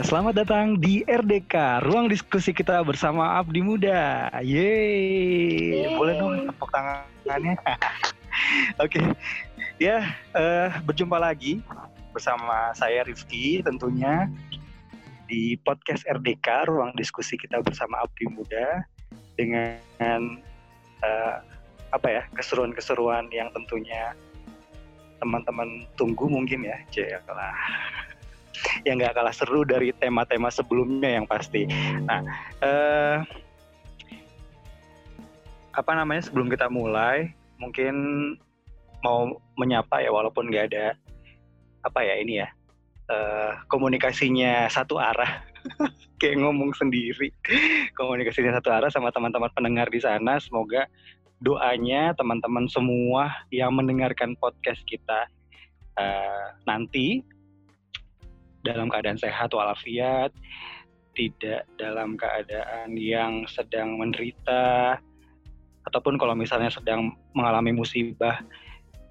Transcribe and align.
Ya, 0.00 0.08
selamat 0.08 0.32
datang 0.32 0.80
di 0.80 1.04
RDK, 1.04 1.84
ruang 1.84 2.08
diskusi 2.08 2.56
kita 2.56 2.80
bersama 2.88 3.36
Abdi 3.36 3.60
Muda. 3.60 4.32
Yeay, 4.40 5.76
Yeay. 5.76 5.92
boleh 5.92 6.16
dong 6.16 6.48
tepuk 6.48 6.72
tangannya. 6.72 7.52
Oke, 8.80 8.96
ya 9.76 10.00
eh, 10.32 10.72
berjumpa 10.88 11.20
lagi 11.20 11.60
bersama 12.16 12.72
saya 12.72 13.04
Rifki 13.04 13.60
tentunya 13.60 14.24
di 15.28 15.60
podcast 15.68 16.08
RDK, 16.08 16.72
ruang 16.72 16.96
diskusi 16.96 17.36
kita 17.36 17.60
bersama 17.60 18.00
Abdi 18.00 18.24
Muda 18.32 18.80
dengan 19.36 20.40
eh, 21.04 21.36
apa 21.92 22.08
ya 22.08 22.24
keseruan-keseruan 22.40 23.28
yang 23.36 23.52
tentunya 23.52 24.16
teman-teman 25.20 25.84
tunggu 26.00 26.24
mungkin 26.24 26.64
ya, 26.64 26.80
lah 27.28 27.52
yang 28.86 29.00
nggak 29.00 29.14
kalah 29.16 29.34
seru 29.34 29.62
dari 29.64 29.92
tema-tema 29.96 30.48
sebelumnya 30.52 31.20
yang 31.20 31.26
pasti. 31.26 31.66
Nah, 32.04 32.20
eh, 32.60 33.16
apa 35.70 35.92
namanya 35.94 36.26
sebelum 36.26 36.50
kita 36.50 36.66
mulai, 36.68 37.32
mungkin 37.60 37.94
mau 39.00 39.40
menyapa 39.56 40.04
ya 40.04 40.12
walaupun 40.12 40.52
nggak 40.52 40.66
ada 40.72 40.92
apa 41.80 42.00
ya 42.04 42.14
ini 42.20 42.44
ya 42.44 42.48
eh, 43.08 43.52
komunikasinya 43.72 44.68
satu 44.68 45.00
arah, 45.00 45.40
kayak 46.20 46.40
ngomong 46.40 46.76
sendiri, 46.76 47.32
komunikasinya 47.98 48.60
satu 48.60 48.68
arah 48.70 48.90
sama 48.92 49.10
teman-teman 49.10 49.50
pendengar 49.52 49.88
di 49.88 50.00
sana. 50.00 50.36
Semoga 50.38 50.86
doanya 51.40 52.12
teman-teman 52.20 52.68
semua 52.68 53.32
yang 53.48 53.72
mendengarkan 53.72 54.36
podcast 54.36 54.84
kita 54.84 55.24
eh, 55.96 56.46
nanti 56.68 57.24
dalam 58.66 58.92
keadaan 58.92 59.16
sehat 59.16 59.52
walafiat, 59.52 60.32
tidak 61.16 61.66
dalam 61.76 62.14
keadaan 62.14 62.94
yang 62.96 63.44
sedang 63.48 63.98
menderita, 63.98 64.96
ataupun 65.88 66.20
kalau 66.20 66.36
misalnya 66.36 66.70
sedang 66.70 67.16
mengalami 67.32 67.72
musibah, 67.72 68.40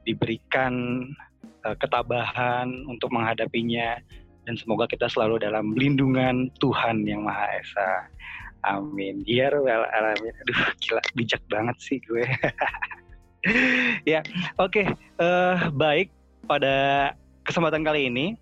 diberikan 0.05 1.05
uh, 1.65 1.75
ketabahan 1.77 2.69
untuk 2.87 3.11
menghadapinya, 3.11 3.99
dan 4.47 4.55
semoga 4.57 4.89
kita 4.89 5.05
selalu 5.05 5.37
dalam 5.41 5.77
lindungan 5.77 6.49
Tuhan 6.57 7.05
Yang 7.05 7.21
Maha 7.25 7.47
Esa. 7.61 7.89
Amin. 8.67 9.23
Ya 9.23 9.53
Rabbal 9.53 9.87
Alamin. 9.87 10.35
Aduh, 10.43 10.59
gila, 10.83 11.01
bijak 11.15 11.39
banget 11.47 11.77
sih 11.79 11.97
gue. 12.03 12.25
ya, 14.11 14.19
oke. 14.59 14.73
Okay. 14.73 14.85
Uh, 15.15 15.71
baik, 15.71 16.11
pada 16.43 16.75
kesempatan 17.47 17.85
kali 17.85 18.09
ini 18.11 18.35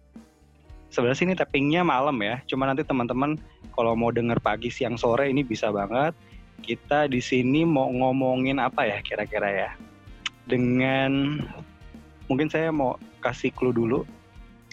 sebenarnya 0.91 1.19
sini 1.19 1.33
tappingnya 1.35 1.81
malam 1.83 2.17
ya. 2.23 2.39
Cuma 2.47 2.67
nanti 2.67 2.83
teman-teman 2.83 3.39
kalau 3.75 3.93
mau 3.93 4.09
denger 4.09 4.39
pagi, 4.39 4.71
siang, 4.71 4.95
sore 4.95 5.29
ini 5.29 5.43
bisa 5.43 5.71
banget. 5.71 6.15
Kita 6.63 7.05
di 7.05 7.21
sini 7.21 7.61
mau 7.63 7.87
ngomongin 7.91 8.57
apa 8.57 8.87
ya 8.89 8.97
kira-kira 9.05 9.49
ya? 9.49 9.71
Dengan 10.47 11.41
mungkin 12.31 12.47
saya 12.49 12.73
mau 12.73 12.97
kasih 13.21 13.53
clue 13.53 13.75
dulu. 13.75 14.01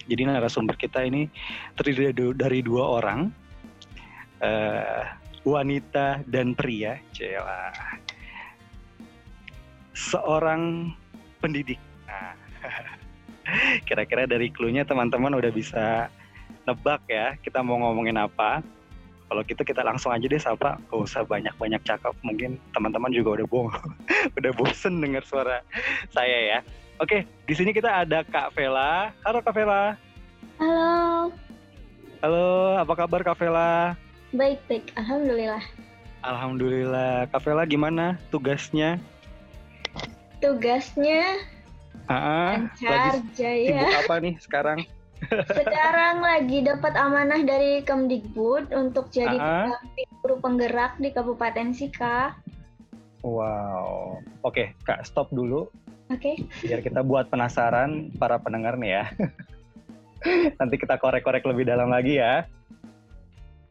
Jadi 0.04 0.28
narasumber 0.28 0.76
kita 0.76 1.00
ini 1.00 1.32
terdiri 1.80 2.12
dari 2.36 2.60
dua 2.60 3.00
orang, 3.00 3.32
uh, 4.44 5.04
wanita 5.48 6.20
dan 6.28 6.52
pria, 6.52 7.00
Cela. 7.16 7.72
Seorang 9.96 10.92
pendidik. 11.40 11.80
Nah, 12.04 12.36
Kira-kira 13.88 14.24
dari 14.24 14.48
clue-nya 14.50 14.84
teman-teman 14.84 15.36
udah 15.36 15.50
bisa 15.52 16.08
nebak 16.64 17.04
ya 17.08 17.36
kita 17.40 17.60
mau 17.60 17.76
ngomongin 17.80 18.16
apa. 18.16 18.64
Kalau 19.24 19.40
gitu 19.48 19.64
kita 19.64 19.80
langsung 19.80 20.12
aja 20.12 20.22
deh 20.28 20.38
sapa, 20.38 20.76
gak 20.92 21.00
usah 21.00 21.24
banyak-banyak 21.24 21.80
cakap. 21.82 22.12
Mungkin 22.20 22.60
teman-teman 22.76 23.10
juga 23.10 23.40
udah 23.40 23.46
bohong, 23.48 23.92
udah 24.38 24.52
bosen 24.52 25.00
dengar 25.00 25.24
suara 25.24 25.64
saya 26.12 26.38
ya. 26.54 26.58
Oke, 27.02 27.26
di 27.48 27.54
sini 27.56 27.74
kita 27.74 28.04
ada 28.04 28.22
Kak 28.22 28.54
Vela. 28.54 29.10
Halo 29.26 29.42
Kak 29.42 29.56
Vela. 29.56 29.98
Halo, 30.62 31.34
Halo, 32.22 32.78
apa 32.78 32.92
kabar 32.94 33.20
Kak 33.26 33.36
Vela? 33.36 33.98
baik-baik. 34.34 34.94
Alhamdulillah. 34.98 35.62
Alhamdulillah. 36.24 37.28
Kak 37.28 37.44
Vela 37.44 37.68
gimana 37.68 38.16
tugasnya? 38.32 38.96
Tugasnya 40.40 41.38
Ah, 42.04 42.60
lancar 42.60 43.16
lagi 43.16 43.20
jaya. 43.32 43.68
sibuk 43.72 43.94
apa 44.04 44.14
nih 44.20 44.34
sekarang? 44.38 44.78
Sekarang 45.56 46.20
lagi 46.20 46.60
dapat 46.60 46.92
amanah 46.92 47.40
dari 47.40 47.80
Kemdikbud 47.80 48.68
untuk 48.70 49.08
jadi 49.08 49.32
Ah. 49.32 49.72
pendamping 49.72 50.10
guru 50.20 50.36
penggerak 50.36 50.92
di 50.98 51.08
Kabupaten 51.08 51.72
Sika. 51.72 52.36
Wow. 53.24 54.20
Oke, 54.44 54.76
Kak, 54.84 55.00
stop 55.02 55.32
dulu. 55.32 55.64
Oke, 56.12 56.36
biar 56.60 56.84
kita 56.84 57.00
buat 57.00 57.32
penasaran 57.32 58.12
para 58.14 58.36
pendengar 58.36 58.76
nih 58.76 59.00
ya. 59.00 59.04
Nanti 60.60 60.76
kita 60.76 61.00
korek-korek 61.00 61.40
lebih 61.42 61.64
dalam 61.64 61.88
lagi 61.88 62.20
ya. 62.20 62.44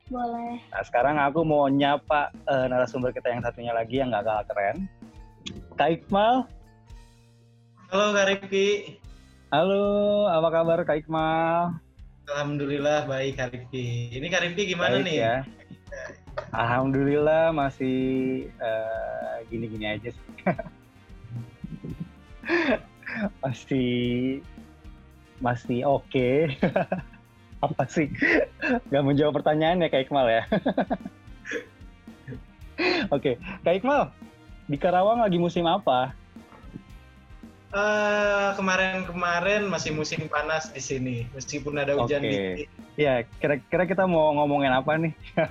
boleh. 0.04 0.58
Nah, 0.70 0.84
sekarang 0.84 1.18
aku 1.18 1.42
mau 1.42 1.66
nyapa 1.66 2.30
eh, 2.44 2.66
narasumber 2.66 3.10
kita 3.10 3.30
yang 3.30 3.42
satunya 3.42 3.74
lagi 3.74 3.98
yang 3.98 4.10
gak 4.10 4.26
kalah 4.26 4.46
keren. 4.46 4.78
Kak 5.74 5.90
Iqmal. 5.92 6.50
Halo 7.94 8.10
Kak 8.10 8.26
Rifki. 8.26 8.98
Halo, 9.54 10.26
apa 10.26 10.50
kabar 10.50 10.82
Kak 10.82 11.06
Iqmal? 11.06 11.78
Alhamdulillah 12.26 13.06
baik 13.06 13.38
Kak 13.38 13.54
Rifki. 13.54 14.10
Ini 14.18 14.34
Kak 14.34 14.50
Rifki 14.50 14.74
gimana 14.74 14.98
Baik 14.98 15.06
nih? 15.06 15.16
ya. 15.22 15.36
Alhamdulillah 16.58 17.54
masih 17.54 18.02
eh, 18.50 19.36
gini-gini 19.46 19.94
aja 19.94 20.10
sih. 20.10 20.26
masih 23.46 23.94
masih 25.38 25.86
oke. 25.86 26.50
apa 27.70 27.84
sih? 27.94 28.10
Gak 28.90 29.06
menjawab 29.06 29.38
pertanyaan 29.38 29.86
ya 29.86 29.94
Kak 29.94 30.10
Iqmal 30.10 30.34
ya. 30.34 30.42
Oke, 33.14 33.38
Kak 33.62 33.78
Iqmal, 33.78 34.10
di 34.66 34.82
Karawang 34.82 35.22
lagi 35.22 35.38
musim 35.38 35.70
apa? 35.70 36.23
Eh, 37.74 38.50
kemarin-kemarin 38.54 39.66
masih 39.66 39.98
musim 39.98 40.30
panas 40.30 40.70
di 40.70 40.78
sini, 40.78 41.26
meskipun 41.34 41.74
ada 41.82 41.98
hujan 41.98 42.22
Oke. 42.22 42.30
dikit. 42.30 42.70
Ya, 42.94 43.26
kira-kira 43.42 43.90
kita 43.90 44.06
mau 44.06 44.30
ngomongin 44.38 44.70
apa 44.70 44.94
nih? 45.02 45.10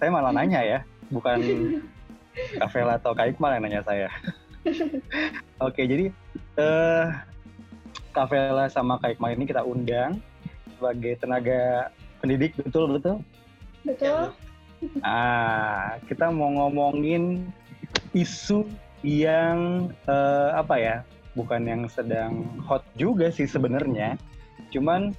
saya 0.00 0.08
malah 0.08 0.32
nanya 0.32 0.64
ya, 0.64 0.78
bukan 1.12 1.68
Kak 2.64 2.72
Vela 2.72 2.96
atau 2.96 3.12
Kak 3.12 3.36
Iqmal 3.36 3.60
yang 3.60 3.68
nanya 3.68 3.82
saya. 3.84 4.08
Oke, 5.68 5.84
jadi 5.84 6.08
eh 6.56 7.04
Kak 8.16 8.32
Vela 8.32 8.72
sama 8.72 8.96
Kak 8.96 9.20
Iqmal 9.20 9.36
ini 9.36 9.44
kita 9.44 9.60
undang 9.60 10.24
sebagai 10.72 11.20
tenaga 11.20 11.92
pendidik, 12.24 12.56
betul 12.56 12.96
betul. 12.96 13.20
Betul? 13.84 14.32
Ah, 15.04 16.00
kita 16.08 16.32
mau 16.32 16.48
ngomongin 16.48 17.44
isu 18.16 18.64
yang 19.04 19.92
eh, 20.08 20.50
apa 20.56 20.80
ya? 20.80 20.96
Bukan 21.38 21.70
yang 21.70 21.86
sedang 21.86 22.58
hot 22.66 22.82
juga 22.98 23.30
sih 23.30 23.46
sebenarnya. 23.46 24.18
Cuman 24.74 25.14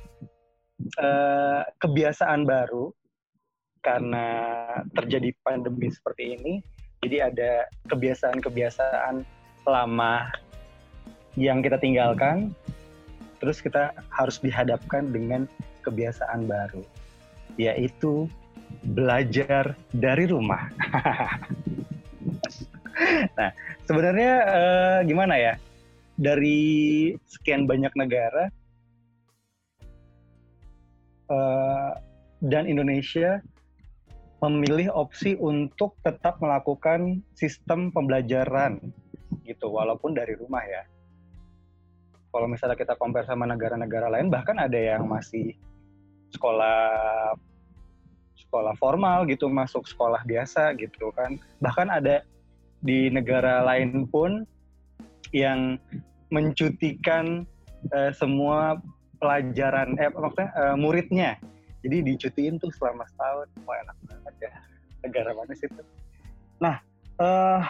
eh, 0.99 1.63
kebiasaan 1.79 2.43
baru 2.43 2.91
karena 3.79 4.27
terjadi 4.91 5.31
pandemi 5.47 5.87
seperti 5.87 6.35
ini. 6.35 6.53
Jadi 6.99 7.23
ada 7.23 7.63
kebiasaan-kebiasaan 7.87 9.23
lama 9.63 10.27
yang 11.39 11.63
kita 11.63 11.79
tinggalkan 11.79 12.51
terus 13.39 13.63
kita 13.63 13.95
harus 14.11 14.43
dihadapkan 14.43 15.15
dengan 15.15 15.47
kebiasaan 15.87 16.43
baru 16.43 16.83
yaitu 17.55 18.27
belajar 18.83 19.79
dari 19.95 20.27
rumah. 20.27 20.67
nah, 23.39 23.51
sebenarnya 23.87 24.33
eh, 24.43 24.99
gimana 25.07 25.39
ya? 25.39 25.55
Dari 26.19 26.59
sekian 27.31 27.63
banyak 27.63 27.95
negara 27.95 28.51
eh, 31.31 31.91
dan 32.43 32.67
Indonesia 32.67 33.39
memilih 34.43 34.91
opsi 34.91 35.39
untuk 35.39 35.95
tetap 36.03 36.39
melakukan 36.43 37.23
sistem 37.35 37.91
pembelajaran 37.91 38.79
gitu, 39.47 39.71
walaupun 39.71 40.15
dari 40.15 40.35
rumah 40.35 40.63
ya. 40.63 40.83
Kalau 42.29 42.45
misalnya 42.51 42.75
kita 42.75 42.99
compare 42.99 43.25
sama 43.25 43.47
negara-negara 43.47 44.11
lain, 44.11 44.27
bahkan 44.27 44.59
ada 44.59 44.77
yang 44.77 45.07
masih 45.07 45.55
sekolah 46.29 47.33
sekolah 48.49 48.73
formal 48.81 49.29
gitu 49.29 49.45
masuk 49.45 49.85
sekolah 49.85 50.25
biasa 50.25 50.73
gitu 50.81 51.13
kan 51.13 51.37
bahkan 51.61 51.85
ada 51.85 52.25
di 52.81 53.11
negara 53.13 53.61
lain 53.61 54.09
pun 54.09 54.47
yang 55.29 55.77
mencutikan 56.29 57.43
eh, 57.93 58.11
semua 58.13 58.77
pelajaran 59.19 59.97
eh 59.99 60.09
maksudnya 60.13 60.49
eh, 60.55 60.75
muridnya. 60.77 61.31
Jadi 61.79 62.03
dicutiin 62.11 62.59
tuh 62.59 62.71
selama 62.75 63.07
setahun. 63.07 63.47
Wah 63.63 63.77
enak 63.83 63.97
banget 64.07 64.35
ya. 64.49 64.51
Negara 65.05 65.31
mana 65.31 65.53
sih 65.55 65.67
itu? 65.67 65.83
Nah 66.59 66.75
eh 67.19 67.61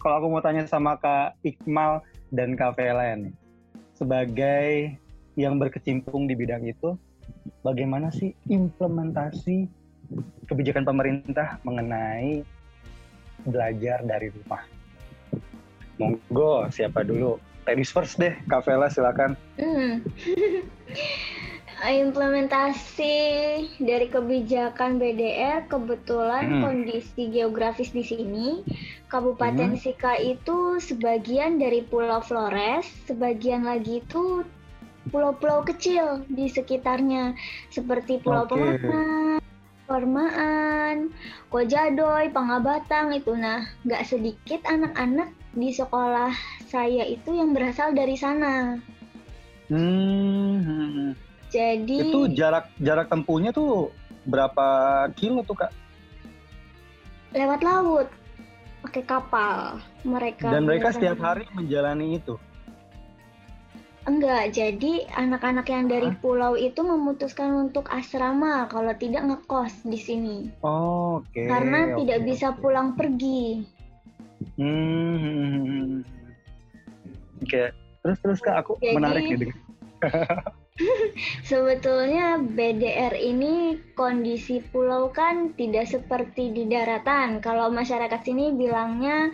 kalau 0.00 0.14
aku 0.24 0.26
mau 0.32 0.42
tanya 0.42 0.64
sama 0.64 0.96
kak 0.96 1.36
Iqmal 1.44 2.00
dan 2.32 2.56
kak 2.56 2.78
Vela 2.80 3.12
nih 3.16 3.34
sebagai 4.00 4.96
yang 5.36 5.60
berkecimpung 5.60 6.24
di 6.24 6.32
bidang 6.32 6.64
itu 6.64 6.96
bagaimana 7.60 8.08
sih 8.08 8.32
implementasi 8.48 9.68
kebijakan 10.48 10.88
pemerintah 10.88 11.60
mengenai 11.62 12.42
belajar 13.44 14.00
dari 14.08 14.32
rumah? 14.32 14.64
Monggo 16.00 16.64
siapa 16.72 17.04
dulu 17.04 17.36
ladies 17.70 17.94
first 17.94 18.18
deh 18.18 18.34
kak 18.50 18.66
Vela 18.66 18.90
silakan 18.90 19.38
Hmm. 19.54 20.02
Implementasi 21.80 23.16
dari 23.80 24.12
kebijakan 24.12 25.00
BDR 25.00 25.64
kebetulan 25.70 26.60
Hmm. 26.60 26.62
kondisi 26.66 27.30
geografis 27.32 27.94
di 27.94 28.04
sini 28.04 28.60
Kabupaten 29.08 29.74
Hmm. 29.74 29.80
Sika 29.80 30.18
itu 30.20 30.76
sebagian 30.78 31.58
dari 31.58 31.82
Pulau 31.82 32.20
Flores, 32.22 32.86
sebagian 33.10 33.66
lagi 33.66 34.04
itu 34.04 34.46
pulau-pulau 35.10 35.66
kecil 35.66 36.22
di 36.30 36.46
sekitarnya 36.46 37.34
seperti 37.72 38.22
Pulau 38.22 38.46
Oke. 38.46 38.54
Pematang, 38.54 39.42
Permaan, 39.90 41.10
Kojadoy, 41.50 42.30
Pangabatang 42.30 43.10
itu. 43.10 43.34
Nah, 43.34 43.66
nggak 43.82 44.06
sedikit 44.06 44.62
anak-anak 44.68 45.34
di 45.50 45.70
sekolah 45.70 46.30
saya 46.66 47.02
itu 47.04 47.34
yang 47.34 47.50
berasal 47.50 47.90
dari 47.90 48.14
sana. 48.14 48.78
Hmm, 49.70 51.14
Jadi 51.48 51.98
itu 52.06 52.18
jarak 52.34 52.70
jarak 52.78 53.06
tempuhnya 53.06 53.50
tuh 53.50 53.90
berapa 54.26 54.66
kilo 55.14 55.42
tuh 55.42 55.56
kak? 55.56 55.72
lewat 57.30 57.62
laut 57.62 58.08
pakai 58.82 59.02
kapal 59.06 59.78
mereka 60.02 60.50
Dan 60.50 60.66
mereka 60.66 60.90
setiap 60.90 61.22
hari 61.22 61.46
menjalani 61.54 62.18
itu. 62.18 62.34
enggak 64.00 64.50
jadi 64.50 65.06
anak-anak 65.14 65.66
yang 65.68 65.86
dari 65.86 66.10
Hah? 66.10 66.18
pulau 66.18 66.56
itu 66.56 66.80
memutuskan 66.80 67.68
untuk 67.68 67.86
asrama 67.92 68.66
kalau 68.66 68.90
tidak 68.96 69.22
ngekos 69.28 69.84
di 69.86 69.98
sini 70.00 70.38
Oh, 70.64 71.20
Oke. 71.22 71.44
karena 71.46 71.94
oke, 71.94 72.02
tidak 72.02 72.18
bisa 72.24 72.50
oke. 72.50 72.58
pulang 72.58 72.96
pergi 72.96 73.62
Hmm. 74.56 76.00
Oke. 77.40 77.72
Terus 78.00 78.18
terus 78.24 78.40
kak 78.40 78.56
aku 78.60 78.80
Jadi- 78.80 78.96
menarik 78.96 79.24
nih. 79.28 79.52
sebetulnya 81.44 82.40
BDR 82.40 83.12
ini 83.12 83.76
kondisi 83.92 84.64
pulau 84.64 85.12
kan 85.12 85.52
tidak 85.52 85.84
seperti 85.84 86.48
di 86.50 86.64
daratan 86.64 87.44
kalau 87.44 87.68
masyarakat 87.68 88.20
sini 88.24 88.56
bilangnya 88.56 89.28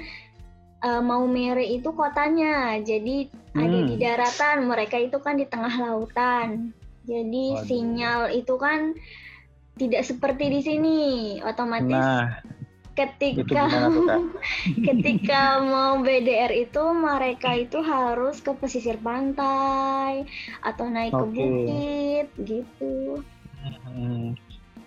eh, 0.83 0.99
mau 0.99 1.23
mere 1.25 1.63
itu 1.63 1.95
kotanya 1.95 2.83
jadi 2.83 3.31
ada 3.55 3.63
Hmm. 3.73 3.89
di 3.89 3.97
daratan 3.97 4.57
mereka 4.67 4.99
itu 4.99 5.17
kan 5.17 5.39
di 5.39 5.47
tengah 5.47 5.71
lautan 5.79 6.75
jadi 7.07 7.45
Waduh. 7.55 7.65
sinyal 7.65 8.21
itu 8.35 8.55
kan 8.59 8.99
tidak 9.79 10.03
seperti 10.03 10.51
di 10.51 10.61
sini 10.61 10.99
otomatis 11.41 11.95
Nah, 11.95 12.43
ketika 12.97 13.69
ketika 14.89 15.61
mau 15.61 16.01
BDR 16.01 16.49
itu 16.57 16.83
mereka 16.97 17.53
itu 17.53 17.79
harus 17.85 18.41
ke 18.41 18.57
pesisir 18.57 18.97
pantai 18.97 20.25
atau 20.65 20.89
naik 20.89 21.13
ke 21.13 21.21
Oke. 21.21 21.37
bukit 21.37 22.29
gitu. 22.41 23.21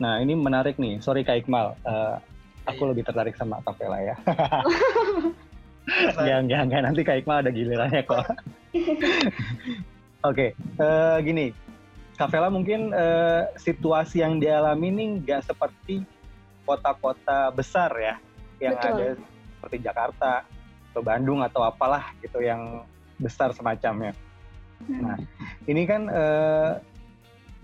Nah 0.01 0.17
ini 0.17 0.33
menarik 0.33 0.81
nih. 0.81 0.97
Sorry 0.99 1.21
kak 1.21 1.45
Iqmal. 1.45 1.77
Eh, 1.85 2.15
aku 2.65 2.89
lebih 2.89 3.05
tertarik 3.05 3.37
sama 3.37 3.61
Kak 3.61 3.77
Vela 3.77 3.99
ya. 4.01 4.15
Jangan, 5.89 6.45
jangan, 6.45 6.67
jangan. 6.69 6.83
Nanti 6.93 7.01
Kak 7.01 7.17
Iqmal 7.25 7.41
ada 7.41 7.49
gilirannya 7.49 8.05
kok. 8.05 8.21
Oke, 10.29 10.53
eh, 10.53 11.17
gini. 11.25 11.49
Kak 12.13 12.29
Vela 12.29 12.53
mungkin 12.53 12.93
eh, 12.93 13.49
situasi 13.57 14.21
yang 14.21 14.37
dialami 14.37 14.93
ini 14.93 15.03
nggak 15.17 15.49
seperti 15.49 16.05
kota-kota 16.69 17.49
besar 17.49 17.89
ya, 17.97 18.15
yang 18.61 18.77
Betul. 18.77 18.93
ada 18.93 19.07
seperti 19.57 19.77
Jakarta 19.81 20.31
atau 20.93 21.01
Bandung 21.01 21.41
atau 21.41 21.65
apalah 21.65 22.13
gitu 22.21 22.45
yang 22.45 22.85
besar 23.17 23.49
semacamnya. 23.57 24.13
Hmm. 24.85 25.01
Nah, 25.01 25.17
ini 25.65 25.89
kan 25.89 26.05
eh, 26.05 26.71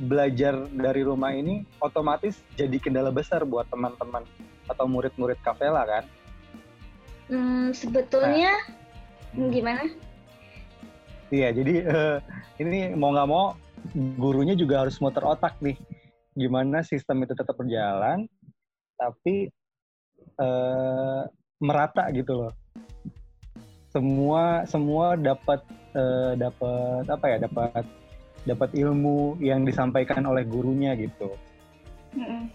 belajar 0.02 0.58
dari 0.74 1.06
rumah 1.06 1.32
ini 1.38 1.62
otomatis 1.78 2.42
jadi 2.58 2.82
kendala 2.82 3.14
besar 3.14 3.46
buat 3.46 3.70
teman-teman 3.70 4.26
atau 4.66 4.90
murid-murid 4.90 5.38
Kak 5.46 5.62
Vela 5.62 5.86
kan? 5.86 6.04
Hmm, 7.30 7.70
sebetulnya 7.74 8.54
gimana 9.34 9.86
Iya, 11.34 11.50
jadi 11.58 11.74
eh, 11.90 12.18
ini 12.62 12.94
mau 12.94 13.10
nggak 13.10 13.30
mau 13.30 13.58
gurunya 14.18 14.54
juga 14.54 14.86
harus 14.86 15.02
muter 15.02 15.26
otak 15.26 15.58
nih, 15.62 15.78
gimana 16.38 16.86
sistem 16.86 17.26
itu 17.26 17.34
tetap 17.34 17.58
berjalan, 17.58 18.30
tapi 18.96 19.52
eh, 20.40 21.22
merata 21.62 22.12
gitu 22.12 22.34
loh. 22.46 22.54
Semua 23.92 24.68
semua 24.68 25.16
dapat 25.16 25.64
eh, 25.96 26.34
dapat 26.36 27.04
apa 27.08 27.26
ya 27.32 27.38
dapat 27.40 27.84
dapat 28.46 28.70
ilmu 28.76 29.40
yang 29.42 29.64
disampaikan 29.66 30.28
oleh 30.28 30.46
gurunya 30.46 30.94
gitu. 31.00 31.32
Mm-mm. 32.16 32.52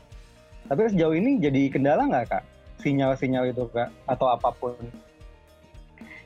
Tapi 0.71 0.81
sejauh 0.95 1.17
ini 1.19 1.43
jadi 1.43 1.67
kendala 1.73 2.07
nggak 2.07 2.27
kak? 2.31 2.45
Sinyal-sinyal 2.81 3.51
itu 3.51 3.67
kak 3.75 3.91
atau 4.07 4.31
apa 4.31 4.55
pun? 4.55 4.77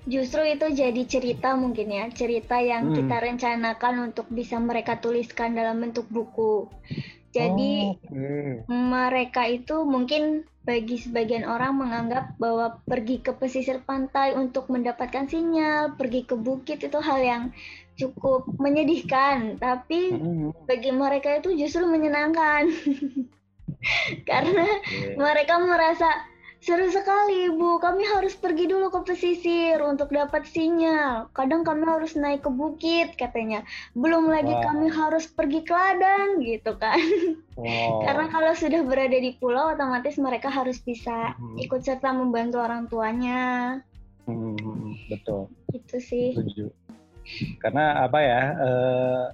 Justru 0.04 0.44
itu 0.44 0.68
jadi 0.68 1.02
cerita 1.08 1.56
mungkin 1.56 1.88
ya, 1.88 2.04
cerita 2.12 2.60
yang 2.60 2.92
Hmm. 2.92 2.96
kita 3.00 3.16
rencanakan 3.24 4.12
untuk 4.12 4.28
bisa 4.28 4.60
mereka 4.60 5.00
tuliskan 5.00 5.56
dalam 5.56 5.80
bentuk 5.80 6.04
buku. 6.12 6.68
Jadi 7.34 7.74
Oh, 7.90 7.98
oke. 7.98 8.70
mereka 8.70 9.42
itu 9.50 9.82
mungkin 9.82 10.46
bagi 10.64 10.96
sebagian 10.96 11.44
orang 11.44 11.76
menganggap 11.76 12.38
bahwa 12.40 12.80
pergi 12.88 13.20
ke 13.20 13.36
pesisir 13.36 13.84
pantai 13.84 14.32
untuk 14.32 14.72
mendapatkan 14.72 15.28
sinyal, 15.28 15.98
pergi 15.98 16.24
ke 16.24 16.38
bukit 16.38 16.80
itu 16.80 16.98
hal 17.02 17.20
yang 17.20 17.44
cukup 18.00 18.48
menyedihkan, 18.56 19.60
tapi 19.60 20.16
bagi 20.64 20.90
mereka 20.94 21.36
itu 21.42 21.52
justru 21.58 21.84
menyenangkan. 21.84 22.70
Karena 24.28 24.64
Oke. 24.80 25.20
mereka 25.20 25.60
merasa 25.60 26.08
seru 26.64 26.88
sekali 26.88 27.52
bu 27.52 27.76
kami 27.76 28.09
harus 28.09 28.33
pergi 28.33 28.64
dulu 28.64 28.88
ke 28.88 29.04
pesisir 29.04 29.85
untuk 29.85 30.09
dapat 30.09 30.49
sinyal 30.49 31.28
kadang 31.37 31.61
kami 31.61 31.85
harus 31.85 32.16
naik 32.16 32.40
ke 32.40 32.49
bukit 32.49 33.12
katanya 33.21 33.68
belum 33.92 34.33
lagi 34.33 34.49
Wah. 34.49 34.73
kami 34.73 34.88
harus 34.88 35.28
pergi 35.28 35.61
ke 35.61 35.76
ladang 35.76 36.40
gitu 36.40 36.73
kan 36.80 36.97
Wow. 37.61 38.00
karena 38.09 38.33
kalau 38.33 38.56
sudah 38.56 38.80
berada 38.80 39.12
di 39.12 39.37
pulau 39.37 39.76
otomatis 39.76 40.16
mereka 40.16 40.49
harus 40.49 40.80
bisa 40.80 41.37
Mhm. 41.37 41.68
ikut 41.68 41.85
serta 41.85 42.16
membantu 42.16 42.64
orang 42.64 42.88
tuanya 42.88 43.44
Hmm, 44.25 44.97
betul. 45.12 45.52
itu 45.76 46.00
sih 46.00 46.33
setuju 46.33 46.73
karena 47.61 48.09
apa 48.09 48.18
ya 48.25 48.42
eh, 48.56 49.25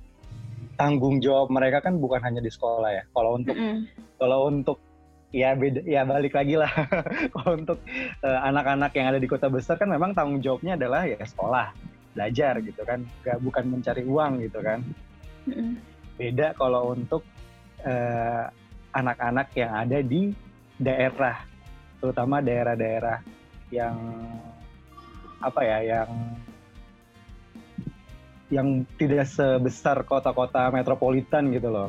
tanggung 0.75 1.23
jawab 1.23 1.47
mereka 1.47 1.79
kan 1.79 1.95
bukan 2.03 2.19
hanya 2.27 2.43
di 2.43 2.51
sekolah 2.51 2.91
ya 2.91 3.07
kalau 3.15 3.39
untuk 3.39 3.55
Mm-mm. 3.55 3.87
kalau 4.19 4.51
untuk 4.51 4.83
ya 5.31 5.55
beda 5.55 5.87
ya 5.87 6.03
balik 6.03 6.35
lagi 6.35 6.55
lah. 6.59 6.71
Untuk 7.59 7.79
eh, 8.23 8.41
anak-anak 8.51 8.91
yang 8.95 9.07
ada 9.15 9.19
di 9.23 9.29
kota 9.31 9.47
besar 9.47 9.79
kan 9.79 9.91
memang 9.91 10.15
tanggung 10.15 10.43
jawabnya 10.43 10.75
adalah 10.75 11.07
ya 11.07 11.19
sekolah 11.23 11.75
belajar 12.15 12.59
gitu 12.63 12.83
kan. 12.83 13.07
Gak, 13.23 13.39
bukan 13.43 13.65
mencari 13.71 14.03
uang 14.03 14.33
gitu 14.43 14.59
kan. 14.61 14.83
Beda 16.19 16.53
kalau 16.59 16.93
untuk 16.93 17.23
eh, 17.87 18.45
anak-anak 18.91 19.49
yang 19.55 19.73
ada 19.73 19.99
di 20.03 20.35
daerah 20.77 21.47
terutama 22.03 22.43
daerah-daerah 22.43 23.23
yang 23.71 23.97
apa 25.41 25.61
ya 25.63 25.79
yang 25.85 26.11
yang 28.51 28.69
tidak 28.99 29.31
sebesar 29.31 30.03
kota-kota 30.03 30.75
metropolitan 30.75 31.55
gitu 31.55 31.71
loh. 31.71 31.89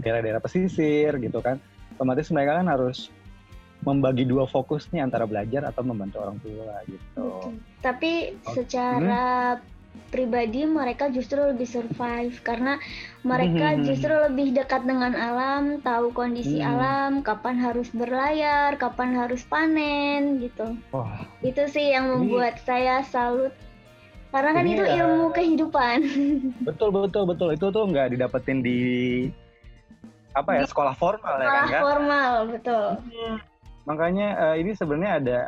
Daerah-daerah 0.00 0.40
pesisir 0.40 1.20
gitu 1.20 1.44
kan 1.44 1.60
otomatis 1.96 2.28
mereka 2.28 2.60
kan 2.60 2.68
harus 2.68 3.08
membagi 3.80 4.24
dua 4.24 4.44
fokus 4.44 4.88
nih 4.90 5.00
antara 5.00 5.24
belajar 5.24 5.64
atau 5.64 5.80
membantu 5.80 6.20
orang 6.20 6.36
tua 6.40 6.74
gitu 6.84 7.00
Betul. 7.16 7.56
Tapi 7.80 8.12
Oh, 8.42 8.52
secara 8.52 9.24
pribadi 10.06 10.68
mereka 10.68 11.08
justru 11.08 11.40
lebih 11.40 11.64
survive 11.64 12.36
karena 12.40 12.76
mereka 13.22 13.74
Hmm. 13.74 13.82
justru 13.82 14.12
lebih 14.12 14.52
dekat 14.52 14.84
dengan 14.84 15.12
alam, 15.12 15.80
tahu 15.80 16.12
kondisi 16.12 16.60
Hmm. 16.60 16.68
alam, 16.68 17.10
kapan 17.24 17.56
harus 17.56 17.88
berlayar, 17.90 18.76
kapan 18.76 19.16
harus 19.16 19.40
panen 19.42 20.36
gitu. 20.38 20.76
wah 20.92 21.24
Itu 21.40 21.64
sih 21.66 21.92
yang 21.92 22.06
Ini- 22.06 22.14
membuat 22.28 22.60
saya 22.60 23.00
salut. 23.02 23.56
Karena 24.26 24.52
kan 24.52 24.64
Ini, 24.68 24.74
itu 24.74 24.84
ilmu 24.84 25.26
eh, 25.26 25.32
kehidupan. 25.32 25.98
betul 26.68 26.92
betul 26.92 27.24
betul 27.24 27.48
itu 27.52 27.66
tuh 27.66 27.84
nggak 27.88 28.12
didapetin 28.12 28.60
di 28.60 28.78
apa 30.36 30.50
ya 30.52 30.62
sekolah 30.62 30.92
formal 30.92 31.34
ya 31.34 31.48
kan 31.48 31.64
Sekolah 31.64 31.72
Kak? 31.72 31.82
formal, 31.82 32.30
betul. 32.46 32.86
Makanya 33.84 34.28
eh, 34.36 34.54
ini 34.60 34.70
sebenarnya 34.72 35.12
ada 35.16 35.38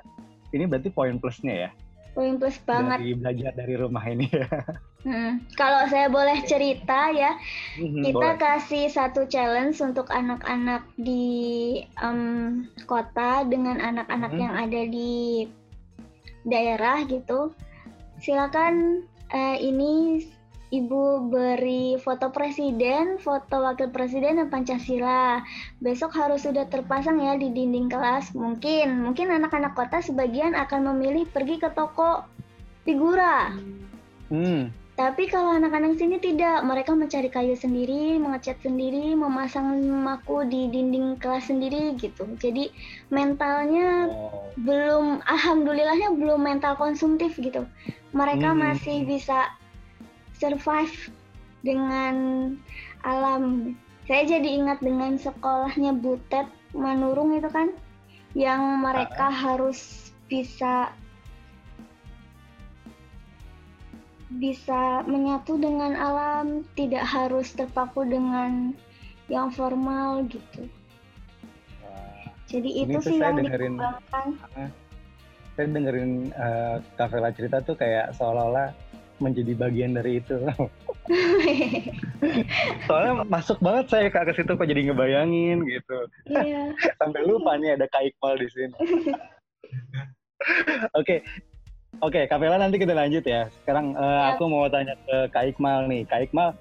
ini 0.50 0.64
berarti 0.64 0.88
poin 0.88 1.16
plusnya 1.16 1.68
ya 1.68 1.70
Poin 2.10 2.34
plus 2.34 2.58
banget. 2.64 2.98
dari 2.98 3.14
belajar 3.14 3.52
dari 3.54 3.74
rumah 3.76 4.02
ini 4.04 4.26
ya. 4.26 4.48
Hmm. 4.98 5.38
Kalau 5.54 5.86
saya 5.86 6.10
boleh 6.10 6.42
cerita 6.42 7.14
ya, 7.14 7.38
Mhm, 7.78 8.02
kita 8.02 8.18
boleh. 8.34 8.36
kasih 8.36 8.90
satu 8.90 9.22
challenge 9.24 9.78
untuk 9.78 10.10
anak-anak 10.10 10.82
di 10.98 11.78
em, 12.02 12.66
kota 12.82 13.46
dengan 13.46 13.78
anak-anak 13.78 14.34
Hmm. 14.34 14.42
yang 14.42 14.54
ada 14.58 14.82
di 14.84 15.46
daerah 16.42 17.06
gitu. 17.06 17.54
Silakan 18.18 19.06
eh, 19.30 19.56
ini 19.62 20.18
ibu 20.68 21.32
beri 21.32 21.96
foto 21.96 22.28
presiden, 22.28 23.16
foto 23.16 23.64
wakil 23.64 23.88
presiden 23.88 24.36
dan 24.36 24.48
pancasila. 24.52 25.40
Besok 25.80 26.12
harus 26.16 26.44
sudah 26.44 26.68
terpasang 26.68 27.20
ya 27.24 27.40
di 27.40 27.48
dinding 27.48 27.88
kelas. 27.88 28.36
Mungkin, 28.36 29.00
mungkin 29.00 29.32
anak-anak 29.32 29.72
kota 29.72 30.04
sebagian 30.04 30.52
akan 30.52 30.92
memilih 30.92 31.24
pergi 31.28 31.56
ke 31.56 31.72
toko 31.72 32.24
figura. 32.84 33.52
Hmm, 34.28 34.68
Tapi 34.98 35.30
kalau 35.30 35.54
anak-anak 35.54 35.94
sini 35.94 36.18
tidak, 36.18 36.58
mereka 36.66 36.90
mencari 36.90 37.30
kayu 37.30 37.54
sendiri, 37.54 38.18
mengecat 38.18 38.58
sendiri, 38.58 39.14
memasang 39.14 39.78
maku 39.78 40.42
di 40.42 40.66
dinding 40.68 41.14
kelas 41.22 41.46
sendiri 41.46 41.94
gitu. 41.94 42.26
Jadi 42.36 42.66
mentalnya 43.06 44.10
oh, 44.10 44.50
belum, 44.58 45.22
alhamdulillahnya 45.22 46.18
belum 46.18 46.42
mental 46.42 46.74
konsumtif 46.74 47.38
gitu. 47.38 47.62
Mereka 48.10 48.50
Hmm. 48.50 48.58
masih 48.58 49.06
bisa 49.06 49.54
survive 50.38 51.12
dengan 51.62 52.14
alam. 53.04 53.74
Saya 54.08 54.24
jadi 54.38 54.48
ingat 54.56 54.80
dengan 54.80 55.20
sekolahnya 55.20 55.92
Butet 56.00 56.48
Manurung 56.72 57.36
itu 57.36 57.50
kan, 57.52 57.76
yang 58.32 58.80
mereka 58.80 59.28
harus 59.28 60.10
bisa 60.32 60.92
bisa 64.38 65.02
menyatu 65.08 65.56
dengan 65.56 65.96
alam, 65.96 66.62
tidak 66.76 67.04
harus 67.04 67.52
terpaku 67.56 68.04
dengan 68.04 68.76
yang 69.28 69.48
formal 69.52 70.24
gitu. 70.28 70.68
Jadi 72.48 72.70
itu 72.84 72.96
tuh 72.96 73.12
sih 73.12 73.16
saya 73.20 73.36
yang 73.36 73.44
dengerin. 73.44 73.72
dikembangkan. 73.76 74.26
saya 75.52 75.66
dengerin 75.74 76.12
eh, 76.32 76.76
Kak 76.96 77.08
Vela 77.12 77.30
cerita 77.34 77.60
tuh 77.60 77.76
kayak 77.76 78.16
seolah-olah 78.16 78.72
menjadi 79.18 79.52
bagian 79.54 79.94
dari 79.94 80.22
itu. 80.22 80.36
Soalnya 82.86 83.24
masuk 83.26 83.58
banget 83.62 83.90
saya 83.90 84.08
ke 84.10 84.32
situ 84.34 84.52
kok 84.54 84.68
jadi 84.68 84.90
ngebayangin 84.90 85.64
gitu. 85.66 85.98
Iya. 86.28 86.74
Sampai 87.00 87.22
lupa 87.24 87.56
nih 87.56 87.78
ada 87.78 87.86
Kak 87.90 88.02
Iqbal 88.12 88.38
di 88.38 88.48
sini. 88.50 88.76
Oke. 90.98 91.22
Oke, 91.98 92.30
Kak 92.30 92.38
Vela 92.38 92.62
nanti 92.62 92.78
kita 92.78 92.94
lanjut 92.94 93.26
ya. 93.26 93.50
Sekarang 93.62 93.90
eh, 93.98 94.02
Siap. 94.02 94.38
aku 94.38 94.42
mau 94.46 94.70
tanya 94.70 94.94
ke 95.02 95.26
Kak 95.34 95.44
Iqmal 95.54 95.90
nih. 95.90 96.06
Kak 96.06 96.30
Iqmal 96.30 96.54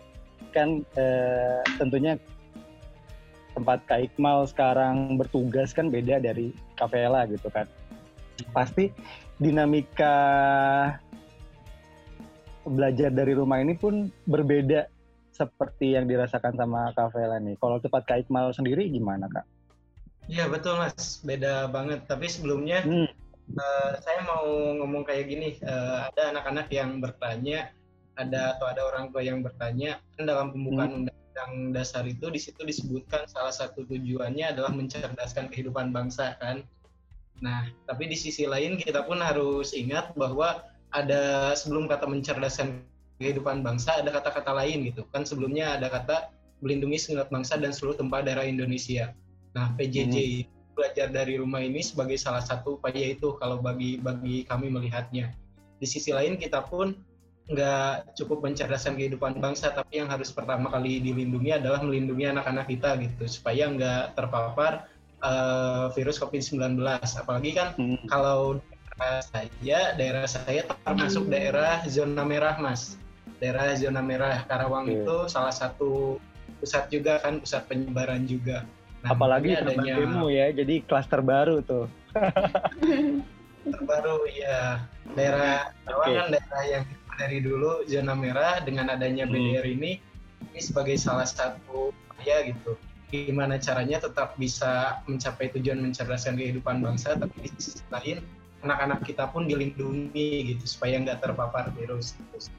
kan 0.50 0.82
eh, 0.98 1.62
tentunya 1.78 2.18
tempat 3.54 3.86
Kak 3.86 4.10
Iqmal 4.10 4.50
sekarang 4.50 5.22
bertugas 5.22 5.78
kan 5.78 5.94
beda 5.94 6.18
dari 6.18 6.58
Kak 6.74 6.90
Vela 6.90 7.30
gitu 7.30 7.54
kan. 7.54 7.70
Pasti 8.50 8.90
dinamika 9.38 10.18
belajar 12.68 13.10
dari 13.10 13.34
rumah 13.34 13.64
ini 13.64 13.74
pun 13.74 14.12
berbeda 14.28 14.88
seperti 15.32 15.94
yang 15.94 16.10
dirasakan 16.10 16.58
sama 16.58 16.92
Kak 16.98 17.14
Vela 17.14 17.38
nih. 17.38 17.56
Kalau 17.62 17.78
tempat 17.78 18.04
Kak 18.10 18.26
Iqmal 18.26 18.52
sendiri 18.52 18.90
gimana 18.90 19.30
Kak? 19.30 19.46
Iya 20.28 20.52
betul 20.52 20.76
mas, 20.76 21.24
beda 21.24 21.72
banget. 21.72 22.04
Tapi 22.10 22.28
sebelumnya 22.28 22.84
Hmm. 22.84 23.08
eh, 23.48 23.92
saya 24.04 24.28
mau 24.28 24.44
ngomong 24.84 25.08
kayak 25.08 25.26
gini, 25.32 25.56
eh, 25.64 25.98
ada 26.12 26.36
anak-anak 26.36 26.68
yang 26.68 27.00
bertanya, 27.00 27.72
ada 28.20 28.58
atau 28.58 28.68
ada 28.68 28.84
orang 28.84 29.08
tua 29.14 29.24
yang 29.24 29.40
bertanya, 29.40 30.04
kan 30.20 30.28
dalam 30.28 30.52
pembukaan 30.52 31.06
undang-undang 31.06 31.72
dasar 31.72 32.04
itu 32.04 32.28
di 32.28 32.42
situ 32.44 32.60
disebutkan 32.66 33.24
salah 33.30 33.56
satu 33.56 33.88
tujuannya 33.88 34.52
adalah 34.52 34.74
mencerdaskan 34.76 35.48
kehidupan 35.48 35.96
bangsa 35.96 36.36
kan. 36.44 36.66
Nah, 37.40 37.70
tapi 37.86 38.10
di 38.10 38.18
sisi 38.18 38.50
lain 38.50 38.76
kita 38.82 39.06
pun 39.06 39.22
harus 39.22 39.72
ingat 39.72 40.18
bahwa 40.18 40.66
ada 40.96 41.52
sebelum 41.58 41.90
kata 41.90 42.08
mencerdaskan 42.08 42.84
kehidupan 43.18 43.66
bangsa 43.66 43.98
ada 44.00 44.14
kata-kata 44.14 44.54
lain 44.54 44.88
gitu 44.88 45.04
kan 45.10 45.26
sebelumnya 45.26 45.76
ada 45.76 45.90
kata 45.90 46.32
melindungi 46.62 46.98
segenap 46.98 47.30
bangsa 47.30 47.58
dan 47.58 47.70
seluruh 47.74 47.98
tempat 47.98 48.26
daerah 48.26 48.46
Indonesia. 48.46 49.14
Nah, 49.54 49.74
PJJ 49.78 50.46
belajar 50.78 51.10
dari 51.10 51.42
rumah 51.42 51.62
ini 51.62 51.82
sebagai 51.82 52.18
salah 52.22 52.42
satu 52.42 52.78
upaya 52.78 53.14
itu 53.14 53.34
kalau 53.42 53.62
bagi 53.62 53.98
bagi 53.98 54.46
kami 54.46 54.70
melihatnya. 54.70 55.34
Di 55.78 55.86
sisi 55.90 56.14
lain 56.14 56.38
kita 56.38 56.66
pun 56.66 56.94
nggak 57.48 58.18
cukup 58.20 58.44
mencerdaskan 58.44 59.00
kehidupan 59.00 59.40
bangsa, 59.40 59.72
tapi 59.72 60.04
yang 60.04 60.10
harus 60.12 60.30
pertama 60.34 60.68
kali 60.68 61.00
dilindungi 61.00 61.58
adalah 61.58 61.80
melindungi 61.82 62.28
anak-anak 62.28 62.66
kita 62.68 62.98
gitu 63.02 63.24
supaya 63.26 63.70
nggak 63.72 64.18
terpapar 64.18 64.86
eh, 65.18 65.86
virus 65.98 66.22
COVID-19. 66.22 66.78
Apalagi 67.02 67.52
kan 67.58 67.74
Hmm. 67.78 67.98
kalau 68.06 68.62
saya, 68.98 69.94
daerah 69.94 70.26
saya 70.26 70.62
termasuk 70.86 71.30
daerah 71.30 71.86
zona 71.86 72.26
merah, 72.26 72.58
Mas. 72.58 72.98
Daerah 73.38 73.78
zona 73.78 74.02
merah 74.02 74.42
Karawang 74.50 74.90
Oke. 74.90 75.06
itu 75.06 75.18
salah 75.30 75.54
satu 75.54 76.18
pusat 76.58 76.90
juga 76.90 77.22
kan, 77.22 77.38
pusat 77.38 77.70
penyebaran 77.70 78.26
juga. 78.26 78.66
Nah, 79.06 79.14
Apalagi 79.14 79.54
adanya 79.54 80.02
demo 80.02 80.28
ya, 80.34 80.50
jadi 80.50 80.82
klaster 80.84 81.22
baru 81.22 81.62
tuh. 81.62 81.86
terbaru 83.68 84.24
ya 84.32 84.80
daerah 85.14 85.76
Karawang 85.84 86.08
Oke. 86.08 86.18
kan 86.18 86.28
daerah 86.34 86.64
yang 86.66 86.84
dari 87.18 87.38
dulu 87.44 87.84
zona 87.90 88.14
merah 88.16 88.64
dengan 88.64 88.94
adanya 88.94 89.28
Hmm. 89.28 89.34
BDR 89.36 89.68
ini 89.68 90.00
ini 90.54 90.60
sebagai 90.62 90.96
salah 90.96 91.28
satu 91.28 91.92
upaya 91.92 92.48
gitu 92.48 92.80
gimana 93.08 93.56
caranya 93.56 94.04
tetap 94.04 94.36
bisa 94.36 95.00
mencapai 95.08 95.52
tujuan 95.56 95.80
mencerdaskan 95.80 96.36
kehidupan 96.36 96.84
bangsa 96.84 97.16
tapi 97.16 97.48
di 97.48 97.50
sisi 97.60 97.84
lain 97.92 98.20
anak-anak 98.62 99.06
kita 99.06 99.30
pun 99.30 99.46
dilindungi 99.46 100.54
gitu 100.56 100.64
supaya 100.66 100.98
nggak 100.98 101.22
terpapar 101.22 101.70
virus 101.78 102.18
gitu. 102.18 102.50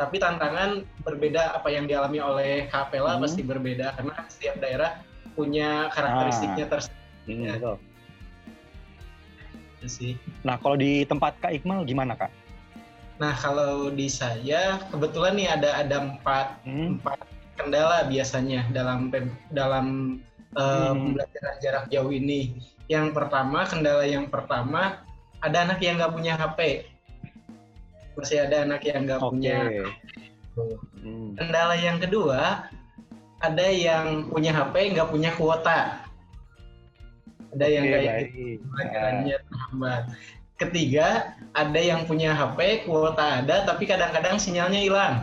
tapi 0.00 0.16
tantangan 0.16 0.80
berbeda 1.04 1.52
apa 1.52 1.68
yang 1.68 1.84
dialami 1.84 2.24
oleh 2.24 2.52
Kapela 2.72 3.16
Hmm. 3.16 3.22
pasti 3.22 3.44
berbeda 3.44 3.92
karena 4.00 4.14
setiap 4.32 4.56
daerah 4.58 4.90
punya 5.36 5.92
karakteristiknya 5.92 6.66
tersendiri 6.66 6.98
Hmm, 7.28 7.44
Ya. 7.44 7.52
betul. 7.60 7.76
sih 9.86 10.14
Nah, 10.44 10.56
kalau 10.60 10.76
di 10.76 11.04
tempat 11.04 11.36
Kak 11.40 11.52
Iqmal 11.52 11.84
gimana 11.84 12.16
Kak? 12.16 12.32
Nah 13.20 13.36
kalau 13.36 13.92
di 13.92 14.08
saya 14.08 14.80
kebetulan 14.88 15.36
nih 15.36 15.48
ada 15.52 15.70
ada 15.76 15.96
empat 16.00 16.64
Hmm. 16.64 16.96
empat 16.96 17.20
kendala 17.60 18.08
biasanya 18.08 18.64
dalam 18.72 19.12
dalam 19.52 20.16
eh, 20.50 20.90
Hmm. 20.90 21.14
pembelajaran 21.14 21.54
jarak 21.62 21.84
jauh 21.92 22.10
ini. 22.10 22.56
Yang 22.90 23.14
pertama 23.14 23.68
kendala 23.68 24.02
yang 24.02 24.26
pertama 24.26 25.04
ada 25.40 25.56
anak 25.68 25.78
yang 25.80 25.96
nggak 26.00 26.12
punya 26.12 26.32
HP. 26.36 26.84
Masih 28.16 28.38
ada 28.44 28.68
anak 28.68 28.84
yang 28.84 29.08
nggak 29.08 29.20
Oke. 29.20 29.30
punya. 29.32 29.58
Hmm. 31.00 31.32
Kendala 31.38 31.74
yang 31.78 31.96
kedua 31.96 32.68
ada 33.40 33.66
yang 33.72 34.28
punya 34.28 34.52
HP 34.52 34.92
nggak 34.92 35.08
punya 35.08 35.30
kuota. 35.34 36.04
Ada 37.56 37.66
yang 37.66 37.84
kayak 37.88 38.16
gitu 38.30 38.62
terhambat. 39.50 40.02
Ketiga, 40.60 41.32
ada 41.56 41.80
yang 41.80 42.04
punya 42.04 42.36
HP, 42.36 42.84
kuota 42.84 43.40
ada, 43.40 43.64
tapi 43.64 43.88
kadang-kadang 43.88 44.36
sinyalnya 44.36 44.80
hilang. 44.84 45.16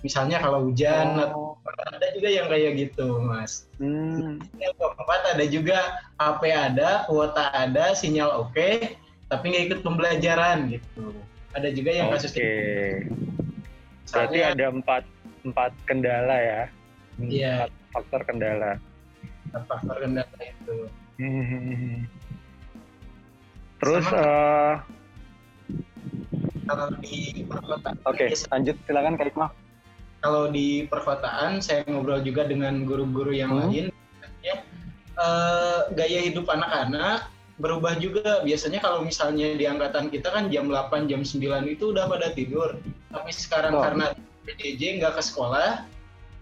Misalnya 0.00 0.40
kalau 0.40 0.64
hujan, 0.64 1.20
atau 1.20 1.60
Oh. 1.60 1.92
ada 1.92 2.08
juga 2.16 2.28
yang 2.32 2.48
kayak 2.48 2.72
gitu, 2.88 3.20
Mas. 3.20 3.68
Hmm. 3.76 4.40
Yang 4.56 4.74
keempat, 4.80 5.20
ada 5.36 5.44
juga 5.44 5.78
HP 6.16 6.42
ada, 6.48 7.04
kuota 7.04 7.52
ada, 7.52 7.92
sinyal 7.92 8.48
oke, 8.48 8.96
tapi 9.28 9.44
nggak 9.52 9.64
ikut 9.68 9.80
pembelajaran 9.84 10.58
gitu. 10.72 11.12
Ada 11.52 11.68
juga 11.72 11.90
yang 11.92 12.08
kasus 12.12 12.32
Oke. 12.32 12.40
kayak 12.40 12.56
gitu. 13.08 13.24
Berarti 14.08 14.38
ada 14.40 14.64
empat 14.72 15.04
empat 15.44 15.72
kendala 15.84 16.36
ya. 16.36 16.62
Iya. 17.20 17.54
Empat 17.68 17.72
faktor 17.92 18.20
kendala. 18.24 18.72
faktor 19.48 19.96
kendala 19.96 20.38
itu. 20.40 20.76
Hmm. 21.18 22.04
Terus, 23.78 24.04
Sama- 24.04 24.20
eh, 24.20 24.74
Kalau 26.68 26.86
di 27.00 27.48
perkotaan, 27.48 27.96
oke, 28.04 28.24
biasa- 28.28 28.50
lanjut 28.52 28.76
silakan 28.84 29.16
Kak 29.16 29.28
Iqmal. 29.32 29.50
kalau 30.20 30.50
di 30.52 30.84
perkotaan 30.84 31.64
saya 31.64 31.80
ngobrol 31.88 32.20
juga 32.20 32.44
dengan 32.44 32.84
guru-guru 32.84 33.32
yang 33.32 33.54
Hmm. 33.56 33.72
lain 33.72 33.86
biasanya, 33.88 34.54
eh, 35.16 35.80
gaya 35.96 36.18
hidup 36.20 36.44
anak-anak 36.44 37.32
berubah 37.58 37.98
juga 37.98 38.40
biasanya 38.46 38.78
kalau 38.78 39.02
misalnya 39.02 39.54
di 39.58 39.66
angkatan 39.66 40.08
kita 40.14 40.30
kan 40.30 40.46
jam 40.46 40.70
8 40.70 41.10
jam 41.10 41.26
9 41.26 41.66
itu 41.66 41.90
udah 41.90 42.06
pada 42.06 42.30
tidur 42.30 42.78
tapi 43.10 43.30
sekarang 43.34 43.74
Oh. 43.74 43.82
karena 43.82 44.14
PJJ 44.46 45.02
nggak 45.02 45.18
ke 45.18 45.22
sekolah 45.22 45.84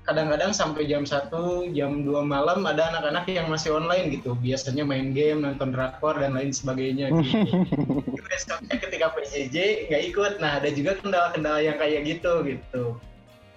kadang-kadang 0.06 0.54
sampai 0.54 0.86
jam 0.86 1.02
1, 1.02 1.74
jam 1.74 2.06
2 2.06 2.22
malam 2.22 2.62
ada 2.62 2.94
anak-anak 2.94 3.26
yang 3.26 3.50
masih 3.50 3.74
online 3.74 4.14
gitu. 4.14 4.38
Biasanya 4.38 4.86
main 4.86 5.10
game, 5.10 5.42
nonton 5.42 5.74
drakor 5.74 6.14
dan 6.14 6.38
lain 6.38 6.54
sebagainya 6.54 7.10
gitu. 7.10 7.66
Besoknya 8.30 8.78
ketika 8.78 9.10
PJJ 9.18 9.90
nggak 9.90 10.02
ikut. 10.14 10.32
Nah, 10.38 10.62
ada 10.62 10.70
juga 10.70 10.94
kendala-kendala 11.02 11.58
yang 11.58 11.76
kayak 11.82 12.06
gitu 12.06 12.46
gitu. 12.46 12.84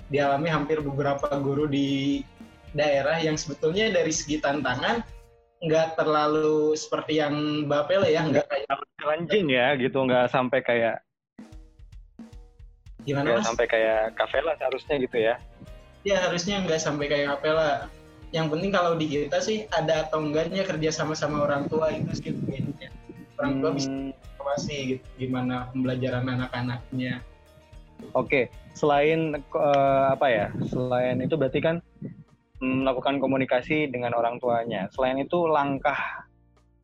Dialami 0.10 0.50
hampir 0.50 0.82
beberapa 0.82 1.30
guru 1.38 1.70
di 1.70 2.26
daerah 2.74 3.22
yang 3.22 3.38
sebetulnya 3.38 3.94
dari 3.94 4.10
segi 4.10 4.42
tantangan 4.42 5.06
nggak 5.60 6.00
terlalu 6.00 6.72
seperti 6.80 7.20
yang 7.20 7.68
Bapel 7.68 8.08
ya, 8.08 8.24
nggak 8.24 8.48
kayak 8.48 8.68
challenging 9.00 9.48
ya 9.52 9.76
gitu, 9.76 10.00
nggak 10.08 10.32
sampai 10.32 10.60
kayak 10.64 11.04
gimana 13.04 13.28
nggak 13.28 13.40
mas? 13.40 13.48
sampai 13.48 13.66
kayak 13.68 14.02
kafela 14.16 14.56
seharusnya 14.60 14.96
gitu 15.04 15.18
ya. 15.20 15.36
Ya 16.08 16.16
harusnya 16.24 16.64
nggak 16.64 16.80
sampai 16.80 17.12
kayak 17.12 17.28
Kapela. 17.36 17.92
Yang 18.32 18.48
penting 18.56 18.72
kalau 18.72 18.96
di 18.96 19.06
kita 19.10 19.42
sih 19.42 19.68
ada 19.74 20.08
atau 20.08 20.22
enggaknya 20.24 20.64
kerja 20.64 20.94
sama-sama 20.94 21.44
orang 21.44 21.68
tua 21.68 21.92
itu 21.92 22.12
sih 22.16 22.32
poinnya. 22.40 22.88
Orang 23.42 23.60
tua 23.60 23.76
bisa 23.76 23.90
Hmm, 23.90 24.16
informasi 24.38 24.76
gitu 24.96 25.06
gimana 25.20 25.68
pembelajaran 25.76 26.24
anak-anaknya. 26.24 27.20
Oke, 28.16 28.48
selain 28.78 29.36
eh, 29.36 30.06
apa 30.16 30.28
ya? 30.32 30.48
Selain 30.72 31.20
itu 31.20 31.36
berarti 31.36 31.60
kan 31.60 31.76
melakukan 32.60 33.24
komunikasi 33.24 33.88
dengan 33.88 34.16
orang 34.16 34.38
tuanya. 34.40 34.92
Selain 34.92 35.20
itu 35.20 35.48
langkah 35.48 36.28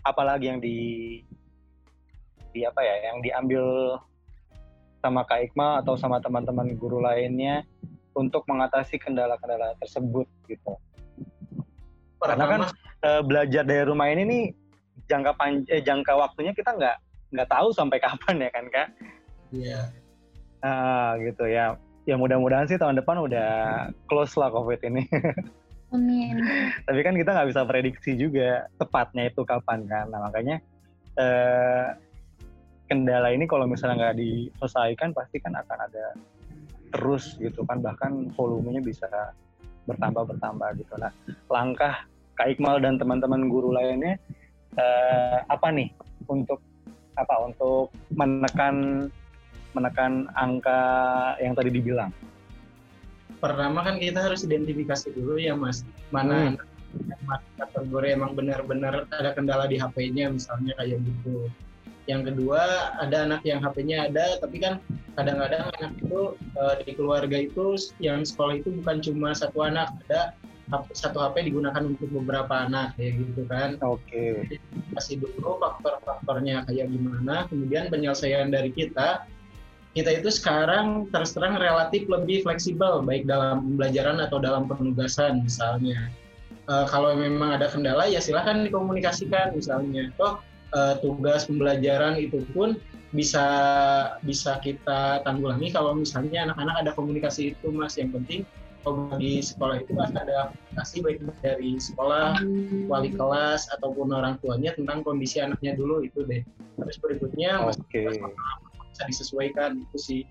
apa 0.03 0.21
lagi 0.23 0.47
yang 0.47 0.59
di 0.63 0.77
di 2.55 2.63
apa 2.63 2.79
ya? 2.79 3.11
Yang 3.11 3.17
diambil 3.29 3.63
sama 5.03 5.21
Kak 5.27 5.51
Iqmal 5.51 5.83
atau 5.85 5.93
sama 5.99 6.17
teman-teman 6.23 6.73
guru 6.79 7.03
lainnya 7.03 7.67
untuk 8.15 8.47
mengatasi 8.47 8.97
kendala-kendala 8.97 9.75
tersebut 9.77 10.25
gitu. 10.47 10.73
Karena 12.23 12.45
kan 12.47 12.61
eh, 13.03 13.21
belajar 13.21 13.67
dari 13.67 13.83
rumah 13.85 14.09
ini 14.09 14.23
nih 14.25 14.43
jangka 15.05 15.31
panj 15.37 15.69
eh, 15.69 15.83
jangka 15.83 16.15
waktunya 16.17 16.55
kita 16.55 16.73
nggak 16.73 16.97
nggak 17.35 17.49
tahu 17.51 17.69
sampai 17.75 17.99
kapan 18.05 18.47
ya 18.47 18.49
kan 18.49 18.65
kak? 18.71 18.87
ya 19.53 19.81
Ah, 20.65 21.13
gitu 21.21 21.45
ya. 21.45 21.77
Ya 22.09 22.17
mudah-mudahan 22.17 22.65
sih 22.65 22.81
tahun 22.81 22.97
depan 22.97 23.21
udah 23.21 23.49
close 24.09 24.33
lah 24.33 24.49
COVID 24.49 24.81
ini. 24.89 25.05
Amin. 25.95 26.35
Tapi 26.87 26.99
kan 27.01 27.15
kita 27.15 27.31
nggak 27.31 27.49
bisa 27.49 27.61
prediksi 27.63 28.11
juga 28.19 28.67
tepatnya 28.75 29.31
itu 29.31 29.41
kapan 29.47 29.87
kan. 29.87 30.05
Nah 30.11 30.19
makanya 30.27 30.59
eh, 31.15 31.87
kendala 32.91 33.31
ini 33.31 33.47
kalau 33.47 33.65
misalnya 33.65 34.11
nggak 34.11 34.17
diselesaikan 34.19 35.15
pasti 35.15 35.41
kan 35.41 35.55
akan 35.55 35.77
ada 35.87 36.05
terus 36.91 37.39
gitu 37.39 37.63
kan. 37.63 37.79
Bahkan 37.79 38.35
volumenya 38.35 38.83
bisa 38.83 39.07
bertambah 39.87 40.35
bertambah 40.35 40.69
gitu. 40.83 40.93
Nah 40.99 41.11
langkah 41.47 42.03
Kak 42.35 42.51
Iqmal 42.51 42.83
dan 42.83 42.99
teman-teman 42.99 43.47
guru 43.47 43.71
lainnya 43.71 44.19
eh, 44.75 45.37
apa 45.47 45.71
nih 45.71 45.87
untuk 46.27 46.59
apa 47.15 47.47
untuk 47.47 47.95
menekan 48.11 49.07
menekan 49.71 50.27
angka 50.35 50.79
yang 51.39 51.55
tadi 51.55 51.71
dibilang. 51.71 52.11
Pertama 53.45 53.85
kan 53.85 54.01
kita 54.01 54.25
harus 54.25 54.41
identifikasi 54.41 55.13
dulu 55.13 55.37
ya 55.37 55.53
mas 55.53 55.85
mana 56.09 56.57
anak 56.97 57.41
kategori 57.59 58.07
emang 58.17 58.33
benar-benar 58.33 59.05
ada 59.13 59.29
kendala 59.37 59.69
di 59.69 59.77
HP-nya 59.77 60.31
misalnya 60.31 60.73
kayak 60.79 61.03
gitu. 61.03 61.51
Yang 62.05 62.33
kedua 62.33 62.61
ada 63.01 63.25
anak 63.25 63.41
yang 63.45 63.61
HP-nya 63.61 64.09
ada 64.09 64.41
tapi 64.41 64.57
kan 64.61 64.81
kadang-kadang 65.13 65.69
anak 65.77 65.91
itu 66.01 66.21
eh, 66.37 66.73
di 66.85 66.91
keluarga 66.97 67.37
itu 67.37 67.77
yang 68.01 68.25
sekolah 68.25 68.61
itu 68.61 68.69
bukan 68.81 68.97
cuma 69.03 69.29
satu 69.37 69.65
anak 69.65 69.93
ada 70.05 70.33
satu 70.97 71.21
HP 71.21 71.53
digunakan 71.53 71.83
untuk 71.85 72.09
beberapa 72.09 72.65
anak 72.65 72.97
kayak 72.97 73.21
gitu 73.21 73.41
kan. 73.45 73.77
Oke. 73.85 74.49
kasih 74.97 75.21
dulu 75.21 75.61
faktor-faktornya 75.61 76.65
kayak 76.65 76.89
gimana, 76.89 77.45
kemudian 77.51 77.91
penyelesaian 77.93 78.49
dari 78.49 78.73
kita, 78.73 79.27
kita 79.95 80.11
itu 80.11 80.27
sekarang 80.27 81.07
terus 81.09 81.31
terang 81.31 81.55
relatif 81.55 82.03
lebih 82.11 82.43
fleksibel, 82.43 82.99
baik 83.01 83.23
dalam 83.23 83.63
pembelajaran 83.63 84.19
atau 84.19 84.43
dalam 84.43 84.67
penugasan 84.67 85.39
misalnya. 85.47 86.11
Eh, 86.67 86.85
kalau 86.91 87.15
memang 87.15 87.55
ada 87.55 87.71
kendala 87.71 88.03
ya 88.03 88.19
silahkan 88.19 88.67
dikomunikasikan 88.67 89.55
misalnya. 89.55 90.11
Toh 90.19 90.43
eh, 90.75 90.99
tugas 90.99 91.47
pembelajaran 91.47 92.19
itu 92.19 92.43
pun 92.51 92.75
bisa 93.15 93.47
bisa 94.27 94.59
kita 94.59 95.23
tanggulangi 95.23 95.71
kalau 95.71 95.95
misalnya 95.95 96.51
anak-anak 96.51 96.75
ada 96.83 96.91
komunikasi 96.91 97.55
itu 97.55 97.71
mas 97.71 97.95
yang 97.95 98.11
penting 98.11 98.43
kalau 98.83 99.15
di 99.15 99.39
sekolah 99.39 99.79
itu 99.79 99.95
pasti 99.95 100.17
ada 100.19 100.51
komunikasi 100.51 100.95
baik 100.99 101.19
dari 101.39 101.71
sekolah 101.79 102.35
wali 102.91 103.15
kelas 103.15 103.71
ataupun 103.79 104.11
orang 104.11 104.35
tuanya 104.43 104.75
tentang 104.75 105.01
kondisi 105.07 105.39
anaknya 105.39 105.79
dulu 105.79 106.03
itu 106.03 106.27
deh. 106.27 106.43
Terus 106.75 106.97
berikutnya 106.99 107.63
mas- 107.63 107.79
Oke. 107.79 108.03
Bisa 108.95 109.03
disesuaikan 109.11 109.83
itu 109.83 109.97
sih. 109.99 110.21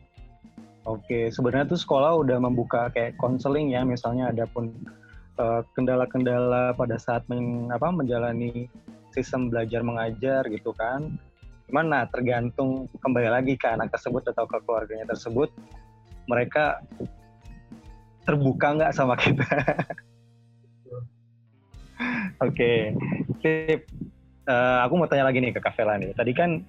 Oke, 0.88 1.28
sebenarnya 1.28 1.76
tuh 1.76 1.80
sekolah 1.80 2.16
udah 2.24 2.40
membuka 2.40 2.88
kayak 2.96 3.20
konseling 3.20 3.76
ya, 3.76 3.84
misalnya 3.84 4.32
ada 4.32 4.48
pun 4.48 4.72
eh, 5.36 5.60
kendala-kendala 5.76 6.72
pada 6.72 6.96
saat 6.96 7.28
men- 7.28 7.68
apa, 7.68 7.92
menjalani 7.92 8.64
sistem 9.12 9.52
belajar 9.52 9.84
mengajar 9.84 10.48
gitu 10.48 10.72
kan. 10.72 11.12
Cuman 11.68 11.92
nah 11.92 12.04
tergantung 12.08 12.88
kembali 13.04 13.28
lagi 13.28 13.56
ke 13.60 13.68
anak 13.68 13.92
tersebut 13.92 14.24
atau 14.32 14.48
ke 14.48 14.56
keluarganya 14.64 15.12
tersebut, 15.12 15.52
mereka 16.24 16.80
terbuka 18.24 18.80
nggak 18.80 18.92
sama 18.96 19.16
kita. 19.20 19.44
Oke, 22.44 22.92
sip. 23.44 23.84
Eh, 24.44 24.78
aku 24.84 25.00
mau 25.00 25.08
tanya 25.08 25.32
lagi 25.32 25.40
nih 25.40 25.56
ke 25.56 25.60
Kavela 25.64 25.96
nih. 25.96 26.12
Tadi 26.12 26.32
kan 26.36 26.60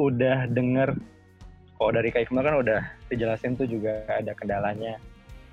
udah 0.00 0.48
denger 0.48 0.96
kalau 1.78 1.90
dari 1.94 2.10
Kak 2.10 2.26
Iqmal 2.26 2.42
kan 2.42 2.58
udah 2.58 2.80
dijelasin 3.06 3.54
tuh 3.54 3.70
juga 3.70 4.02
ada 4.10 4.34
kendalanya 4.34 4.98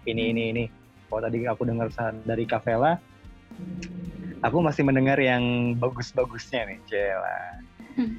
ini 0.09 0.33
ini 0.33 0.43
ini. 0.51 0.63
Kalau 1.05 1.21
tadi 1.21 1.45
aku 1.45 1.63
dengar 1.69 1.87
dari 2.25 2.49
Kavela, 2.49 2.97
aku 4.41 4.57
masih 4.59 4.81
mendengar 4.81 5.21
yang 5.21 5.73
bagus-bagusnya 5.77 6.65
nih, 6.65 6.79
Cela. 6.89 7.39
Hmm. 7.95 8.17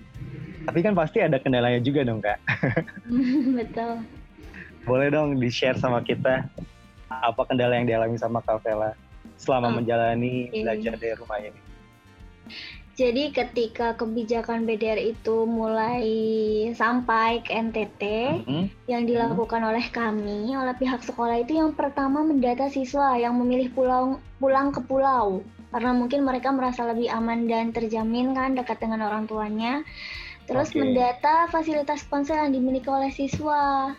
Tapi 0.67 0.79
kan 0.87 0.95
pasti 0.95 1.19
ada 1.23 1.39
kendalanya 1.43 1.83
juga 1.83 2.07
dong 2.07 2.23
kak. 2.23 2.39
Betul. 3.59 4.07
Boleh 4.87 5.11
dong 5.11 5.43
di-share 5.43 5.79
sama 5.79 5.99
kita 6.03 6.47
apa 7.11 7.43
kendala 7.47 7.75
yang 7.79 7.87
dialami 7.91 8.19
sama 8.19 8.39
Kavela 8.43 8.95
selama 9.39 9.71
Oh, 9.71 9.75
menjalani 9.83 10.51
oke. 10.51 10.63
belajar 10.63 10.95
dari 10.99 11.15
rumah 11.19 11.39
ini. 11.43 11.61
Jadi 12.97 13.29
ketika 13.29 13.93
kebijakan 13.93 14.65
BDR 14.65 14.97
itu 14.97 15.45
mulai 15.45 16.01
sampai 16.73 17.45
ke 17.45 17.53
NTT, 17.53 18.03
Hmm? 18.49 18.67
yang 18.89 19.05
dilakukan 19.05 19.61
oleh 19.61 19.85
kami, 19.93 20.57
oleh 20.57 20.73
pihak 20.81 21.05
sekolah 21.05 21.45
itu 21.45 21.61
yang 21.61 21.77
pertama 21.77 22.25
mendata 22.25 22.73
siswa 22.73 23.21
yang 23.21 23.37
memilih 23.37 23.69
pulang 23.77 24.17
pulang 24.41 24.73
ke 24.73 24.81
pulau 24.81 25.45
karena 25.77 25.93
mungkin 25.93 26.25
mereka 26.25 26.49
merasa 26.57 26.89
lebih 26.89 27.13
aman 27.13 27.45
dan 27.45 27.69
terjamin 27.69 28.33
kan 28.33 28.57
dekat 28.57 28.81
dengan 28.81 29.05
orang 29.05 29.29
tuanya. 29.29 29.85
Terus 30.49 30.73
Oke. 30.73 30.81
mendata 30.81 31.53
fasilitas 31.53 32.01
ponsel 32.09 32.41
yang 32.49 32.57
dimiliki 32.57 32.89
oleh 32.89 33.13
siswa. 33.13 33.93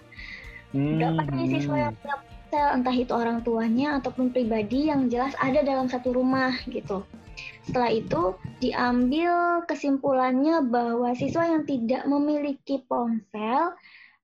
Berapa 0.74 1.22
nih 1.38 1.54
siswa 1.54 1.76
yang 1.86 1.94
punya 2.02 2.18
ponsel, 2.18 2.68
entah 2.82 2.96
itu 2.98 3.14
orang 3.14 3.46
tuanya 3.46 4.02
ataupun 4.02 4.34
pribadi 4.34 4.90
yang 4.90 5.06
jelas 5.06 5.38
ada 5.38 5.62
dalam 5.62 5.86
satu 5.86 6.18
rumah 6.18 6.58
gitu. 6.66 7.06
Setelah 7.68 7.92
itu 7.92 8.22
diambil 8.64 9.62
kesimpulannya 9.68 10.66
bahwa 10.72 11.12
siswa 11.14 11.46
yang 11.46 11.68
tidak 11.68 12.08
memiliki 12.08 12.82
ponsel 12.88 13.76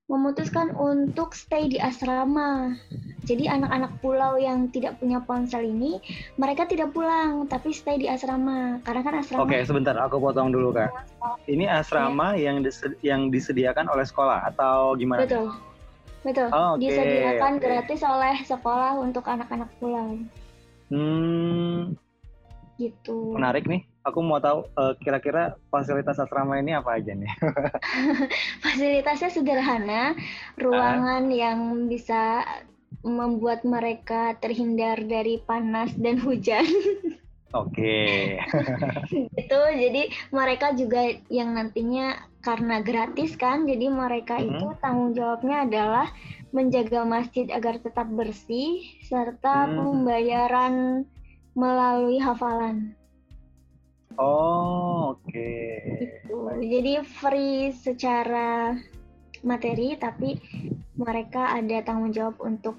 memutuskan 0.08 0.72
untuk 0.76 1.36
stay 1.36 1.68
di 1.68 1.80
asrama. 1.80 2.76
Jadi 3.24 3.48
anak-anak 3.48 4.04
pulau 4.04 4.36
yang 4.36 4.68
tidak 4.68 5.00
punya 5.00 5.24
ponsel 5.24 5.64
ini 5.64 6.00
mereka 6.36 6.68
tidak 6.68 6.92
pulang 6.92 7.48
tapi 7.48 7.72
stay 7.72 7.96
di 7.96 8.12
asrama 8.12 8.84
karena 8.84 9.02
kan 9.04 9.14
asrama 9.20 9.48
Oke, 9.48 9.64
sebentar, 9.64 9.96
aku 9.96 10.20
potong 10.20 10.52
dulu 10.52 10.76
kak. 10.76 10.92
Ini 11.48 11.72
asrama 11.72 12.36
yang 12.36 12.64
dis- 12.64 13.00
yang 13.00 13.32
disediakan 13.32 13.88
oleh 13.92 14.04
sekolah 14.04 14.44
atau 14.52 14.96
gimana? 15.00 15.24
betul 15.24 15.48
betul 16.24 16.48
Oh, 16.52 16.76
oke, 16.76 16.84
disediakan 16.84 17.60
oke. 17.60 17.64
gratis 17.64 18.02
oleh 18.04 18.36
sekolah 18.44 19.00
untuk 19.00 19.24
anak-anak 19.28 19.72
pulau 19.80 20.20
Hmm, 20.92 21.96
gitu. 22.84 23.34
menarik 23.36 23.64
nih. 23.66 23.82
Aku 24.04 24.20
mau 24.20 24.40
tahu 24.44 24.68
eh, 24.68 24.94
kira-kira 25.00 25.56
fasilitas 25.72 26.20
asrama 26.20 26.60
ini 26.60 26.76
apa 26.76 27.00
aja 27.00 27.16
nih? 27.16 27.32
Fasilitasnya 28.64 29.30
sederhana, 29.32 30.12
ruangan 30.60 31.32
yang 31.32 31.88
bisa 31.88 32.44
membuat 33.04 33.64
mereka 33.64 34.36
terhindar 34.40 35.00
dari 35.04 35.40
panas 35.40 35.92
dan 35.96 36.20
hujan. 36.20 36.64
Oke. 37.54 38.40
gitu. 39.14 39.62
Jadi 39.78 40.10
mereka 40.34 40.74
juga 40.74 41.06
yang 41.30 41.54
nantinya 41.54 42.18
karena 42.44 42.84
gratis 42.84 43.40
kan, 43.40 43.64
jadi 43.64 43.88
mereka 43.88 44.36
Mhm. 44.36 44.48
itu 44.52 44.66
tanggung 44.84 45.12
jawabnya 45.16 45.64
adalah 45.64 46.08
menjaga 46.52 47.08
masjid 47.08 47.48
agar 47.50 47.80
tetap 47.80 48.08
bersih 48.12 48.84
serta 49.08 49.70
Hmm. 49.70 49.76
pembayaran 49.80 50.76
melalui 51.54 52.18
hafalan. 52.22 52.94
Oh, 54.18 55.18
oke. 55.18 55.54
Gitu. 55.98 56.38
Jadi 56.62 56.94
free 57.02 57.74
secara 57.74 58.78
materi, 59.42 59.98
tapi 59.98 60.38
mereka 60.94 61.58
ada 61.58 61.82
tanggung 61.82 62.14
jawab 62.14 62.38
untuk 62.46 62.78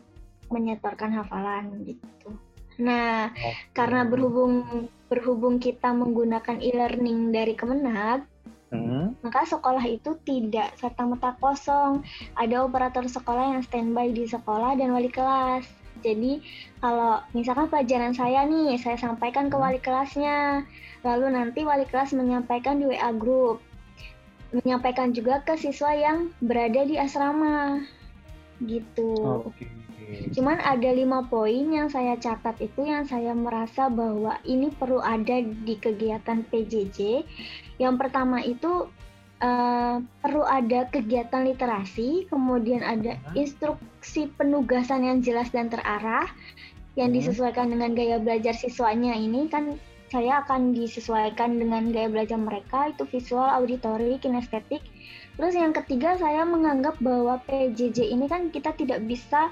menyetorkan 0.51 1.11
hafalan 1.11 1.83
gitu. 1.83 2.31
Nah, 2.79 3.31
Oke. 3.31 3.75
karena 3.75 4.07
berhubung 4.07 4.87
berhubung 5.11 5.63
kita 5.63 5.95
menggunakan 5.95 6.59
e-learning 6.59 7.31
dari 7.31 7.55
Kemenag, 7.55 8.27
Hmm, 8.75 9.15
maka 9.23 9.47
sekolah 9.47 9.87
itu 9.87 10.19
tidak 10.27 10.75
serta-merta 10.83 11.39
kosong. 11.39 12.03
Ada 12.35 12.67
operator 12.67 13.07
sekolah 13.07 13.55
yang 13.55 13.63
standby 13.63 14.11
di 14.11 14.27
sekolah 14.27 14.75
dan 14.75 14.91
wali 14.91 15.07
kelas. 15.07 15.63
Jadi 16.05 16.45
kalau 16.85 17.25
misalkan 17.33 17.73
pelajaran 17.73 18.13
saya 18.13 18.45
nih, 18.45 18.77
saya 18.77 19.01
sampaikan 19.01 19.49
ke 19.49 19.57
wali 19.57 19.81
kelasnya, 19.81 20.69
lalu 21.01 21.33
nanti 21.33 21.65
wali 21.65 21.89
kelas 21.89 22.13
menyampaikan 22.13 22.77
di 22.77 22.93
WA 22.93 23.11
group, 23.17 23.65
menyampaikan 24.53 25.17
juga 25.17 25.41
ke 25.41 25.57
siswa 25.57 25.97
yang 25.97 26.29
berada 26.45 26.85
di 26.85 27.01
asrama, 27.01 27.81
gitu. 28.61 29.49
Oke. 29.49 29.65
Cuman 30.37 30.61
ada 30.61 30.91
lima 30.93 31.25
poin 31.27 31.65
yang 31.73 31.89
saya 31.89 32.15
catat 32.21 32.61
itu 32.61 32.85
yang 32.85 33.09
saya 33.09 33.33
merasa 33.33 33.89
bahwa 33.89 34.37
ini 34.45 34.69
perlu 34.69 35.01
ada 35.01 35.41
di 35.41 35.75
kegiatan 35.81 36.45
PJJ. 36.53 37.25
Yang 37.81 37.95
pertama 37.99 38.45
itu 38.45 38.87
eh, 39.43 39.97
perlu 40.23 40.43
ada 40.47 40.87
kegiatan 40.91 41.43
literasi, 41.49 42.31
kemudian 42.31 42.83
ada 42.87 43.19
Hmm. 43.19 43.35
instruksi 43.35 44.31
penugasan 44.39 45.03
yang 45.07 45.19
jelas 45.25 45.51
dan 45.51 45.71
terarah 45.71 46.31
yang 46.95 47.11
Hmm. 47.11 47.19
disesuaikan 47.19 47.75
dengan 47.75 47.95
gaya 47.99 48.23
belajar 48.23 48.55
siswanya 48.55 49.19
ini 49.19 49.51
kan 49.51 49.75
saya 50.15 50.47
akan 50.47 50.79
disesuaikan 50.79 51.59
dengan 51.59 51.91
gaya 51.91 52.07
belajar 52.07 52.39
mereka 52.39 52.95
itu 52.95 53.03
visual, 53.11 53.51
auditory, 53.51 54.23
kinestetik. 54.23 54.79
Terus 55.35 55.59
yang 55.59 55.75
ketiga 55.75 56.15
saya 56.15 56.47
menganggap 56.47 56.95
bahwa 57.03 57.43
PJJ 57.51 58.15
ini 58.15 58.31
kan 58.31 58.55
kita 58.55 58.71
tidak 58.79 59.03
bisa 59.03 59.51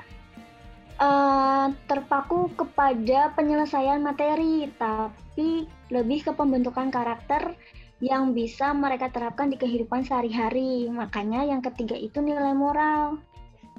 eh, 1.03 1.67
terpaku 1.91 2.47
kepada 2.55 3.35
penyelesaian 3.35 3.99
materi, 3.99 4.71
tapi 4.79 5.67
lebih 5.91 6.31
ke 6.31 6.31
pembentukan 6.31 6.95
karakter 6.95 7.59
yang 8.03 8.35
bisa 8.35 8.75
mereka 8.75 9.09
terapkan 9.15 9.47
di 9.47 9.55
kehidupan 9.55 10.03
sehari-hari. 10.03 10.91
Makanya 10.91 11.47
yang 11.47 11.63
ketiga 11.63 11.95
itu 11.95 12.19
nilai 12.19 12.51
moral. 12.51 13.23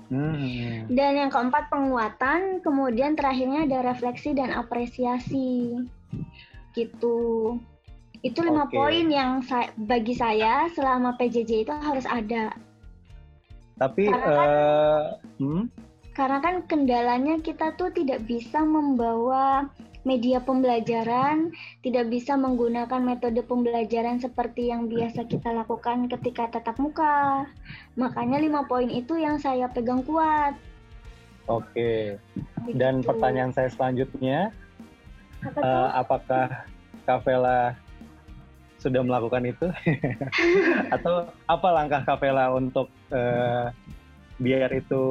Hmm. 0.07 0.87
Dan 0.87 1.11
yang 1.19 1.31
keempat 1.31 1.67
penguatan, 1.67 2.63
kemudian 2.63 3.19
terakhirnya 3.19 3.67
ada 3.67 3.83
refleksi 3.83 4.31
dan 4.31 4.55
apresiasi. 4.55 5.75
Gitu. 6.71 7.19
Itu 8.23 8.39
lima 8.39 8.71
Oke. 8.71 8.79
poin 8.79 9.11
yang 9.11 9.43
sa- 9.43 9.75
bagi 9.75 10.15
saya 10.15 10.71
selama 10.71 11.19
PJJ 11.19 11.67
itu 11.67 11.73
harus 11.75 12.07
ada. 12.07 12.55
Tapi 13.75 14.07
Karena 14.07 14.23
kan- 14.23 14.47
eh, 14.47 15.07
hmm? 15.43 15.63
Karena 16.13 16.37
kan 16.39 16.55
kendalanya 16.69 17.41
kita 17.41 17.73
tuh 17.73 17.89
tidak 17.89 18.23
bisa 18.29 18.61
membawa 18.61 19.65
media 20.03 20.43
pembelajaran, 20.43 21.51
tidak 21.79 22.11
bisa 22.11 22.35
menggunakan 22.35 22.99
metode 22.99 23.39
pembelajaran 23.43 24.19
seperti 24.19 24.67
yang 24.69 24.91
biasa 24.91 25.27
kita 25.27 25.55
lakukan 25.55 26.11
ketika 26.11 26.51
tatap 26.51 26.75
muka. 26.79 27.47
Makanya 27.95 28.39
lima 28.43 28.67
poin 28.67 28.91
itu 28.91 29.15
yang 29.15 29.39
saya 29.39 29.71
pegang 29.71 30.03
kuat. 30.03 30.55
Oke. 31.47 32.19
Dan 32.71 32.99
Begitu. 33.03 33.07
pertanyaan 33.11 33.51
saya 33.51 33.67
selanjutnya, 33.71 34.51
Apa 35.43 35.59
tuh? 35.59 35.87
apakah 35.91 36.45
Kavela 37.03 37.75
sudah 38.79 39.01
melakukan 39.03 39.43
itu? 39.47 39.67
Atau 40.95 41.27
apa 41.47 41.67
langkah 41.71 42.03
Kavela 42.03 42.51
untuk 42.55 42.87
eh, 43.11 43.67
biar 44.39 44.71
itu 44.71 45.03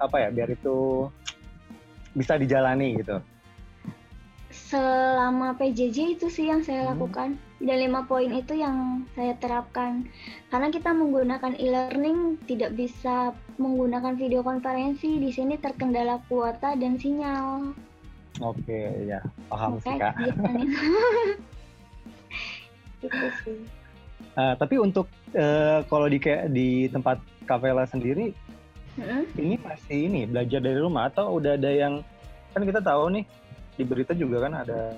apa 0.00 0.16
ya? 0.20 0.28
Biar 0.32 0.48
itu 0.52 1.08
bisa 2.12 2.36
dijalani 2.36 3.00
gitu. 3.00 3.20
Selama 4.58 5.54
PJJ 5.54 6.18
itu 6.18 6.26
sih 6.26 6.50
yang 6.50 6.66
saya 6.66 6.82
Hmm. 6.82 6.98
lakukan. 6.98 7.38
Dan 7.58 7.78
lima 7.78 8.02
poin 8.06 8.30
itu 8.30 8.58
yang 8.58 9.06
saya 9.14 9.34
terapkan. 9.38 10.06
Karena 10.50 10.70
kita 10.70 10.90
menggunakan 10.90 11.54
e-learning 11.58 12.42
tidak 12.46 12.74
bisa 12.74 13.30
menggunakan 13.56 14.18
video 14.18 14.42
konferensi. 14.42 15.18
Di 15.18 15.30
sini 15.30 15.54
terkendala 15.58 16.18
kuota 16.26 16.74
dan 16.74 16.98
sinyal. 16.98 17.74
Oke, 18.38 19.06
ya 19.06 19.18
paham 19.50 19.78
sih 19.82 19.94
Makanya 19.94 20.10
kak. 20.10 20.14
gitu 23.02 23.26
sih. 23.46 23.58
Eh, 24.38 24.54
tapi 24.54 24.74
untuk 24.78 25.10
eh, 25.34 25.82
kalau 25.90 26.06
di 26.06 26.18
kayak 26.22 26.50
di 26.54 26.86
tempat 26.86 27.18
Kavela 27.42 27.82
sendiri, 27.88 28.30
Mm-mm. 28.94 29.22
ini 29.34 29.58
masih 29.58 29.98
ini 30.06 30.22
belajar 30.30 30.62
dari 30.62 30.78
rumah 30.78 31.10
atau 31.10 31.38
udah 31.38 31.58
ada 31.58 31.70
yang 31.70 32.02
kan 32.54 32.62
kita 32.62 32.78
tahu 32.78 33.10
nih 33.18 33.24
di 33.78 33.86
berita 33.86 34.10
juga 34.12 34.50
kan 34.50 34.66
ada 34.66 34.90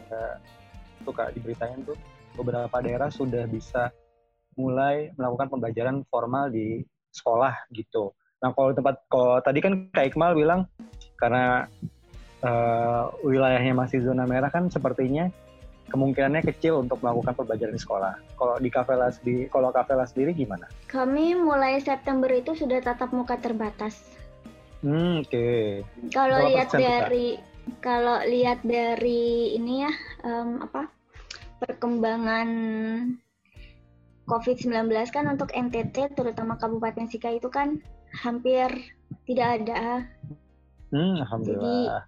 tuh 1.05 1.13
kak 1.13 1.37
diberitain 1.37 1.85
tuh 1.85 1.97
beberapa 2.33 2.73
daerah 2.81 3.13
sudah 3.13 3.45
bisa 3.45 3.93
mulai 4.57 5.13
melakukan 5.21 5.53
pembelajaran 5.53 6.03
formal 6.09 6.49
di 6.49 6.81
sekolah 7.13 7.69
gitu. 7.77 8.17
Nah 8.41 8.57
kalau 8.57 8.73
tempat 8.73 9.05
kalau 9.13 9.37
tadi 9.45 9.61
kan 9.61 9.93
Kak 9.93 10.15
Iqmal 10.15 10.33
bilang 10.33 10.65
karena 11.21 11.69
eh, 12.41 13.03
wilayahnya 13.21 13.77
masih 13.77 14.01
zona 14.01 14.25
merah 14.25 14.49
kan 14.49 14.73
sepertinya 14.73 15.29
kemungkinannya 15.91 16.47
kecil 16.47 16.87
untuk 16.87 17.03
melakukan 17.03 17.35
pembelajaran 17.35 17.75
di 17.75 17.83
sekolah. 17.83 18.15
Kalau 18.39 18.55
di 18.63 18.71
Kavela 18.71 19.11
sendiri, 19.11 19.51
kalau 19.51 19.75
Kavela 19.75 20.07
sendiri 20.07 20.31
gimana? 20.33 20.71
Kami 20.87 21.35
mulai 21.35 21.83
September 21.83 22.31
itu 22.31 22.55
sudah 22.55 22.79
tatap 22.79 23.11
muka 23.11 23.37
terbatas. 23.43 23.99
Hmm, 24.87 25.27
oke. 25.27 25.83
Kalau 26.15 26.47
Berapa 26.47 26.49
lihat 26.49 26.69
dari 26.73 27.37
kalau 27.81 28.21
lihat 28.25 28.61
dari 28.65 29.57
ini 29.57 29.85
ya 29.85 29.93
em, 30.25 30.61
apa 30.65 30.89
perkembangan 31.61 32.49
COVID-19 34.31 34.87
kan 35.11 35.27
untuk 35.27 35.51
NTT 35.51 36.15
terutama 36.15 36.55
Kabupaten 36.55 37.11
Sika 37.11 37.35
itu 37.35 37.51
kan 37.51 37.83
hampir 38.15 38.71
tidak 39.27 39.63
ada. 39.63 40.07
Hmm, 40.95 41.23
alhamdulillah. 41.23 42.07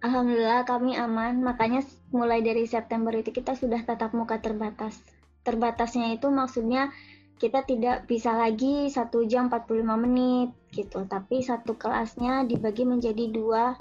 Alhamdulillah 0.00 0.62
kami 0.64 0.94
aman. 0.94 1.42
Makanya 1.42 1.82
mulai 2.14 2.40
dari 2.40 2.64
September 2.70 3.10
itu 3.14 3.34
kita 3.34 3.58
sudah 3.58 3.82
tatap 3.82 4.14
muka 4.14 4.38
terbatas. 4.38 4.98
Terbatasnya 5.42 6.14
itu 6.14 6.30
maksudnya 6.30 6.94
kita 7.40 7.64
tidak 7.64 8.04
bisa 8.06 8.36
lagi 8.36 8.86
satu 8.92 9.24
jam 9.26 9.50
45 9.50 10.04
menit 10.06 10.50
gitu. 10.70 11.02
Tapi 11.06 11.42
satu 11.42 11.74
kelasnya 11.74 12.46
dibagi 12.46 12.86
menjadi 12.86 13.26
dua 13.30 13.74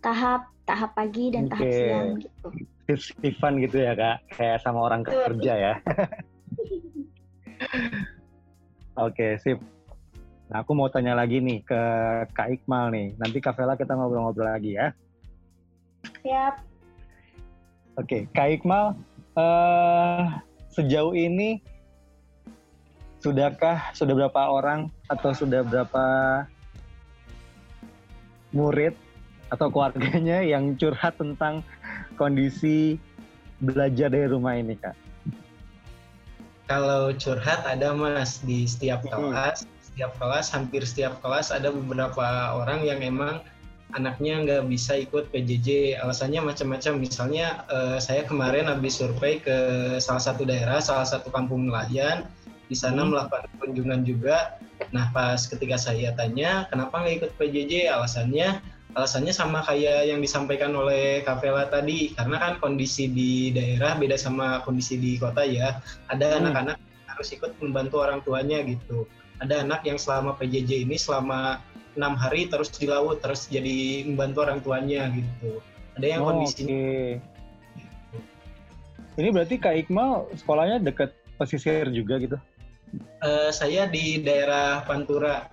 tahap, 0.00 0.48
tahap 0.64 0.96
pagi 0.96 1.30
dan 1.32 1.48
tahap 1.48 1.66
Oke. 1.68 1.76
siang 1.76 2.18
gitu. 2.18 2.48
Shiftan 2.90 3.62
gitu 3.62 3.78
ya 3.78 3.94
kak, 3.94 4.18
kayak 4.34 4.58
sama 4.66 4.82
orang 4.82 5.06
Betul. 5.06 5.22
kerja 5.36 5.54
ya. 5.54 5.74
Oke, 9.06 9.38
sip. 9.40 9.56
Nah, 10.50 10.66
aku 10.66 10.74
mau 10.74 10.90
tanya 10.90 11.14
lagi 11.14 11.38
nih 11.38 11.62
ke 11.62 11.82
Kak 12.34 12.50
Iqmal 12.50 12.90
nih. 12.90 13.14
Nanti 13.22 13.38
Kak 13.38 13.54
Vela 13.54 13.78
kita 13.78 13.94
ngobrol-ngobrol 13.94 14.50
lagi 14.50 14.74
ya. 14.74 14.90
Siap. 16.26 16.66
Oke, 17.94 18.26
Kak 18.34 18.58
Iqmal, 18.58 18.98
eh, 19.38 20.22
sejauh 20.74 21.14
ini 21.14 21.62
sudahkah 23.22 23.94
sudah 23.94 24.14
berapa 24.16 24.40
orang 24.50 24.90
atau 25.06 25.30
sudah 25.36 25.60
berapa 25.62 26.04
murid 28.50 28.98
atau 29.50 29.66
keluarganya 29.68 30.40
yang 30.52 30.74
curhat 30.78 31.14
tentang 31.18 31.62
kondisi 32.16 32.96
belajar 33.60 34.08
dari 34.08 34.26
rumah 34.30 34.56
ini, 34.56 34.74
Kak? 34.78 34.96
Kalau 36.70 37.10
curhat 37.18 37.66
ada 37.66 37.90
mas 37.90 38.38
di 38.46 38.62
setiap 38.62 39.02
Hmm. 39.02 39.34
kelas, 39.34 39.66
setiap 39.82 40.14
kelas 40.22 40.54
hampir 40.54 40.86
setiap 40.86 41.18
kelas 41.18 41.50
ada 41.50 41.74
beberapa 41.74 42.54
orang 42.54 42.86
yang 42.86 43.02
emang 43.02 43.42
anaknya 43.90 44.38
nggak 44.46 44.70
bisa 44.70 44.94
ikut 44.94 45.34
PJJ. 45.34 45.98
Alasannya 45.98 46.46
macam-macam. 46.46 47.02
Misalnya 47.02 47.66
eh, 47.66 47.98
saya 47.98 48.22
kemarin 48.22 48.70
habis 48.70 49.02
survei 49.02 49.42
ke 49.42 49.58
salah 49.98 50.22
satu 50.22 50.46
daerah, 50.46 50.78
salah 50.78 51.02
satu 51.02 51.26
kampung 51.34 51.66
nelayan. 51.66 52.30
Di 52.70 52.78
sana 52.78 53.02
Hmm. 53.02 53.10
melakukan 53.18 53.50
kunjungan 53.58 54.06
juga. 54.06 54.54
Nah 54.94 55.10
pas 55.10 55.42
ketika 55.42 55.74
saya 55.74 56.14
tanya 56.14 56.70
kenapa 56.70 57.02
nggak 57.02 57.16
ikut 57.18 57.32
PJJ, 57.34 57.90
alasannya 57.90 58.62
alasannya 58.98 59.30
sama 59.30 59.62
kayak 59.62 60.10
yang 60.10 60.18
disampaikan 60.18 60.74
oleh 60.74 61.22
Kavela 61.22 61.70
tadi 61.70 62.10
karena 62.14 62.36
kan 62.42 62.52
kondisi 62.58 63.06
di 63.06 63.54
daerah 63.54 63.94
beda 63.94 64.18
sama 64.18 64.60
kondisi 64.66 64.98
di 64.98 65.14
kota 65.14 65.46
ya 65.46 65.78
ada 66.10 66.36
Hmm. 66.36 66.50
anak-anak 66.50 66.76
harus 67.06 67.28
ikut 67.30 67.52
membantu 67.62 68.02
orang 68.02 68.18
tuanya 68.26 68.62
gitu. 68.66 69.06
Ada 69.40 69.62
anak 69.64 69.86
yang 69.86 69.96
selama 69.96 70.36
PJJ 70.36 70.84
ini 70.88 70.96
selama 70.98 71.62
enam 71.98 72.14
hari 72.14 72.46
terus 72.50 72.70
di 72.70 72.86
laut 72.86 73.22
terus 73.22 73.46
jadi 73.50 74.06
membantu 74.06 74.38
orang 74.46 74.58
tuanya 74.62 75.10
gitu. 75.10 75.60
Ada 75.98 76.06
yang 76.06 76.20
Oh, 76.22 76.32
kondisinya 76.34 77.18
Ini 79.18 79.28
berarti 79.34 79.60
Kak 79.60 79.74
Iqmal 79.86 80.32
sekolahnya 80.38 80.80
deket 80.80 81.12
pesisir 81.36 81.90
juga 81.92 82.16
gitu? 82.22 82.38
Eh, 83.20 83.50
saya 83.52 83.84
di 83.86 84.18
daerah 84.22 84.80
Pantura 84.86 85.44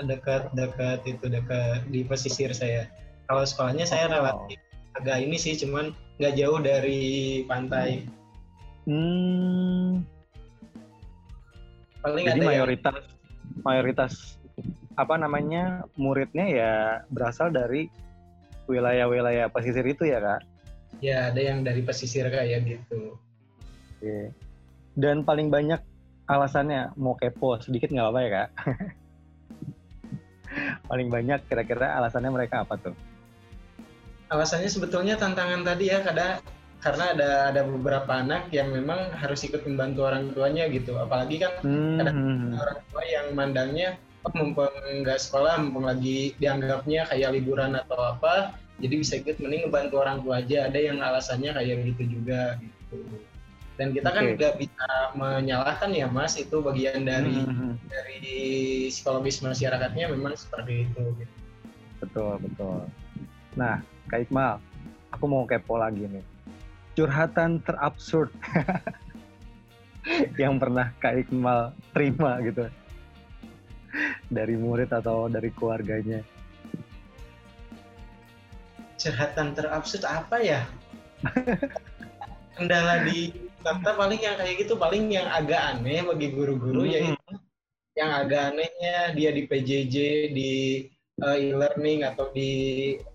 dekat 0.00 0.48
dekat 0.52 1.04
itu 1.04 1.28
dekat 1.28 1.84
di 1.88 2.00
pesisir 2.02 2.52
saya. 2.52 2.88
Kalau 3.28 3.44
sekolahnya 3.44 3.84
saya 3.84 4.08
Oh. 4.08 4.12
relatif 4.14 4.58
agak 4.92 5.24
ini 5.24 5.36
sih 5.36 5.56
cuman 5.56 5.92
nggak 6.16 6.34
jauh 6.36 6.60
dari 6.60 7.02
pantai. 7.44 8.04
Hmm, 8.84 10.02
Paling 12.02 12.24
jadi 12.26 12.34
ada 12.34 12.38
yang- 12.38 12.50
mayoritas 12.50 12.96
mayoritas 13.62 14.12
apa 14.94 15.14
namanya 15.16 15.86
muridnya 15.94 16.44
ya 16.44 16.72
berasal 17.08 17.48
dari 17.48 17.88
wilayah-wilayah 18.66 19.48
pesisir 19.48 19.86
itu 19.86 20.04
ya 20.04 20.18
kak? 20.18 20.40
ya 21.00 21.32
ada 21.32 21.40
yang 21.40 21.64
dari 21.64 21.82
pesisir 21.82 22.28
kayak 22.28 22.62
gitu. 22.62 23.16
Oke. 23.96 24.30
Dan 24.92 25.24
paling 25.24 25.48
banyak 25.48 25.80
alasannya 26.26 26.92
mau 26.94 27.16
kepo 27.16 27.58
sedikit 27.58 27.88
nggak 27.88 28.04
apa-apa 28.04 28.20
ya 28.20 28.30
kak? 28.30 28.48
paling 30.86 31.08
banyak 31.08 31.40
kira-kira 31.48 31.98
alasannya 31.98 32.30
mereka 32.30 32.62
apa 32.64 32.78
tuh? 32.78 32.94
Alasannya 34.32 34.70
sebetulnya 34.72 35.20
tantangan 35.20 35.60
tadi 35.60 35.92
ya 35.92 36.00
kadang 36.00 36.40
karena 36.82 37.04
ada 37.14 37.30
ada 37.54 37.62
beberapa 37.62 38.10
anak 38.10 38.50
yang 38.50 38.74
memang 38.74 39.14
harus 39.14 39.46
ikut 39.46 39.62
membantu 39.62 40.08
orang 40.08 40.34
tuanya 40.34 40.66
gitu. 40.72 40.98
Apalagi 40.98 41.38
kan 41.38 41.52
Hmm, 41.62 42.58
orang 42.58 42.78
tua 42.90 43.02
yang 43.06 43.26
mandangnya 43.38 44.00
oh, 44.26 44.32
mumpung 44.34 44.72
nggak 45.02 45.20
sekolah, 45.22 45.62
mumpung 45.62 45.86
lagi 45.86 46.34
dianggapnya 46.42 47.06
kayak 47.06 47.38
liburan 47.38 47.78
atau 47.78 47.98
apa, 48.18 48.58
jadi 48.82 48.94
bisa 48.98 49.14
ikut 49.22 49.38
mending 49.38 49.70
ngebantu 49.70 49.94
orang 50.02 50.18
tua 50.26 50.42
aja. 50.42 50.66
Ada 50.66 50.78
yang 50.80 50.98
alasannya 50.98 51.50
kayak 51.54 51.76
gitu 51.94 52.18
juga 52.18 52.58
gitu. 52.58 52.98
Dan 53.82 53.90
kita 53.90 54.14
kan 54.14 54.22
Oke. 54.30 54.38
nggak 54.38 54.54
bisa 54.62 54.86
menyalahkan 55.18 55.90
ya 55.90 56.06
Mas, 56.06 56.38
itu 56.38 56.62
bagian 56.62 57.02
dari 57.02 57.34
hmm, 57.34 57.82
dari 57.90 58.22
psikologis 58.86 59.42
masyarakatnya 59.42 60.06
memang 60.14 60.38
seperti 60.38 60.86
itu. 60.86 61.02
Gitu. 61.18 61.34
betul 61.98 62.38
betul. 62.38 62.86
Nah 63.58 63.82
Kak 64.06 64.30
Iqmal, 64.30 64.62
aku 65.10 65.24
mau 65.26 65.42
kepo 65.50 65.82
lagi 65.82 66.06
nih. 66.06 66.22
Curhatan 66.94 67.58
terabsurd 67.66 68.30
yang 70.38 70.62
pernah 70.62 70.94
Kak 71.02 71.26
Iqmal 71.26 71.74
terima 71.90 72.38
gitu 72.46 72.70
dari 74.30 74.54
murid 74.54 74.94
atau 74.94 75.26
dari 75.26 75.50
keluarganya. 75.50 76.22
Curhatan 78.94 79.58
terabsurd 79.58 80.06
apa 80.06 80.38
ya? 80.38 80.62
Kendala 82.54 83.02
di 83.10 83.50
Jakarta 83.62 83.90
paling 83.94 84.18
yang 84.18 84.34
kayak 84.34 84.54
gitu 84.58 84.74
paling 84.74 85.06
yang 85.08 85.30
agak 85.30 85.62
aneh 85.72 86.02
bagi 86.02 86.28
guru-guru 86.34 86.82
Hmm. 86.82 86.90
yaitu 86.90 87.34
yang 87.94 88.10
agak 88.10 88.50
anehnya 88.50 89.14
dia 89.14 89.30
di 89.30 89.42
PJJ 89.46 89.96
di 90.32 90.52
uh, 91.20 91.36
e-learning 91.36 92.02
atau 92.02 92.32
di 92.32 92.50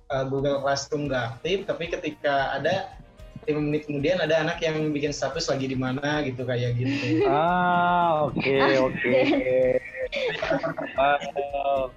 uh, 0.07 0.23
Google 0.23 0.63
Classroom 0.63 1.11
nggak 1.11 1.23
aktif 1.35 1.65
tapi 1.65 1.89
ketika 1.89 2.55
ada 2.55 2.95
lima 3.43 3.63
menit 3.63 3.87
kemudian 3.87 4.19
ada 4.19 4.43
anak 4.43 4.59
yang 4.59 4.91
bikin 4.91 5.11
status 5.11 5.47
lagi 5.47 5.67
di 5.67 5.75
mana 5.75 6.23
gitu 6.23 6.43
kayak 6.43 6.75
gitu 6.75 7.23
Ah, 7.27 8.27
oke, 8.27 8.59
oke. 8.85 9.19
Wow. 10.95 11.91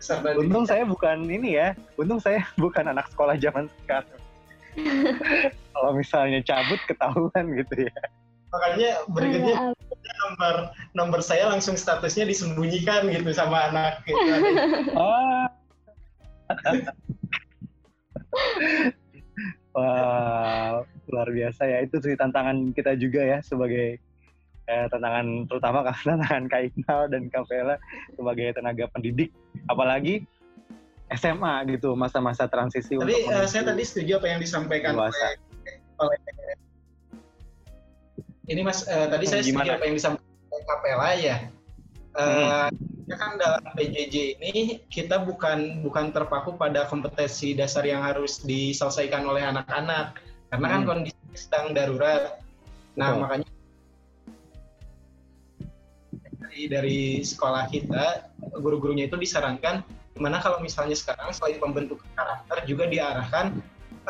Serta 0.00 0.32
di- 0.32 0.40
Untung 0.40 0.64
saya 0.64 0.88
bukan 0.88 1.28
ini 1.28 1.60
ya. 1.60 1.76
Untung 1.94 2.16
saya 2.16 2.40
bukan 2.62 2.88
anak 2.88 3.12
sekolah 3.12 3.36
zaman 3.36 3.68
sekarang. 3.84 4.20
Kalau 5.80 5.96
misalnya 5.96 6.44
cabut 6.44 6.76
ketahuan 6.84 7.56
gitu 7.56 7.88
ya. 7.88 7.96
makanya 8.50 9.06
berikutnya 9.08 9.56
Alah, 9.56 9.72
nomor 10.20 10.54
nomor 10.92 11.20
saya 11.24 11.48
langsung 11.48 11.78
statusnya 11.78 12.28
disembunyikan 12.28 13.08
gitu 13.08 13.32
sama 13.32 13.72
anak 13.72 14.04
gitu. 14.04 14.20
Ah. 15.00 15.48
Wah, 19.70 20.82
luar 21.08 21.28
biasa 21.30 21.62
ya. 21.64 21.78
Itu 21.86 22.02
sih 22.02 22.18
tantangan 22.18 22.74
kita 22.74 22.98
juga 22.98 23.22
ya 23.22 23.38
sebagai 23.40 24.02
eh, 24.66 24.86
tantangan 24.90 25.46
terutama 25.46 25.86
karena 25.86 26.18
tantangan 26.18 26.44
Kak 26.50 26.62
Iqbal 26.74 27.02
dan 27.08 27.22
Kak 27.30 27.46
Vela 27.48 27.78
sebagai 28.18 28.50
tenaga 28.52 28.84
pendidik, 28.90 29.30
apalagi 29.70 30.26
SMA 31.14 31.54
gitu, 31.74 31.94
masa-masa 31.94 32.46
transisi 32.46 32.98
Tapi 32.98 33.14
untuk 33.14 33.30
eh, 33.30 33.46
saya 33.46 33.62
tadi 33.66 33.82
setuju 33.82 34.18
apa 34.22 34.26
yang 34.26 34.42
disampaikan 34.42 34.94
dewasa. 34.94 35.14
oleh 35.14 35.49
ini 38.50 38.60
Mas 38.66 38.82
eh, 38.84 39.06
tadi 39.06 39.24
saya 39.30 39.46
setuju 39.46 39.62
Gimana? 39.62 39.78
apa 39.78 39.84
yang 39.86 39.96
disampaikan 39.96 40.62
Kapela 40.66 41.10
ya. 41.14 41.36
Eh, 42.10 42.68
ya 43.06 43.16
kan 43.16 43.38
dalam 43.38 43.62
PJJ 43.78 44.42
ini 44.42 44.82
kita 44.90 45.22
bukan 45.22 45.86
bukan 45.86 46.10
terpaku 46.10 46.58
pada 46.58 46.90
kompetensi 46.90 47.54
dasar 47.54 47.86
yang 47.86 48.02
harus 48.02 48.42
diselesaikan 48.42 49.22
oleh 49.22 49.46
anak-anak 49.46 50.18
karena 50.50 50.66
kan 50.66 50.80
Hmm. 50.82 50.88
kondisi 50.90 51.22
sedang 51.38 51.70
darurat. 51.70 52.42
Nah 52.98 53.14
Betul. 53.14 53.22
makanya 53.22 53.48
dari, 56.42 56.60
dari 56.66 57.00
sekolah 57.22 57.70
kita 57.70 58.34
guru-gurunya 58.58 59.06
itu 59.06 59.14
disarankan 59.14 59.86
gimana 60.18 60.42
kalau 60.42 60.58
misalnya 60.58 60.98
sekarang 60.98 61.30
selain 61.30 61.62
pembentukan 61.62 62.04
karakter 62.18 62.66
juga 62.66 62.90
diarahkan 62.90 63.54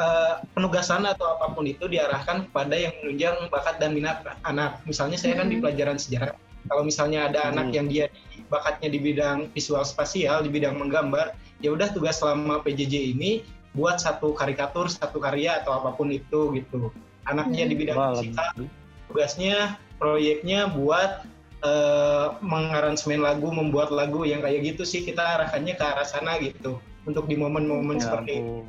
eh, 0.01 0.35
penugasan 0.57 1.05
atau 1.05 1.37
apa 1.37 1.53
pun 1.53 1.69
itu 1.69 1.85
diarahkan 1.85 2.49
kepada 2.49 2.73
yang 2.73 2.97
menunjang 3.05 3.37
bakat 3.53 3.77
dan 3.77 3.93
minat 3.93 4.25
anak. 4.43 4.81
Misalnya 4.89 5.21
saya 5.21 5.37
kan 5.37 5.53
di 5.53 5.61
Mhm. 5.61 5.63
pelajaran 5.63 5.99
sejarah, 6.01 6.37
kalau 6.67 6.83
misalnya 6.83 7.29
ada 7.29 7.53
anak 7.53 7.69
Mhm. 7.69 7.75
yang 7.77 7.87
dia 7.87 8.05
di- 8.09 8.41
bakatnya 8.49 8.89
di 8.89 8.99
bidang 8.99 9.39
visual 9.53 9.85
spasial, 9.85 10.41
di 10.43 10.51
bidang 10.51 10.75
menggambar, 10.75 11.37
ya 11.61 11.71
udah 11.71 11.93
tugas 11.93 12.19
selama 12.19 12.65
PJJ 12.65 13.15
ini 13.15 13.45
buat 13.71 14.01
satu 14.01 14.35
karikatur, 14.35 14.91
satu 14.91 15.23
karya 15.23 15.63
atau 15.63 15.79
apa 15.79 15.95
pun 15.95 16.11
itu 16.11 16.51
gitu. 16.57 16.91
Anaknya 17.29 17.69
di 17.69 17.77
bidang 17.79 17.95
musika, 18.11 18.51
lebih- 18.57 18.73
tugasnya 19.07 19.77
proyeknya 20.01 20.73
buat 20.73 21.29
eh, 21.61 22.27
mengaransemen 22.41 23.21
lagu, 23.21 23.53
membuat 23.53 23.93
lagu 23.93 24.25
yang 24.25 24.41
kayak 24.41 24.65
gitu 24.65 24.89
sih 24.89 25.05
kita 25.05 25.21
arahkannya 25.21 25.77
ke 25.77 25.85
arah 25.85 26.09
sana 26.09 26.41
gitu 26.41 26.81
untuk 27.05 27.29
di 27.29 27.37
momen-momen 27.37 28.01
Ya 28.01 28.09
seperti 28.09 28.41
ampun. 28.41 28.65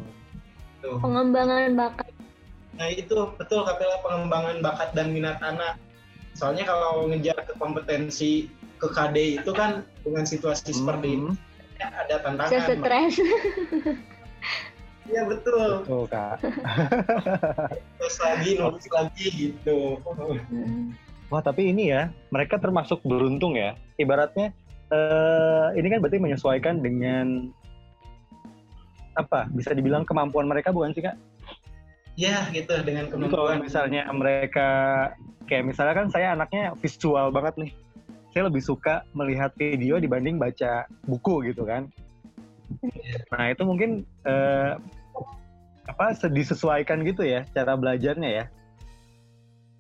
Itu. 0.82 0.98
pengembangan 0.98 1.78
bakat. 1.78 2.10
Nah 2.76 2.88
itu 2.90 3.14
betul 3.38 3.62
Kapela 3.62 4.02
pengembangan 4.02 4.58
bakat 4.66 4.90
dan 4.98 5.14
minat 5.14 5.38
anak. 5.46 5.78
Soalnya 6.34 6.66
kalau 6.66 7.06
ngejar 7.06 7.38
ke 7.46 7.54
kompetensi 7.62 8.50
ke 8.82 8.90
KD 8.90 9.38
itu 9.38 9.52
kan 9.54 9.86
dengan 10.02 10.26
situasi 10.26 10.74
seperti 10.74 11.22
ini 11.22 11.32
Hmm, 11.82 11.98
ada 11.98 12.16
Saya 12.18 12.22
tantangan. 12.26 12.78
stres. 12.78 13.14
Iya 15.10 15.22
betul. 15.26 15.82
Betul 15.82 16.04
kak. 16.14 16.38
Terus 17.98 18.16
lagi 18.22 18.50
nulis 18.54 18.86
lagi 18.86 19.26
gitu. 19.34 19.98
Hmm. 20.06 20.94
Wah 21.34 21.42
tapi 21.42 21.74
ini 21.74 21.90
ya, 21.90 22.14
mereka 22.30 22.62
termasuk 22.62 23.02
beruntung 23.02 23.58
ya. 23.58 23.74
Ibaratnya 23.98 24.54
eh, 24.94 25.68
ini 25.74 25.88
kan 25.90 26.00
berarti 26.06 26.20
menyesuaikan 26.22 26.86
dengan 26.86 27.50
apa? 29.14 29.48
Bisa 29.50 29.72
dibilang 29.72 30.04
kemampuan 30.04 30.46
mereka 30.46 30.70
bukan 30.70 30.92
sih 30.92 31.02
kak? 31.02 31.16
Ya 32.14 32.44
gitu 32.50 32.76
dengan 32.82 33.08
Jadi 33.08 33.18
kalau 33.26 33.48
kemampuan. 33.50 33.58
misalnya 33.62 34.02
mereka 34.10 34.70
kayak 35.46 35.64
misalnya 35.66 35.96
kan 35.96 36.08
saya 36.08 36.28
anaknya 36.32 36.76
visual 36.78 37.30
banget 37.30 37.56
nih. 37.58 37.72
Saya 38.32 38.48
lebih 38.48 38.60
suka 38.60 39.04
melihat 39.12 39.52
video 39.56 39.96
dibanding 39.98 40.36
baca 40.36 40.88
buku 41.04 41.48
gitu 41.48 41.64
kan. 41.64 41.92
Nah 43.30 43.52
itu 43.52 43.64
mungkin 43.64 44.04
eh, 44.24 44.74
apa 45.84 46.14
se- 46.14 46.32
disesuaikan 46.32 47.04
gitu 47.04 47.24
ya 47.24 47.44
cara 47.52 47.76
belajarnya 47.76 48.30
ya. 48.32 48.46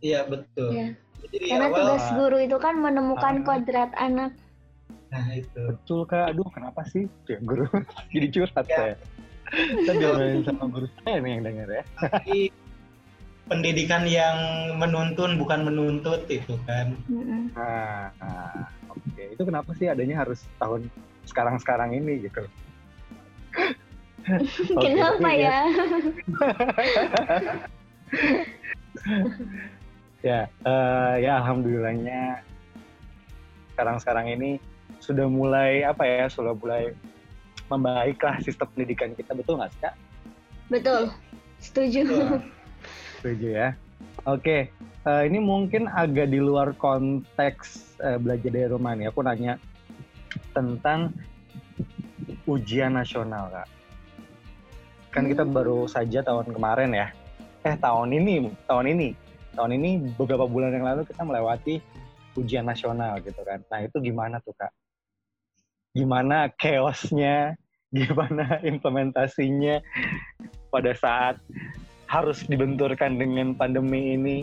Iya 0.01 0.19
betul. 0.25 0.71
Iya. 0.73 0.87
Jadi 1.21 1.35
di 1.37 1.47
Karena 1.47 1.67
awal, 1.69 1.77
tugas 1.77 2.05
guru 2.11 2.37
itu 2.41 2.57
kan 2.57 2.75
menemukan 2.75 3.35
Ah. 3.37 3.43
kodrat 3.45 3.91
anak. 3.95 4.31
nah 5.07 5.27
itu. 5.31 5.61
Betul 5.67 6.03
kak. 6.03 6.31
Aduh 6.31 6.47
kenapa 6.49 6.81
sih 6.87 7.03
ya, 7.27 7.37
guru 7.39 7.67
jadi 8.15 8.27
curhat 8.31 8.65
Ya. 8.65 8.75
saya. 8.75 8.95
Saya 9.51 9.95
diomelin 9.99 10.41
sama 10.47 10.65
guru 10.71 10.87
saya 11.03 11.19
nih 11.19 11.31
yang 11.35 11.43
denger 11.43 11.67
ya. 11.67 11.83
Tapi 11.99 12.37
pendidikan 13.51 14.07
yang 14.07 14.37
menuntun 14.79 15.35
bukan 15.35 15.67
menuntut 15.67 16.23
itu 16.31 16.55
kan. 16.63 16.95
Mm-mm. 17.11 17.51
Nah, 17.51 18.15
nah, 18.15 18.71
oke. 18.87 19.23
Itu 19.35 19.43
kenapa 19.43 19.75
sih 19.75 19.91
adanya 19.91 20.23
harus 20.23 20.47
tahun 20.55 20.87
sekarang-sekarang 21.27 21.91
ini 21.91 22.23
gitu? 22.23 22.47
Kenapa 24.71 25.19
tapi 25.19 25.43
ya? 25.43 25.59
Ya, 30.21 30.41
uh, 30.63 31.15
ya 31.25 31.31
alhamdulillahnya 31.43 32.45
sekarang-sekarang 33.73 34.31
ini 34.31 34.51
sudah 35.01 35.25
mulai 35.25 35.81
apa 35.81 36.05
ya, 36.05 36.25
sudah 36.29 36.53
mulai 36.53 36.93
membaiklah 37.71 38.35
sistem 38.43 38.67
pendidikan 38.75 39.15
kita, 39.15 39.31
betul 39.31 39.55
nggak 39.55 39.71
sih 39.71 39.81
kak? 39.81 39.95
Betul, 40.67 41.01
setuju. 41.63 42.03
Setuju 43.21 43.47
ya. 43.53 43.69
Oke, 44.25 44.73
uh, 45.05 45.21
ini 45.21 45.37
mungkin 45.37 45.85
agak 45.85 46.33
di 46.33 46.41
luar 46.41 46.73
konteks 46.73 47.97
uh, 48.01 48.17
belajar 48.17 48.49
dari 48.49 48.65
rumah 48.65 48.97
nih. 48.97 49.13
Aku 49.13 49.21
nanya 49.21 49.61
tentang 50.57 51.13
ujian 52.49 52.97
nasional 52.97 53.53
kak. 53.53 53.69
Kan 55.13 55.29
kita 55.29 55.45
hmm. 55.45 55.53
baru 55.53 55.85
saja 55.85 56.25
tahun 56.25 56.49
kemarin 56.49 56.97
ya. 56.97 57.13
Eh 57.61 57.77
tahun 57.77 58.09
ini, 58.09 58.49
tahun 58.65 58.89
ini 58.89 59.07
tahun 59.55 59.71
ini 59.75 60.15
beberapa 60.15 60.47
bulan 60.47 60.71
yang 60.71 60.87
lalu 60.87 61.03
kita 61.07 61.21
melewati 61.27 61.83
ujian 62.39 62.63
nasional 62.63 63.19
gitu 63.19 63.43
kan. 63.43 63.59
Nah 63.67 63.83
itu 63.83 63.99
gimana 63.99 64.39
tuh 64.39 64.55
kak? 64.55 64.71
Gimana 65.91 66.51
chaosnya? 66.57 67.55
Gimana 67.95 68.63
implementasinya 68.63 69.83
pada 70.71 70.95
saat 70.95 71.35
harus 72.07 72.47
dibenturkan 72.47 73.19
dengan 73.19 73.51
pandemi 73.51 74.15
ini? 74.15 74.37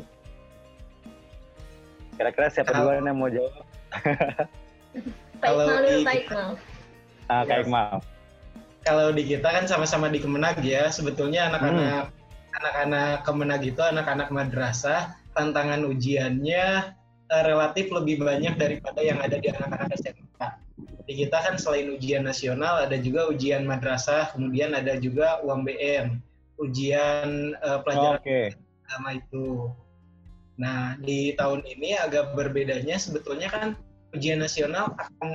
Kira-kira 2.20 2.52
siapa 2.52 2.76
dulu 2.76 2.92
yang 2.92 3.16
mau 3.16 3.32
jawab? 3.32 3.64
Kalau 5.44 5.64
di 5.80 6.04
kita, 6.04 6.58
ah, 7.30 7.42
Kak 7.46 7.64
Iqmal. 7.64 8.04
Kalau 8.84 9.06
di 9.14 9.22
kita 9.24 9.48
kan 9.48 9.64
sama-sama 9.64 10.10
di 10.12 10.18
Kemenag 10.20 10.60
ya, 10.60 10.92
sebetulnya 10.92 11.48
anak-anak 11.48 12.12
hmm 12.12 12.18
anak-anak 12.58 13.22
kemenag 13.22 13.62
itu 13.62 13.82
anak-anak 13.82 14.28
madrasah 14.34 15.14
tantangan 15.36 15.86
ujiannya 15.86 16.94
uh, 17.30 17.42
relatif 17.46 17.86
lebih 17.94 18.24
banyak 18.24 18.58
daripada 18.58 19.00
yang 19.04 19.22
ada 19.22 19.38
di 19.38 19.46
anak-anak 19.52 19.94
SMK. 19.94 20.27
Di 21.08 21.24
kita 21.24 21.40
kan 21.40 21.56
selain 21.56 21.88
ujian 21.88 22.28
nasional 22.28 22.84
ada 22.84 23.00
juga 23.00 23.32
ujian 23.32 23.64
madrasah, 23.64 24.36
kemudian 24.36 24.76
ada 24.76 25.00
juga 25.00 25.40
UMBM, 25.40 26.20
ujian 26.60 27.56
uh, 27.64 27.80
pelajaran 27.80 28.20
okay. 28.20 28.52
agama 28.84 29.16
itu. 29.16 29.72
Nah, 30.60 31.00
di 31.00 31.32
tahun 31.32 31.64
ini 31.64 31.96
agak 31.96 32.36
berbedanya 32.36 33.00
sebetulnya 33.00 33.48
kan 33.48 33.68
ujian 34.12 34.42
nasional 34.42 34.92
akan 34.98 35.30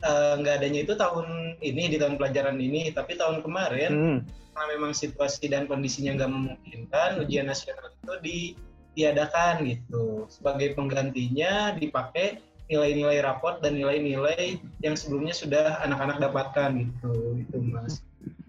eh, 0.00 0.34
nggak 0.40 0.54
uh, 0.54 0.58
adanya 0.62 0.80
itu 0.86 0.94
tahun 0.94 1.58
ini 1.60 1.90
di 1.90 1.96
tahun 1.98 2.16
pelajaran 2.16 2.56
ini, 2.56 2.88
tapi 2.94 3.18
tahun 3.18 3.42
kemarin 3.44 3.92
hmm 3.92 4.18
karena 4.60 4.76
memang 4.76 4.92
situasi 4.92 5.48
dan 5.48 5.64
kondisinya 5.64 6.20
nggak 6.20 6.32
memungkinkan 6.36 7.10
ujian 7.24 7.48
nasional 7.48 7.88
itu 7.96 8.14
ditiadakan 8.20 9.64
gitu 9.64 10.28
sebagai 10.28 10.76
penggantinya 10.76 11.72
dipakai 11.80 12.44
nilai-nilai 12.70 13.18
raport 13.20 13.58
dan 13.58 13.74
nilai-nilai 13.74 14.62
yang 14.80 14.94
sebelumnya 14.94 15.34
sudah 15.34 15.82
anak-anak 15.82 16.22
dapatkan 16.22 16.70
gitu 16.86 17.42
itu 17.42 17.56
mas. 17.58 18.00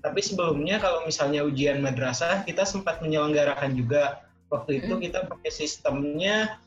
Tapi 0.02 0.22
sebelumnya 0.22 0.78
kalau 0.78 1.02
misalnya 1.10 1.42
ujian 1.42 1.82
madrasah 1.82 2.46
kita 2.46 2.62
sempat 2.64 3.02
menyelenggarakan 3.02 3.74
juga. 3.74 4.22
Waktu 4.52 4.84
itu 4.84 4.94
hmm. 4.94 5.02
kita 5.02 5.20
pakai 5.32 5.52
sistemnya 5.52 6.60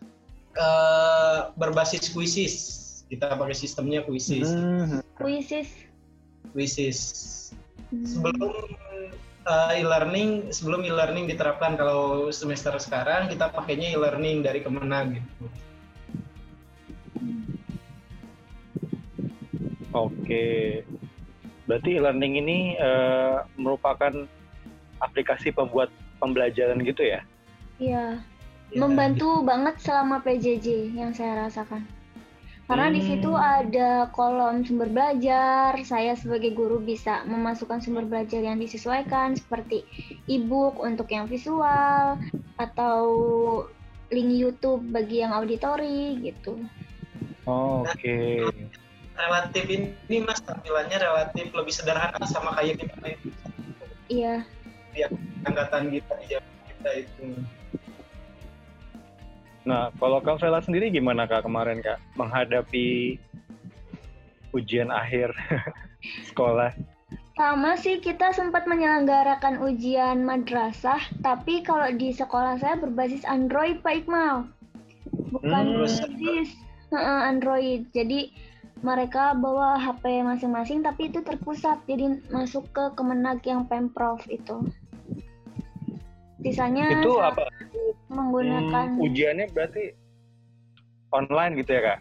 uh, 0.58 1.52
berbasis 1.54 2.10
kuisis. 2.10 2.54
Kita 3.06 3.36
pakai 3.38 3.54
sistemnya 3.54 4.02
kuisis. 4.02 4.48
Kuisis. 5.20 5.68
Kuisis. 6.50 6.98
Sebelum 7.92 8.50
uh, 9.44 9.72
e-learning 9.76 10.50
sebelum 10.50 10.82
e-learning 10.82 11.28
diterapkan 11.28 11.76
kalau 11.76 12.32
semester 12.32 12.72
sekarang 12.80 13.28
kita 13.28 13.52
pakainya 13.52 13.94
e-learning 13.94 14.40
dari 14.42 14.64
Kemenag 14.64 15.20
gitu. 15.20 15.44
Oke. 19.94 20.82
Berarti 21.64 21.96
e-learning 21.96 22.34
ini 22.44 22.58
uh, 22.76 23.46
merupakan 23.56 24.12
aplikasi 25.00 25.54
pembuat 25.54 25.88
pembelajaran 26.18 26.82
gitu 26.82 27.06
ya? 27.06 27.20
Iya. 27.78 28.20
Ya, 28.72 28.80
Membantu 28.80 29.44
banget 29.46 29.78
selama 29.78 30.18
PJJ 30.24 30.96
yang 30.96 31.14
saya 31.14 31.46
rasakan. 31.46 31.86
Karena 32.64 32.88
hmm. 32.88 32.96
di 32.96 33.00
situ 33.04 33.30
hmm. 33.30 33.44
ada 33.60 33.90
kolom 34.08 34.64
sumber 34.64 34.88
belajar, 34.88 35.76
saya 35.84 36.16
sebagai 36.16 36.56
guru 36.56 36.80
bisa 36.80 37.20
memasukkan 37.28 37.84
sumber 37.84 38.08
belajar 38.08 38.40
yang 38.40 38.56
disesuaikan 38.56 39.36
seperti 39.36 39.84
e-book 40.24 40.80
untuk 40.80 41.12
yang 41.12 41.28
visual 41.28 42.16
atau 42.56 42.98
link 44.08 44.32
YouTube 44.32 44.80
bagi 44.88 45.20
yang 45.20 45.36
auditori 45.36 46.24
gitu. 46.24 46.56
Oh, 47.44 47.84
Oke. 47.84 48.00
Okay. 48.00 48.34
Relatif 49.14 49.64
ini 49.70 50.16
mas 50.26 50.42
tampilannya 50.42 50.98
relatif 50.98 51.46
lebih 51.54 51.70
sederhana 51.70 52.18
sama 52.26 52.56
kayak 52.58 52.82
kita 52.82 53.14
itu. 53.14 53.28
Iya. 54.10 54.42
Yang 54.96 55.12
angkatan 55.46 55.82
kita 55.92 56.12
di 56.18 56.26
kita 56.42 56.90
itu. 56.98 57.24
Nah, 59.64 59.88
kalau 59.96 60.20
Kak 60.20 60.44
Vela 60.44 60.60
sendiri 60.60 60.92
gimana 60.92 61.24
Kak 61.24 61.46
kemarin 61.46 61.80
Kak 61.80 61.96
menghadapi 62.20 63.16
ujian 64.52 64.92
akhir 64.92 65.32
sekolah? 66.32 66.72
Sama 67.34 67.74
sih 67.74 67.98
kita 67.98 68.30
sempat 68.30 68.70
menyelenggarakan 68.70 69.58
ujian 69.58 70.22
madrasah, 70.22 71.02
tapi 71.18 71.66
kalau 71.66 71.90
di 71.90 72.14
sekolah 72.14 72.62
saya 72.62 72.78
berbasis 72.78 73.26
Android 73.26 73.82
Pak 73.82 74.06
Iqmal. 74.06 74.46
Bukan 75.34 75.64
hmm. 75.66 75.74
berbasis 75.82 76.63
Android. 77.00 77.88
Jadi 77.90 78.30
mereka 78.84 79.32
bawa 79.32 79.80
HP 79.80 80.20
masing-masing 80.20 80.84
tapi 80.84 81.08
itu 81.08 81.24
terpusat 81.24 81.80
jadi 81.88 82.20
masuk 82.28 82.68
ke 82.74 82.84
Kemenag 82.98 83.40
yang 83.48 83.64
Pemprov 83.64 84.20
itu. 84.28 84.68
Sisanya 86.44 86.92
itu 87.00 87.12
apa? 87.16 87.48
Menggunakan 88.12 89.00
hmm, 89.00 89.04
ujiannya 89.08 89.46
berarti 89.56 89.96
online 91.08 91.52
gitu 91.64 91.70
ya 91.72 91.80
kak? 91.80 91.98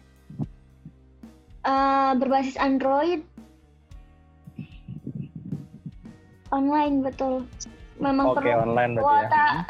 Uh, 1.64 2.12
berbasis 2.20 2.60
Android. 2.60 3.24
Online 6.52 7.00
betul. 7.00 7.48
Memang 7.96 8.36
Oke, 8.36 8.44
perlu 8.44 8.68
online 8.68 8.92
ya. 8.92 9.00
kuota. 9.00 9.46
Ya. 9.48 9.62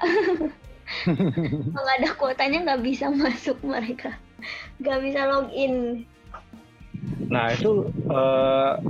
Kalau 1.79 1.91
ada 1.95 2.09
kuotanya 2.19 2.59
nggak 2.67 2.83
bisa 2.83 3.07
masuk 3.15 3.57
mereka, 3.63 4.19
nggak 4.81 5.01
bisa 5.03 5.21
login. 5.29 6.07
Nah 7.29 7.53
itu 7.53 7.91
uh, 8.11 8.81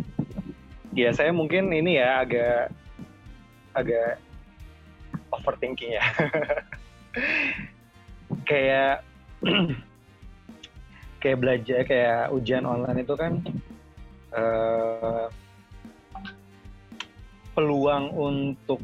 ya 0.94 1.10
saya 1.10 1.34
mungkin 1.34 1.72
ini 1.72 1.98
ya 1.98 2.22
agak 2.22 2.70
agak 3.74 4.20
overthinking 5.34 5.98
ya. 5.98 6.04
kayak 8.48 9.00
kayak 11.22 11.40
belajar 11.40 11.80
kayak 11.88 12.28
ujian 12.36 12.68
online 12.68 13.00
itu 13.00 13.14
kan 13.16 13.40
uh, 14.36 15.26
peluang 17.54 18.12
untuk 18.12 18.82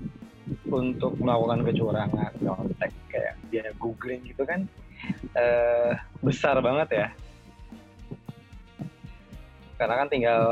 untuk 0.71 1.15
melakukan 1.21 1.67
kecurangan 1.67 2.33
kontak 2.43 2.91
kayak 3.11 3.35
dia 3.51 3.71
googling 3.79 4.23
gitu 4.25 4.43
kan 4.47 4.67
uh, 5.37 5.93
besar 6.21 6.59
banget 6.61 6.89
ya. 6.93 7.09
Karena 9.81 9.95
kan 10.05 10.09
tinggal 10.13 10.45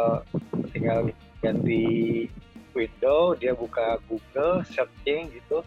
tinggal 0.73 0.99
ganti 1.45 2.27
window 2.73 3.35
dia 3.37 3.53
buka 3.53 4.01
Google 4.09 4.65
searching 4.69 5.29
gitu. 5.35 5.61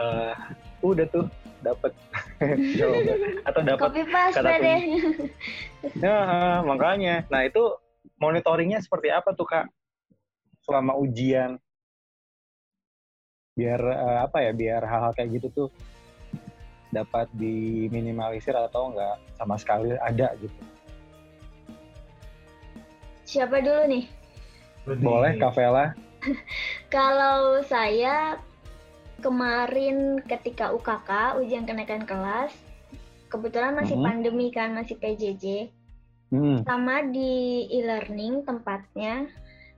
Uh, 0.00 0.34
udah 0.82 1.06
tuh 1.12 1.26
dapat 1.62 1.92
jawaban 2.78 3.38
atau 3.46 3.60
dapat 3.62 3.90
kata 4.34 4.50
deh. 4.58 4.80
ya 6.02 6.18
makanya. 6.66 7.22
Nah 7.30 7.46
itu 7.46 7.78
monitoringnya 8.18 8.82
seperti 8.82 9.14
apa 9.14 9.30
tuh 9.36 9.46
kak? 9.46 9.66
Selama 10.66 10.98
ujian. 10.98 11.58
Biar 13.52 13.78
uh, 13.78 14.18
apa 14.26 14.42
ya 14.42 14.52
biar 14.56 14.82
hal-hal 14.82 15.12
kayak 15.14 15.38
gitu 15.38 15.48
tuh 15.52 15.68
dapat 16.92 17.26
diminimalisir 17.34 18.52
atau 18.52 18.92
enggak 18.92 19.16
sama 19.40 19.56
sekali 19.56 19.96
ada 19.98 20.36
gitu. 20.38 20.60
Siapa 23.24 23.64
dulu 23.64 23.82
nih? 23.88 24.04
Boleh 25.00 25.40
Kavela 25.40 25.96
kalau 26.94 27.62
saya 27.66 28.38
kemarin 29.22 30.22
ketika 30.26 30.74
UKK 30.74 31.38
ujian 31.42 31.66
kenaikan 31.66 32.02
kelas 32.02 32.50
kebetulan 33.30 33.74
masih 33.78 33.96
hmm. 33.96 34.06
pandemi 34.06 34.46
kan 34.50 34.74
masih 34.74 34.98
PJJ 34.98 35.70
hmm. 36.34 36.66
sama 36.66 37.06
di 37.10 37.66
e-learning 37.70 38.42
tempatnya 38.44 39.30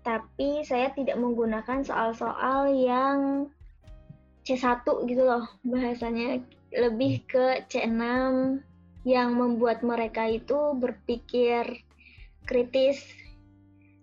tapi 0.04 0.64
saya 0.64 0.92
tidak 0.92 1.16
menggunakan 1.16 1.80
soal-soal 1.80 2.68
yang 2.72 3.48
C1 4.44 4.84
gitu 4.84 5.22
loh 5.24 5.48
bahasanya 5.64 6.44
lebih 6.74 7.22
ke 7.26 7.64
C6 7.70 8.02
yang 9.04 9.36
membuat 9.36 9.84
mereka 9.84 10.26
itu 10.26 10.74
berpikir 10.76 11.84
kritis. 12.48 13.04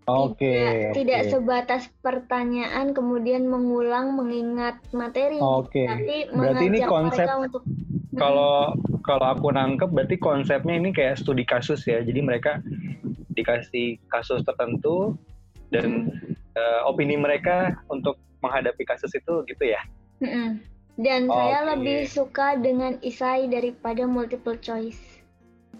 Oke. 0.09 0.49
tidak, 0.49 0.74
oke. 0.74 0.95
tidak 0.97 1.22
sebatas 1.30 1.84
pertanyaan 2.01 2.91
kemudian 2.91 3.45
mengulang 3.45 4.17
mengingat 4.17 4.82
materi, 4.91 5.38
Oke. 5.38 5.86
tapi 5.86 6.26
Berarti 6.34 6.63
ini 6.67 6.80
konsep 6.84 7.28
untuk 7.38 7.63
Kalau 8.17 8.76
kalau 9.07 9.26
aku 9.30 9.55
nangkep 9.55 9.88
berarti 9.88 10.19
konsepnya 10.19 10.76
ini 10.76 10.91
kayak 10.91 11.22
studi 11.22 11.47
kasus 11.47 11.86
ya. 11.88 12.03
Jadi 12.03 12.19
mereka 12.19 12.59
dikasih 13.38 14.01
kasus 14.11 14.43
tertentu 14.43 15.15
dan 15.72 16.11
eh, 16.59 16.80
opini 16.84 17.15
mereka 17.15 17.72
untuk 17.88 18.19
menghadapi 18.43 18.84
kasus 18.84 19.13
itu 19.15 19.45
gitu 19.47 19.63
ya. 19.63 19.80
Mm-mm. 20.19 20.59
Dan 21.02 21.26
saya 21.26 21.66
Oke. 21.66 21.70
lebih 21.74 21.99
suka 22.06 22.54
dengan 22.56 23.02
isai 23.02 23.49
daripada 23.49 24.06
multiple 24.06 24.56
choice. 24.56 25.02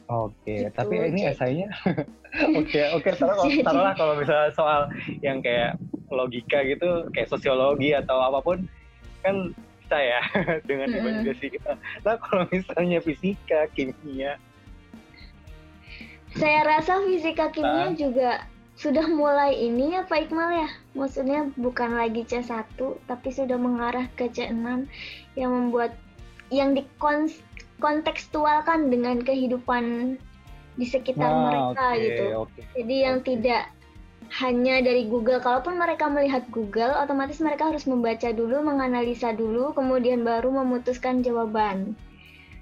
Oke, 0.09 0.65
Gitu, 0.65 0.74
tapi 0.74 0.97
ini 0.97 1.24
jadi- 1.24 1.32
esainya 1.32 1.69
oke 2.59 2.82
oke 2.99 3.09
taruh 3.15 3.47
taruhlah 3.63 3.95
kalau 3.95 4.19
misalnya 4.19 4.51
soal 4.51 4.91
yang 5.22 5.39
kayak 5.39 5.80
logika 6.11 6.67
gitu 6.67 7.07
kayak 7.11 7.28
sosiologi 7.28 7.95
atau 7.95 8.19
apa 8.19 8.43
pun 8.43 8.67
kan 9.24 9.55
bisa 9.80 9.95
ya 9.95 10.19
dengan 10.67 10.91
imajinasi 10.91 11.53
kita. 11.53 11.80
Nah 12.01 12.19
kalau 12.19 12.43
misalnya 12.49 12.99
fisika, 12.99 13.72
kimia, 13.72 14.36
Saya 16.32 16.63
rasa 16.65 17.03
fisika 17.03 17.47
kimia 17.47 17.88
Ah. 17.88 17.91
juga 17.91 18.30
sudah 18.82 19.05
mulai 19.05 19.53
ini 19.53 19.93
ya 19.93 20.01
Pak 20.09 20.25
Iqmal 20.27 20.65
ya. 20.65 20.69
Maksudnya 20.97 21.53
bukan 21.53 21.93
lagi 21.93 22.25
C1 22.25 22.65
tapi 23.05 23.29
sudah 23.29 23.61
mengarah 23.61 24.09
ke 24.17 24.25
C6 24.25 24.89
yang 25.38 25.51
membuat 25.53 25.93
yang 26.49 26.73
dikontekstualkan 26.73 28.89
dengan 28.89 29.21
kehidupan 29.21 30.17
di 30.82 30.86
sekitar 30.89 31.29
Nah, 31.29 31.45
mereka 31.45 31.93
oke, 31.93 32.01
gitu. 32.01 32.23
Oke. 32.41 32.65
Jadi 32.73 32.95
yang 33.05 33.21
Oke. 33.21 33.38
tidak 33.38 33.69
hanya 34.41 34.82
dari 34.82 35.05
Google. 35.05 35.38
Kalaupun 35.43 35.77
mereka 35.77 36.09
melihat 36.09 36.49
Google, 36.49 36.97
otomatis 36.97 37.38
mereka 37.38 37.69
harus 37.69 37.86
membaca 37.86 38.34
dulu, 38.34 38.65
menganalisa 38.65 39.29
dulu, 39.36 39.77
kemudian 39.77 40.25
baru 40.25 40.49
memutuskan 40.49 41.21
jawaban. 41.21 41.93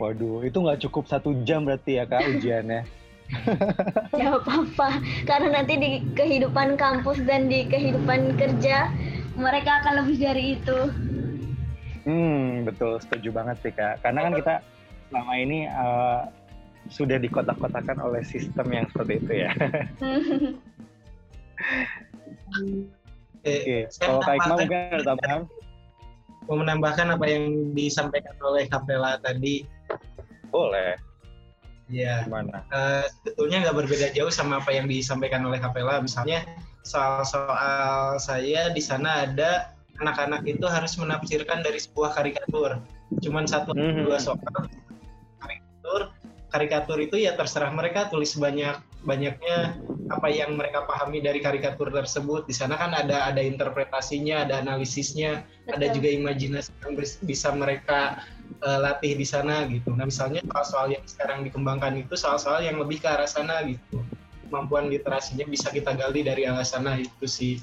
Waduh, 0.02 0.44
itu 0.44 0.60
nggak 0.60 0.84
cukup 0.90 1.08
satu 1.08 1.32
jam 1.48 1.64
berarti 1.64 2.02
ya 2.02 2.10
kak 2.10 2.28
ujiannya. 2.28 2.84
Ya 4.18 4.34
apa-apa, 4.36 5.00
karena 5.24 5.62
nanti 5.62 5.78
di 5.78 5.90
kehidupan 6.18 6.76
kampus 6.76 7.22
dan 7.30 7.46
di 7.46 7.66
kehidupan 7.70 8.36
kerja 8.36 8.90
mereka 9.38 9.86
akan 9.86 10.04
lebih 10.04 10.18
dari 10.18 10.44
itu. 10.58 10.80
Hmm, 12.10 12.66
betul, 12.66 12.98
setuju 12.98 13.30
banget 13.30 13.62
sih 13.62 13.70
kak. 13.70 14.02
Karena 14.02 14.26
kan 14.26 14.34
kita 14.34 14.56
selama 15.14 15.34
ini 15.38 15.70
eh, 15.70 16.22
sudah 16.90 17.22
dikotak-kotakan 17.22 18.02
oleh 18.02 18.26
sistem 18.26 18.66
yang 18.74 18.86
seperti 18.90 19.22
itu 19.22 19.34
ya. 19.46 19.52
Eh, 23.48 23.88
Oke, 23.88 24.04
kalau 24.04 24.20
kak 24.20 24.36
Iqmal 24.36 24.48
menambahkan- 24.52 24.68
mungkin 24.68 24.96
ada 25.00 25.06
tambahan? 25.08 25.42
mau 26.50 26.58
menambahkan 26.60 27.08
apa 27.14 27.26
yang 27.30 27.44
disampaikan 27.72 28.36
oleh 28.42 28.66
Kapela 28.68 29.16
tadi. 29.22 29.64
Boleh. 30.50 30.98
Ya, 31.90 32.22
Gimana? 32.24 32.62
eh, 32.70 33.06
sebetulnya 33.10 33.66
nggak 33.66 33.78
berbeda 33.82 34.08
jauh 34.14 34.30
sama 34.30 34.62
apa 34.62 34.70
yang 34.70 34.86
disampaikan 34.86 35.42
oleh 35.42 35.58
Kapela. 35.58 35.98
Misalnya 35.98 36.46
soal-soal 36.86 38.22
saya 38.22 38.70
di 38.70 38.82
sana 38.82 39.26
ada 39.26 39.74
anak-anak 40.00 40.46
itu 40.46 40.64
harus 40.70 40.96
menafsirkan 41.02 41.66
dari 41.66 41.82
sebuah 41.82 42.14
karikatur. 42.14 42.78
Cuman 43.26 43.50
satu 43.50 43.74
atau 43.74 43.82
Mhm. 43.84 44.06
dua 44.06 44.18
soal 44.22 44.38
karikatur. 45.42 46.14
Karikatur 46.50 46.98
itu 47.02 47.18
ya 47.18 47.34
terserah 47.38 47.70
mereka 47.74 48.10
tulis 48.10 48.34
banyak 48.34 48.78
banyaknya 49.06 49.78
apa 50.10 50.28
yang 50.34 50.58
mereka 50.58 50.86
pahami 50.86 51.22
dari 51.22 51.42
karikatur 51.42 51.90
tersebut. 51.94 52.46
Di 52.50 52.54
sana 52.58 52.74
kan 52.78 52.94
ada 52.94 53.30
ada 53.30 53.42
interpretasinya, 53.42 54.46
ada 54.46 54.62
analisisnya, 54.62 55.46
ada 55.70 55.86
Betul. 55.90 55.96
juga 56.02 56.10
imajinasi 56.22 56.70
yang 56.86 56.94
bis- 56.98 57.22
bisa 57.22 57.54
mereka 57.54 58.22
eh, 58.60 58.80
latih 58.80 59.16
di 59.16 59.26
sana 59.28 59.64
gitu. 59.68 59.96
Nah 59.96 60.08
misalnya 60.08 60.44
soal-soal 60.52 60.96
yang 60.96 61.04
sekarang 61.08 61.48
dikembangkan 61.48 61.96
itu 62.00 62.14
soal-soal 62.20 62.60
yang 62.64 62.80
lebih 62.80 63.00
ke 63.00 63.08
arah 63.08 63.30
sana 63.30 63.64
gitu. 63.64 64.04
Kemampuan 64.50 64.90
literasinya 64.90 65.46
bisa 65.46 65.70
kita 65.70 65.94
gali 65.94 66.26
dari 66.26 66.44
arah 66.50 66.66
sana 66.66 67.00
itu 67.00 67.26
sih. 67.30 67.62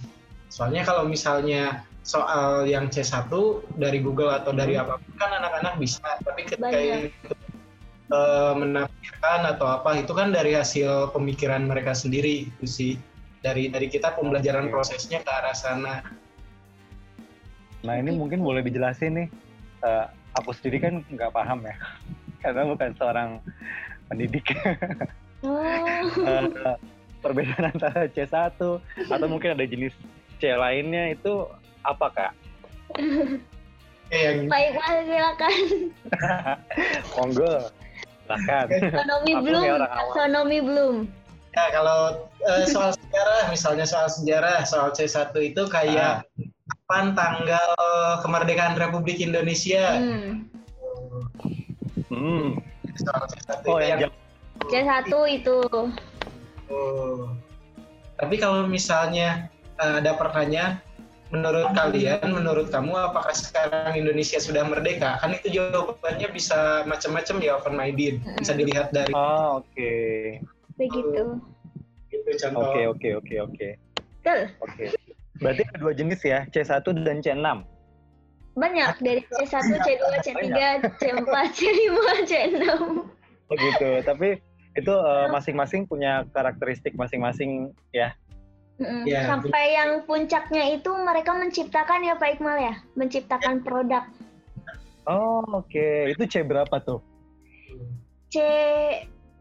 Soalnya 0.49 0.87
kalau 0.87 1.05
misalnya 1.05 1.85
soal 2.07 2.71
yang 2.71 2.87
C1 2.87 3.27
dari 3.75 3.99
Google 3.99 4.31
atau 4.31 4.55
dari 4.55 4.79
apa 4.79 5.03
pun 5.03 5.13
kan 5.19 5.31
anak-anak 5.43 5.75
bisa, 5.83 6.07
tapi 6.23 6.47
ketika 6.47 6.71
Banyak. 6.71 6.87
yang 6.87 7.03
itu, 7.11 7.35
eh, 8.15 8.53
menafsirkan 8.55 9.41
atau 9.51 9.67
apa 9.67 9.99
itu 9.99 10.13
kan 10.15 10.31
dari 10.31 10.55
hasil 10.55 11.11
pemikiran 11.11 11.67
mereka 11.67 11.93
sendiri 11.99 12.47
itu 12.47 12.65
sih. 12.65 12.93
Dari 13.43 13.69
dari 13.71 13.91
kita 13.91 14.15
pembelajaran 14.15 14.71
Oke. 14.71 14.73
prosesnya 14.73 15.19
ke 15.23 15.31
arah 15.31 15.55
sana. 15.55 16.07
Nah 17.83 17.95
ini 17.99 18.15
mungkin 18.15 18.43
boleh 18.43 18.63
dijelasin 18.63 19.27
nih. 19.27 19.29
Eh, 19.83 20.07
aku 20.37 20.51
sendiri 20.57 20.79
kan 20.85 20.95
nggak 21.09 21.33
paham 21.33 21.65
ya, 21.65 21.77
karena 22.45 22.63
bukan 22.69 22.91
seorang 22.97 23.31
pendidik. 24.09 24.47
Oh, 25.45 25.63
Eh, 26.27 26.77
perbedaan 27.21 27.75
antara 27.75 28.07
C1 28.07 28.55
atau 29.11 29.27
mungkin 29.27 29.59
ada 29.59 29.67
jenis 29.67 29.93
C 30.39 30.55
lainnya 30.55 31.13
itu 31.17 31.49
apa 31.83 32.07
kak? 32.13 32.33
Eh, 34.15 34.21
yang 34.23 34.47
Pak 34.47 34.61
Iqbal 34.71 34.97
silakan. 35.11 35.57
Monggo, 37.19 37.55
silahkan. 38.23 38.67
Taksonomi 38.71 39.33
Aku 39.35 39.43
belum, 39.43 39.65
taksonomi 39.83 40.59
belum. 40.63 40.97
Ya 41.57 41.67
kalau 41.73 42.01
eh, 42.45 42.65
soal 42.69 42.93
sejarah, 42.95 43.43
misalnya 43.49 43.87
soal 43.89 44.09
sejarah, 44.13 44.59
soal 44.69 44.89
C1 44.93 45.35
itu 45.41 45.63
kayak 45.67 46.23
kapan 46.87 47.19
tanggal 47.19 47.69
kemerdekaan 48.23 48.79
Republik 48.79 49.19
Indonesia. 49.19 49.99
Hmm. 49.99 50.47
Hmm. 52.07 52.63
Soal 52.95 53.27
C1 53.27 53.67
Oh 53.67 53.83
yang 53.83 53.99
yang 53.99 54.01
jam- 54.07 54.15
C1 54.71 55.11
itu. 55.35 55.59
Oh. 56.71 57.35
Tapi 58.15 58.39
kalau 58.39 58.71
misalnya 58.71 59.51
eh, 59.83 59.99
ada 59.99 60.15
pertanyaan, 60.15 60.79
menurut 61.35 61.75
kalian, 61.75 62.23
menurut 62.23 62.71
kamu, 62.71 62.95
apakah 62.95 63.35
sekarang 63.35 63.99
Indonesia 63.99 64.39
sudah 64.39 64.63
merdeka? 64.63 65.19
Kan 65.19 65.35
itu 65.35 65.59
jawabannya 65.59 66.31
bisa 66.31 66.87
macam-macam 66.87 67.37
ya, 67.43 67.59
open 67.59 67.75
minded. 67.75 68.23
Bisa 68.39 68.55
dilihat 68.55 68.95
dari 68.95 69.11
Oh 69.11 69.59
oke, 69.59 69.95
Begitu. 70.79 71.43
itu 72.15 72.31
contoh. 72.39 72.63
oke 72.63 72.81
oke 72.95 73.09
oke 73.19 73.35
oke 73.43 73.69
Betul. 74.23 74.41
oke. 74.63 75.06
Berarti 75.41 75.63
ada 75.69 75.79
dua 75.81 75.93
jenis 75.93 76.21
ya, 76.25 76.49
C1 76.49 76.85
dan 77.05 77.21
C6. 77.21 77.47
Banyak 78.57 78.93
dari 79.05 79.21
C1, 79.29 79.69
C2, 79.85 80.05
C3, 80.25 80.49
C4, 80.97 81.35
C5, 81.53 81.89
C6. 82.25 82.65
Begitu. 83.53 83.89
Tapi 84.01 84.29
itu 84.77 84.93
eh, 84.93 85.27
masing-masing 85.33 85.85
punya 85.85 86.25
karakteristik 86.33 86.97
masing-masing 86.97 87.73
ya. 87.93 88.17
Mm, 88.77 89.09
Ya, 89.09 89.25
Sampai 89.25 89.73
yang 89.73 90.05
puncaknya 90.05 90.77
itu 90.77 90.93
mereka 90.93 91.33
menciptakan 91.33 92.05
ya 92.05 92.15
Pak 92.17 92.37
Iqmal 92.37 92.57
ya, 92.61 92.75
menciptakan 92.93 93.65
produk. 93.65 94.05
Oh 95.09 95.65
oke, 95.65 96.13
itu 96.13 96.23
C 96.29 96.45
berapa 96.45 96.77
tuh? 96.85 97.01
C 98.29 98.37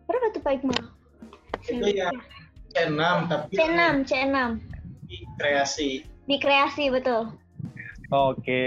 berapa 0.08 0.32
tuh 0.32 0.40
Pak 0.40 0.54
Iqmal? 0.60 0.84
Itu 1.68 1.88
yang 1.92 2.16
C6, 2.72 3.02
tapi 3.28 3.52
C6, 3.60 3.82
C6 4.08 4.75
di 5.06 5.18
kreasi. 5.38 6.04
di 6.26 6.36
kreasi 6.42 6.90
betul. 6.90 7.30
Oke, 8.10 8.62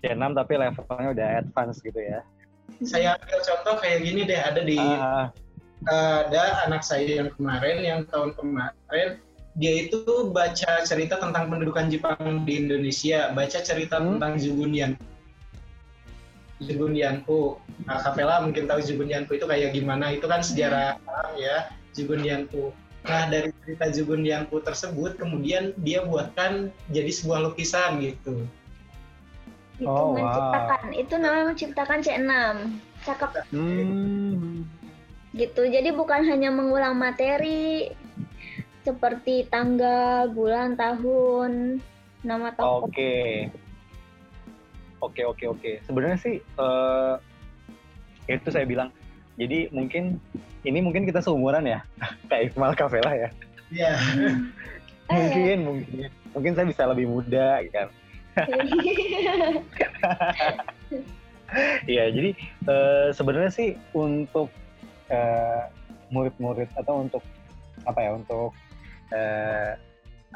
C6 0.00 0.20
tapi 0.36 0.52
levelnya 0.56 1.08
udah 1.12 1.28
advance 1.44 1.80
gitu 1.80 2.00
ya. 2.00 2.20
Saya 2.80 3.16
ambil 3.20 3.40
contoh 3.44 3.74
kayak 3.80 3.98
gini 4.04 4.24
deh, 4.24 4.40
ada 4.40 4.60
di 4.64 4.76
Ah, 4.80 5.28
ada 6.28 6.64
anak 6.68 6.84
saya 6.84 7.24
yang 7.24 7.32
kemarin, 7.36 7.80
yang 7.80 8.00
tahun 8.08 8.36
kemarin, 8.36 9.16
dia 9.56 9.88
itu 9.88 10.04
baca 10.28 10.84
cerita 10.84 11.16
tentang 11.16 11.48
pendudukan 11.48 11.88
Jepang 11.88 12.44
di 12.44 12.60
Indonesia, 12.60 13.32
baca 13.32 13.58
cerita 13.64 13.96
Hmm. 13.96 14.16
tentang 14.16 14.36
Jugunyan. 14.36 14.92
Jugunyanku. 16.60 17.56
Nah, 17.88 18.04
Kapela 18.04 18.44
mungkin 18.44 18.68
tahu 18.68 18.84
Jugunyanku 18.84 19.32
itu 19.40 19.48
kayak 19.48 19.72
gimana, 19.72 20.12
itu 20.12 20.28
kan 20.28 20.44
sejarah 20.44 21.00
Jepang 21.00 21.32
ya, 21.40 21.56
Jugunyanku. 21.96 22.76
Nah, 23.00 23.32
dari 23.32 23.48
cerita 23.64 23.88
Jugunyanku 23.88 24.60
tersebut, 24.60 25.16
kemudian 25.16 25.72
dia 25.80 26.04
buatkan 26.04 26.68
jadi 26.92 27.08
sebuah 27.08 27.48
lukisan 27.48 28.00
gitu. 28.04 28.44
Itu 29.80 29.88
Oh, 29.88 30.12
wow. 30.12 30.20
menciptakan. 30.20 30.82
Itu 30.92 31.14
namanya 31.16 31.44
menciptakan 31.56 31.98
C6. 32.04 32.32
Cakep 33.00 33.30
hmm. 33.56 34.68
gitu. 35.32 35.62
Jadi 35.64 35.88
bukan 35.96 36.20
hanya 36.28 36.52
mengulang 36.52 37.00
materi 37.00 37.88
seperti 38.84 39.48
tanggal, 39.48 40.28
bulan, 40.28 40.76
tahun, 40.76 41.80
nama 42.20 42.52
tokoh. 42.52 42.92
Oke. 42.92 43.48
Oke, 45.00 45.24
oke, 45.24 45.44
oke. 45.48 45.72
Sebenarnya 45.88 46.18
sih 46.20 46.36
eh, 46.44 47.14
itu 48.28 48.48
saya 48.52 48.68
bilang 48.68 48.92
jadi 49.40 49.72
mungkin 49.72 50.20
ini 50.68 50.78
mungkin 50.84 51.08
kita 51.08 51.24
seumuran 51.24 51.64
ya. 51.64 51.80
Kayak 52.28 52.52
Iqmal 52.52 52.76
Kavela 52.76 53.12
ya. 53.16 53.28
Iya. 53.72 53.92
Oh, 55.08 55.16
ya. 55.16 55.20
mungkin 55.24 55.58
mungkin. 55.64 56.08
Mungkin 56.36 56.52
saya 56.54 56.66
bisa 56.68 56.82
lebih 56.86 57.06
muda 57.08 57.64
kan. 57.72 57.88
Iya, 61.82 62.14
jadi 62.14 62.30
eh, 62.70 63.08
sebenarnya 63.10 63.50
sih 63.50 63.74
untuk 63.90 64.54
eh, 65.10 65.66
murid-murid 66.14 66.70
atau 66.78 67.02
untuk 67.02 67.26
apa 67.90 67.98
ya 67.98 68.10
untuk 68.14 68.54
eh, 69.10 69.74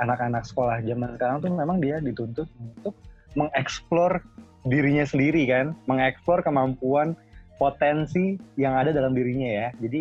anak-anak 0.02 0.42
sekolah 0.42 0.82
zaman 0.82 1.14
sekarang 1.14 1.38
tuh 1.38 1.54
memang 1.54 1.78
dia 1.78 2.02
dituntut 2.02 2.50
untuk 2.58 2.98
mengeksplor 3.38 4.26
dirinya 4.66 5.06
sendiri 5.06 5.46
kan, 5.46 5.78
mengeksplor 5.86 6.42
kemampuan 6.42 7.14
potensi 7.56 8.34
yang 8.58 8.74
ada 8.74 8.90
dalam 8.90 9.14
dirinya 9.14 9.48
ya. 9.48 9.68
Jadi 9.78 10.00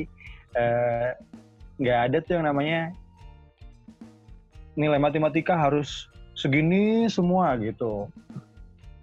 eh, 0.58 1.10
nggak 1.82 2.00
ada 2.10 2.18
tuh 2.22 2.34
yang 2.40 2.46
namanya 2.50 2.94
nilai 4.74 4.98
matematika 4.98 5.54
harus 5.58 6.10
segini 6.34 7.06
semua 7.10 7.54
gitu. 7.62 8.10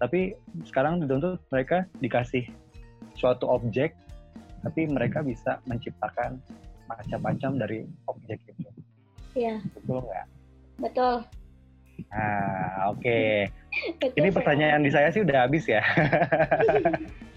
Tapi 0.00 0.34
sekarang 0.66 1.04
dituntut 1.04 1.38
mereka 1.52 1.84
dikasih 2.00 2.48
suatu 3.14 3.46
objek, 3.46 3.92
tapi 4.64 4.88
mereka 4.88 5.20
bisa 5.20 5.60
menciptakan 5.68 6.40
macam-macam 6.88 7.50
dari 7.60 7.86
objek 8.08 8.40
itu. 8.48 8.68
Iya, 9.36 9.62
Betul 9.78 10.02
nggak? 10.02 10.26
betul. 10.80 11.14
Nah, 12.10 12.90
oke. 12.96 13.46
Betul, 14.00 14.18
Ini 14.18 14.28
pertanyaan 14.34 14.82
di 14.82 14.90
saya 14.90 15.12
sih 15.12 15.22
udah 15.22 15.46
habis 15.46 15.68
ya. 15.68 15.78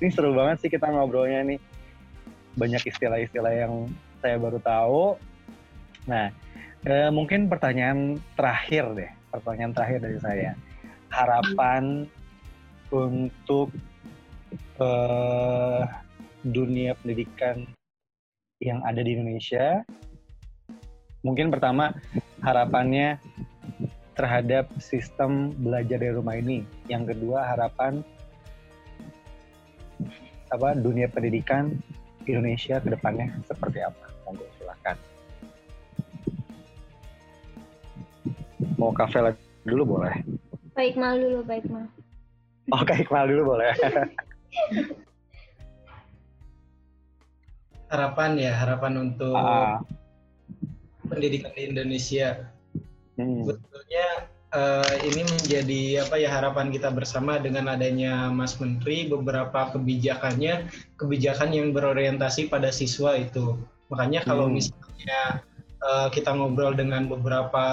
Ini 0.00 0.08
seru 0.12 0.34
banget 0.34 0.66
sih 0.66 0.70
kita 0.70 0.86
ngobrolnya 0.90 1.42
nih. 1.44 1.60
Banyak 2.54 2.82
istilah-istilah 2.86 3.54
yang 3.54 3.90
saya 4.22 4.38
baru 4.38 4.58
tahu. 4.62 5.18
Nah, 6.06 6.30
eh, 6.86 7.10
mungkin 7.10 7.50
pertanyaan 7.50 8.22
terakhir 8.38 8.84
deh. 8.94 9.10
Pertanyaan 9.34 9.72
terakhir 9.74 9.98
dari 10.04 10.18
saya. 10.22 10.50
Harapan 11.10 12.06
untuk 12.94 13.74
eh, 14.78 15.82
dunia 16.44 16.94
pendidikan 17.00 17.66
yang 18.62 18.80
ada 18.86 19.02
di 19.02 19.18
Indonesia. 19.18 19.82
Mungkin 21.24 21.48
pertama 21.48 21.96
harapannya 22.44 23.16
terhadap 24.14 24.70
sistem 24.78 25.50
belajar 25.58 25.98
dari 25.98 26.14
rumah 26.14 26.38
ini. 26.38 26.62
Yang 26.86 27.16
kedua 27.16 27.48
harapan 27.50 28.04
apa 30.52 30.76
dunia 30.76 31.08
pendidikan 31.08 31.72
Indonesia 32.24 32.80
ke 32.80 32.88
depannya 32.92 33.32
seperti 33.48 33.80
apa? 33.84 34.04
Monggo 34.24 34.44
silakan. 34.60 34.96
Mau 38.80 38.92
kafe 38.92 39.20
dulu 39.64 39.98
boleh. 39.98 40.14
Baik 40.74 40.98
mal 40.98 41.16
dulu, 41.16 41.40
baik 41.46 41.64
mal. 41.70 41.86
Oh, 42.72 42.80
Kak 42.80 43.04
Iqbal 43.04 43.28
dulu 43.28 43.56
boleh. 43.56 43.72
Harapan 47.92 48.30
ya, 48.40 48.52
harapan 48.58 49.12
untuk 49.12 49.36
Ah, 49.38 49.78
pendidikan 51.06 51.52
di 51.54 51.70
Indonesia. 51.70 52.50
hmm. 53.20 53.44
Sebetulnya 53.46 54.06
eh, 54.54 54.94
ini 55.10 55.22
menjadi 55.26 56.06
apa 56.06 56.14
ya 56.16 56.30
harapan 56.30 56.70
kita 56.70 56.88
bersama 56.94 57.42
dengan 57.42 57.68
adanya 57.74 58.30
Mas 58.30 58.54
Menteri 58.62 59.10
beberapa 59.10 59.74
kebijakannya 59.74 60.70
kebijakan 60.96 61.50
yang 61.52 61.74
berorientasi 61.74 62.48
pada 62.48 62.70
siswa 62.70 63.18
itu. 63.18 63.58
Makanya 63.90 64.22
kalau 64.24 64.46
Hmm. 64.48 64.56
misalnya 64.62 65.42
eh, 65.84 66.08
kita 66.14 66.32
ngobrol 66.32 66.72
dengan 66.78 67.10
beberapa 67.10 67.64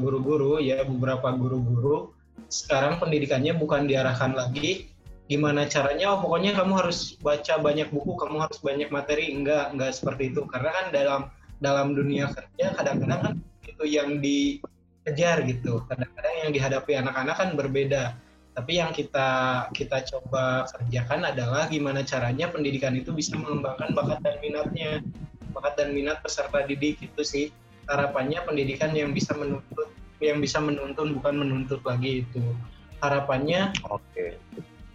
guru-guru 0.00 0.62
ya 0.62 0.86
beberapa 0.86 1.34
guru-guru 1.34 2.14
sekarang 2.48 3.02
pendidikannya 3.02 3.52
bukan 3.58 3.90
diarahkan 3.90 4.32
lagi 4.32 4.94
gimana 5.24 5.64
caranya 5.64 6.12
oh 6.12 6.20
pokoknya 6.20 6.52
kamu 6.52 6.72
harus 6.84 7.16
baca 7.24 7.56
banyak 7.56 7.88
buku 7.88 8.12
kamu 8.12 8.44
harus 8.44 8.60
banyak 8.60 8.92
materi 8.92 9.32
enggak 9.32 9.72
enggak 9.72 9.96
seperti 9.96 10.36
itu 10.36 10.44
karena 10.44 10.68
kan 10.68 10.86
dalam 10.92 11.20
dalam 11.64 11.96
dunia 11.96 12.28
kerja 12.28 12.76
kadang-kadang 12.76 13.20
kan 13.24 13.34
itu 13.64 13.84
yang 13.88 14.20
dikejar 15.04 15.44
gitu 15.44 15.84
kadang-kadang 15.84 16.34
yang 16.48 16.50
dihadapi 16.56 16.96
anak-anak 16.96 17.36
kan 17.36 17.48
berbeda 17.52 18.16
tapi 18.56 18.80
yang 18.80 18.88
kita 18.96 19.28
kita 19.76 20.00
coba 20.08 20.64
kerjakan 20.72 21.28
adalah 21.28 21.68
gimana 21.68 22.00
caranya 22.00 22.48
pendidikan 22.48 22.96
itu 22.96 23.12
bisa 23.12 23.36
mengembangkan 23.36 23.92
bakat 23.92 24.24
dan 24.24 24.40
minatnya 24.40 25.04
bakat 25.52 25.76
dan 25.76 25.92
minat 25.92 26.24
peserta 26.24 26.64
didik 26.64 27.04
itu 27.04 27.20
sih 27.20 27.46
harapannya 27.84 28.40
pendidikan 28.48 28.96
yang 28.96 29.12
bisa 29.12 29.36
menuntut 29.36 29.92
yang 30.24 30.40
bisa 30.40 30.56
menuntun 30.56 31.12
bukan 31.20 31.36
menuntut 31.36 31.84
lagi 31.84 32.24
itu 32.24 32.40
harapannya 33.04 33.76
Oke. 33.92 34.40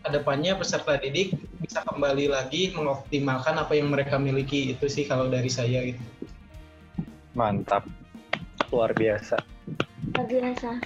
ke 0.01 0.10
depannya 0.10 0.57
peserta 0.57 0.97
didik 0.97 1.38
bisa 1.62 1.86
kembali 1.86 2.34
lagi 2.34 2.74
mengoptimalkan 2.74 3.62
apa 3.62 3.78
yang 3.78 3.93
mereka 3.93 4.18
miliki 4.18 4.74
itu 4.74 4.89
sih 4.89 5.05
kalau 5.05 5.30
dari 5.30 5.53
saya 5.53 5.86
gitu 5.86 6.01
Mantap. 7.38 7.86
Luar 8.74 8.91
biasa. 8.91 9.59
Biasa. 10.20 10.72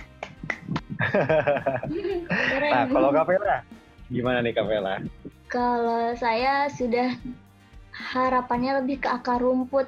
Nah, 2.73 2.87
kalau 2.89 3.11
Kavela, 3.11 3.61
gimana 4.07 4.39
nih 4.39 4.53
Kavela? 4.55 5.03
Kalau 5.51 6.15
saya 6.17 6.71
sudah 6.71 7.13
harapannya 7.93 8.81
lebih 8.81 9.03
ke 9.03 9.09
akar 9.11 9.43
rumput, 9.43 9.85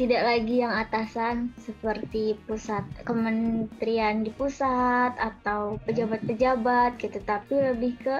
tidak 0.00 0.24
lagi 0.24 0.64
yang 0.64 0.72
atasan 0.72 1.52
seperti 1.60 2.34
pusat 2.48 2.82
kementerian 3.04 4.24
di 4.24 4.32
pusat 4.32 5.14
atau 5.20 5.78
pejabat-pejabat 5.84 6.96
gitu, 6.98 7.18
tapi 7.22 7.54
lebih 7.60 7.94
ke 8.00 8.16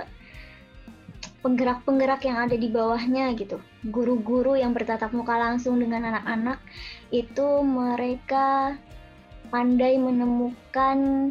penggerak-penggerak 1.43 2.23
yang 2.23 2.39
ada 2.39 2.55
di 2.55 2.71
bawahnya 2.71 3.35
gitu. 3.35 3.59
Guru-guru 3.89 4.55
yang 4.55 4.71
bertatap 4.71 5.11
muka 5.11 5.35
langsung 5.35 5.81
dengan 5.83 6.07
anak-anak 6.15 6.63
itu 7.11 7.67
mereka 7.67 8.79
pandai 9.53 10.01
menemukan 10.01 11.31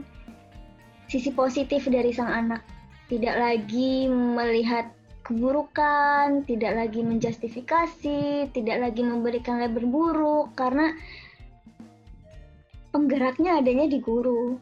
sisi 1.10 1.34
positif 1.34 1.90
dari 1.90 2.14
sang 2.14 2.30
anak. 2.30 2.62
Tidak 3.10 3.36
lagi 3.36 4.08
melihat 4.08 4.94
keburukan, 5.26 6.48
tidak 6.48 6.78
lagi 6.78 7.02
menjustifikasi, 7.04 8.48
tidak 8.54 8.78
lagi 8.80 9.02
memberikan 9.04 9.60
label 9.60 9.90
buruk 9.90 10.54
karena 10.54 10.96
penggeraknya 12.94 13.60
adanya 13.60 13.90
di 13.90 14.00
guru. 14.00 14.62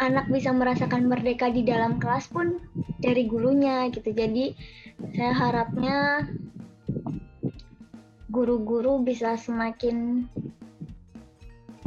Anak 0.00 0.32
bisa 0.32 0.54
merasakan 0.54 1.10
merdeka 1.10 1.52
di 1.52 1.60
dalam 1.60 2.00
kelas 2.00 2.32
pun 2.32 2.56
dari 3.04 3.28
gurunya 3.28 3.92
gitu. 3.92 4.14
Jadi 4.14 4.56
saya 5.12 5.32
harapnya 5.36 6.24
guru-guru 8.32 9.02
bisa 9.02 9.36
semakin 9.36 10.24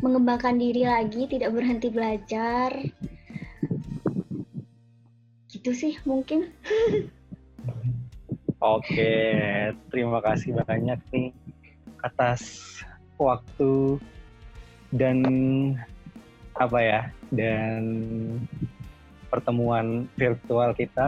mengembangkan 0.04 0.60
diri 0.60 0.84
lagi, 0.84 1.32
tidak 1.32 1.56
berhenti 1.56 1.88
belajar. 1.88 2.76
Gitu 5.48 5.72
sih 5.72 5.96
mungkin. 6.04 6.52
Oke, 8.60 9.16
terima 9.88 10.20
kasih 10.20 10.60
banyak 10.60 11.00
nih 11.16 11.32
atas 12.04 12.76
waktu 13.16 13.96
dan 14.92 15.24
apa 16.60 16.80
ya 16.84 17.02
dan 17.32 17.82
pertemuan 19.32 20.12
virtual 20.20 20.76
kita. 20.76 21.08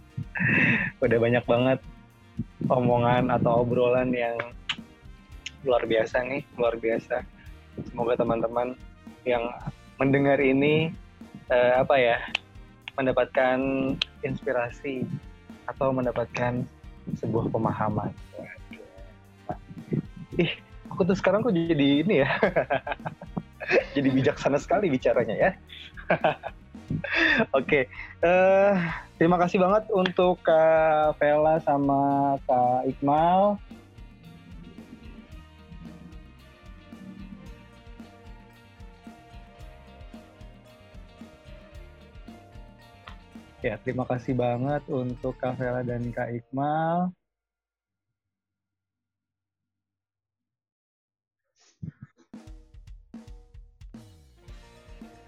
Udah 1.04 1.18
banyak 1.22 1.44
banget 1.46 1.78
omongan 2.66 3.30
atau 3.30 3.62
obrolan 3.62 4.10
yang 4.10 4.34
luar 5.62 5.86
biasa 5.86 6.26
nih, 6.26 6.42
luar 6.58 6.74
biasa. 6.76 7.33
Semoga 7.90 8.14
teman-teman 8.18 8.78
yang 9.26 9.42
mendengar 9.98 10.38
ini 10.38 10.92
eh, 11.50 11.72
apa 11.74 11.94
ya 11.98 12.18
mendapatkan 12.94 13.58
inspirasi 14.22 15.02
atau 15.66 15.90
mendapatkan 15.90 16.62
sebuah 17.18 17.50
pemahaman. 17.50 18.10
Ih, 20.38 20.50
aku 20.90 21.02
tuh 21.06 21.16
sekarang 21.18 21.42
kok 21.42 21.54
jadi 21.54 22.06
ini 22.06 22.22
ya. 22.22 22.30
jadi 23.96 24.08
bijaksana 24.12 24.58
sekali 24.60 24.90
bicaranya 24.92 25.34
ya. 25.34 25.50
Oke, 27.58 27.88
eh, 28.20 28.72
terima 29.16 29.40
kasih 29.40 29.58
banget 29.62 29.88
untuk 29.90 30.38
Kak 30.44 31.16
Vela 31.18 31.58
sama 31.64 32.34
Kak 32.44 32.86
Iqmal. 32.92 33.56
Ya, 43.64 43.80
terima 43.80 44.04
kasih 44.04 44.36
banget 44.36 44.84
untuk 44.92 45.40
Kak 45.40 45.56
Vela 45.56 45.80
dan 45.80 46.12
Kak 46.12 46.28
Iqmal. 46.36 47.08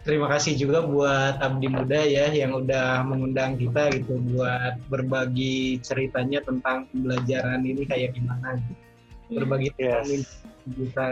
Terima 0.04 0.28
kasih 0.28 0.52
juga 0.60 0.84
buat 0.84 1.40
Abdi 1.40 1.66
Muda 1.72 2.04
ya 2.04 2.28
yang 2.28 2.52
udah 2.60 3.08
mengundang 3.08 3.56
kita 3.56 3.88
gitu 3.96 4.20
buat 4.36 4.84
berbagi 4.92 5.80
ceritanya 5.80 6.44
tentang 6.44 6.86
pembelajaran 6.92 7.64
ini 7.64 7.88
kayak 7.88 8.12
gimana. 8.20 8.60
Gitu. 8.60 8.72
Berbagi 9.32 9.68
tentang 9.80 10.04
Yes. 10.12 10.44
kita. 10.68 11.06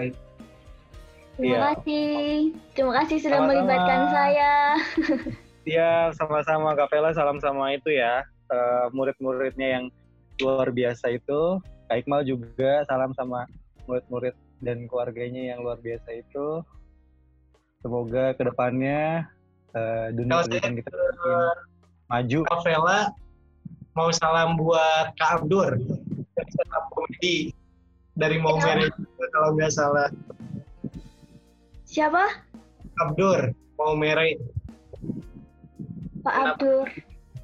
Terima 1.40 1.40
Iya. 1.40 1.58
kasih. 1.72 2.28
Terima 2.76 2.92
kasih 3.00 3.16
sudah 3.16 3.38
Sama-sama. 3.40 3.50
melibatkan 3.64 4.00
saya. 4.12 4.52
Iya, 5.64 6.12
sama-sama 6.16 6.76
Kak 6.76 6.92
Vela, 6.92 7.10
salam 7.16 7.40
sama 7.40 7.72
itu 7.72 7.92
ya. 7.92 8.24
eh, 8.52 8.86
murid-muridnya 8.92 9.80
yang 9.80 9.84
luar 10.36 10.68
biasa 10.68 11.16
itu. 11.16 11.58
Kak 11.88 12.04
Iqmal 12.04 12.28
juga 12.28 12.84
salam 12.84 13.16
sama 13.16 13.48
murid-murid 13.88 14.36
dan 14.60 14.84
keluarganya 14.84 15.56
yang 15.56 15.64
luar 15.64 15.80
biasa 15.80 16.20
itu. 16.20 16.60
Semoga 17.80 18.36
ke 18.36 18.44
depannya 18.44 19.24
eh, 19.72 20.12
dunia 20.12 20.44
pendidikan 20.44 20.76
kita 20.76 20.92
semakin 20.92 21.56
maju. 22.12 22.38
Kak 22.52 22.60
Vela 22.68 23.00
mau 23.96 24.12
salam 24.12 24.60
buat 24.60 25.16
Kak 25.16 25.40
Abdur 25.40 25.80
komedi 26.94 27.54
dari 28.14 28.36
Mau 28.38 28.58
Ya. 28.58 28.74
Mere 28.74 28.86
juga 28.94 29.26
kalau 29.34 29.48
nggak 29.54 29.72
salah 29.74 30.08
Siapa? 31.86 32.24
Abdur 33.02 33.54
Mau 33.78 33.94
Mere 33.98 34.38
Pak? 36.24 36.56
Abdur. 36.56 36.88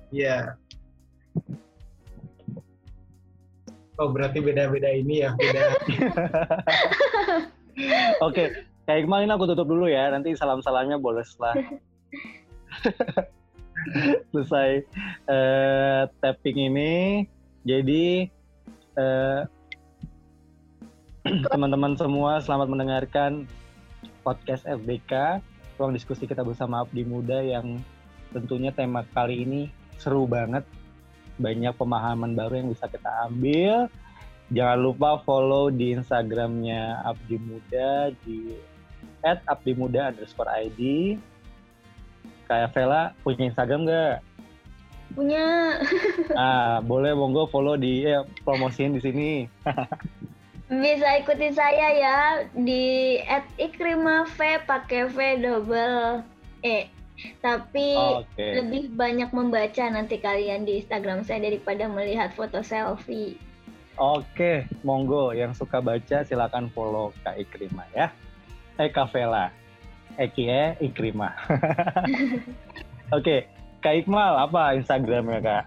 Iya. 0.09 0.57
Oh 4.01 4.09
berarti 4.09 4.41
beda-beda 4.41 4.89
ini 4.89 5.21
ya 5.21 5.37
beda. 5.37 5.65
Oke, 8.27 8.65
Kak 8.89 8.97
Iqmal 8.97 9.29
ini 9.29 9.33
aku 9.37 9.45
tutup 9.45 9.69
dulu 9.69 9.93
ya. 9.93 10.09
Nanti 10.09 10.33
salam-salamnya 10.33 10.97
boleh 10.97 11.21
setelah 11.21 11.53
selesai 14.33 14.89
eh, 15.29 16.03
tapping 16.25 16.73
ini. 16.73 17.29
Jadi 17.69 18.25
eh, 18.97 19.41
teman-teman 21.53 22.01
semua 22.01 22.41
selamat 22.41 22.73
mendengarkan 22.73 23.45
podcast 24.25 24.65
FBK 24.65 25.45
ruang 25.77 25.93
diskusi 25.93 26.25
kita 26.25 26.41
bersama 26.41 26.81
Abdi 26.85 27.05
Muda 27.05 27.45
yang 27.45 27.77
tentunya 28.31 28.71
tema 28.71 29.03
kali 29.11 29.43
ini 29.45 29.61
seru 29.99 30.25
banget 30.25 30.65
banyak 31.41 31.73
pemahaman 31.77 32.37
baru 32.37 32.61
yang 32.61 32.69
bisa 32.71 32.87
kita 32.87 33.11
ambil 33.29 33.89
jangan 34.51 34.79
lupa 34.83 35.23
follow 35.23 35.71
di 35.71 35.95
Instagramnya 35.95 37.01
Abdi 37.07 37.37
Muda 37.39 38.11
di 38.27 38.55
@abdimuda 39.25 40.11
underscore 40.13 40.51
ID 40.51 41.15
kayak 42.51 42.75
Vela 42.75 43.15
punya 43.23 43.47
Instagram 43.47 43.87
nggak? 43.87 44.17
Punya 45.15 45.79
Ah 46.41 46.83
boleh 46.83 47.15
monggo 47.15 47.47
follow 47.47 47.79
di 47.79 48.07
eh, 48.07 48.27
promosiin 48.43 48.99
di 48.99 49.01
sini. 49.01 49.31
bisa 50.71 51.19
ikuti 51.19 51.51
saya 51.51 51.89
ya 51.95 52.19
di 52.55 53.19
@ikrimah 53.59 54.27
V 54.35 54.39
pakai 54.67 55.11
V 55.11 55.19
double 55.43 56.23
E. 56.63 57.00
Tapi 57.41 57.97
Oke. 57.97 58.47
lebih 58.61 58.93
banyak 58.95 59.31
membaca 59.33 59.85
nanti 59.89 60.21
kalian 60.21 60.69
di 60.69 60.81
Instagram 60.85 61.25
saya 61.25 61.45
daripada 61.45 61.89
melihat 61.89 62.33
foto 62.37 62.61
selfie. 62.61 63.37
Oke, 64.01 64.65
monggo 64.81 65.37
yang 65.37 65.53
suka 65.53 65.83
baca 65.85 66.25
silakan 66.25 66.73
follow 66.73 67.13
Kak 67.21 67.37
Ikrimah 67.37 67.89
ya. 67.93 68.09
Eh 68.81 68.89
Kak 68.89 69.13
Vela. 69.13 69.53
Eki 70.17 70.45
eh 70.49 70.69
Ikrimah. 70.81 71.37
Oke, 73.17 73.45
Kak 73.85 74.05
Iqmal 74.05 74.37
apa 74.41 74.77
Instagramnya 74.77 75.41
Kak? 75.41 75.65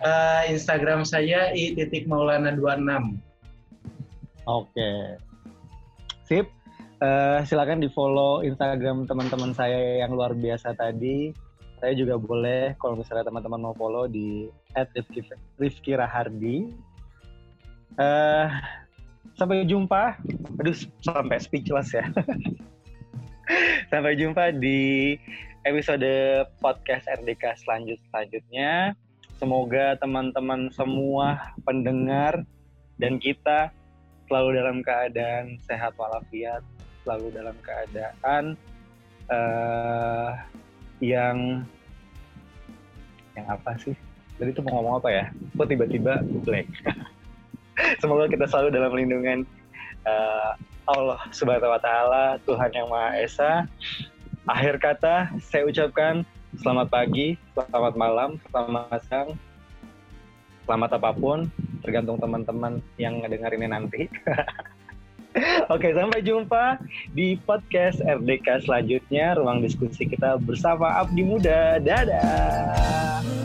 Eh, 0.00 0.42
Instagram 0.56 1.04
saya 1.04 1.52
i 1.52 1.76
titik 1.76 2.08
maulana 2.08 2.56
26. 2.56 3.20
Oke. 4.48 5.20
Sip. 6.24 6.59
Eh, 7.00 7.40
silakan 7.48 7.80
di 7.80 7.88
follow 7.88 8.44
Instagram 8.44 9.08
teman-teman 9.08 9.56
saya 9.56 10.04
yang 10.04 10.12
luar 10.12 10.36
biasa 10.36 10.76
tadi. 10.76 11.32
Saya 11.80 11.96
juga 11.96 12.20
boleh 12.20 12.76
kalau 12.76 13.00
misalnya 13.00 13.24
teman-teman 13.24 13.56
mau 13.56 13.72
follow 13.72 14.04
di 14.04 14.52
@rifki 15.56 15.96
Rahardi. 15.96 16.68
Eh, 17.96 18.46
sampai 19.32 19.64
jumpa. 19.64 20.20
Aduh, 20.60 20.76
sampai 21.00 21.40
speechless 21.40 21.96
ya. 21.96 22.04
sampai 23.90 24.20
jumpa 24.20 24.52
di 24.60 25.16
episode 25.64 26.44
podcast 26.60 27.08
RDK 27.08 27.64
selanjut 27.64 27.96
selanjutnya. 28.12 28.92
Semoga 29.40 29.96
teman-teman 29.96 30.68
semua 30.68 31.56
pendengar 31.64 32.44
dan 33.00 33.16
kita 33.16 33.72
selalu 34.28 34.60
dalam 34.60 34.84
keadaan 34.84 35.56
sehat 35.64 35.96
walafiat, 35.96 36.60
selalu 37.10 37.34
dalam 37.34 37.56
keadaan 37.66 38.44
eh 39.34 40.30
yang 41.02 41.66
yang 43.34 43.46
apa 43.50 43.74
sih? 43.82 43.98
Tadi 44.38 44.54
itu 44.54 44.62
mau 44.62 44.78
ngomong 44.78 45.02
apa 45.02 45.10
ya? 45.10 45.24
Kok 45.58 45.66
tiba-tiba 45.66 46.22
blank. 46.46 46.70
Semoga 48.00 48.30
kita 48.30 48.46
selalu 48.46 48.78
dalam 48.78 48.94
lindungan 48.94 49.42
eh, 50.06 50.50
Allah 50.86 51.18
Subhanahu 51.34 51.74
wa 51.74 51.82
taala, 51.82 52.38
Tuhan 52.46 52.70
yang 52.78 52.86
Maha 52.86 53.18
Esa. 53.18 53.66
Akhir 54.46 54.78
kata 54.78 55.34
saya 55.42 55.66
ucapkan 55.66 56.22
selamat 56.62 56.94
pagi, 56.94 57.34
selamat 57.58 57.94
malam, 57.98 58.30
selamat 58.54 59.02
siang, 59.10 59.30
selamat 60.62 60.90
apa 61.02 61.10
pun, 61.10 61.50
tergantung 61.82 62.22
teman-teman 62.22 62.78
yang 63.02 63.18
ngedengar 63.18 63.50
ini 63.50 63.66
nanti. 63.66 64.06
Oke, 65.70 65.94
sampai 65.94 66.20
jumpa 66.26 66.82
di 67.14 67.38
podcast 67.46 68.02
RDK 68.02 68.66
selanjutnya, 68.66 69.38
ruang 69.38 69.62
diskusi 69.62 70.06
kita 70.06 70.36
bersama 70.42 70.98
Abdi 70.98 71.22
Muda. 71.22 71.78
Dadah! 71.78 73.39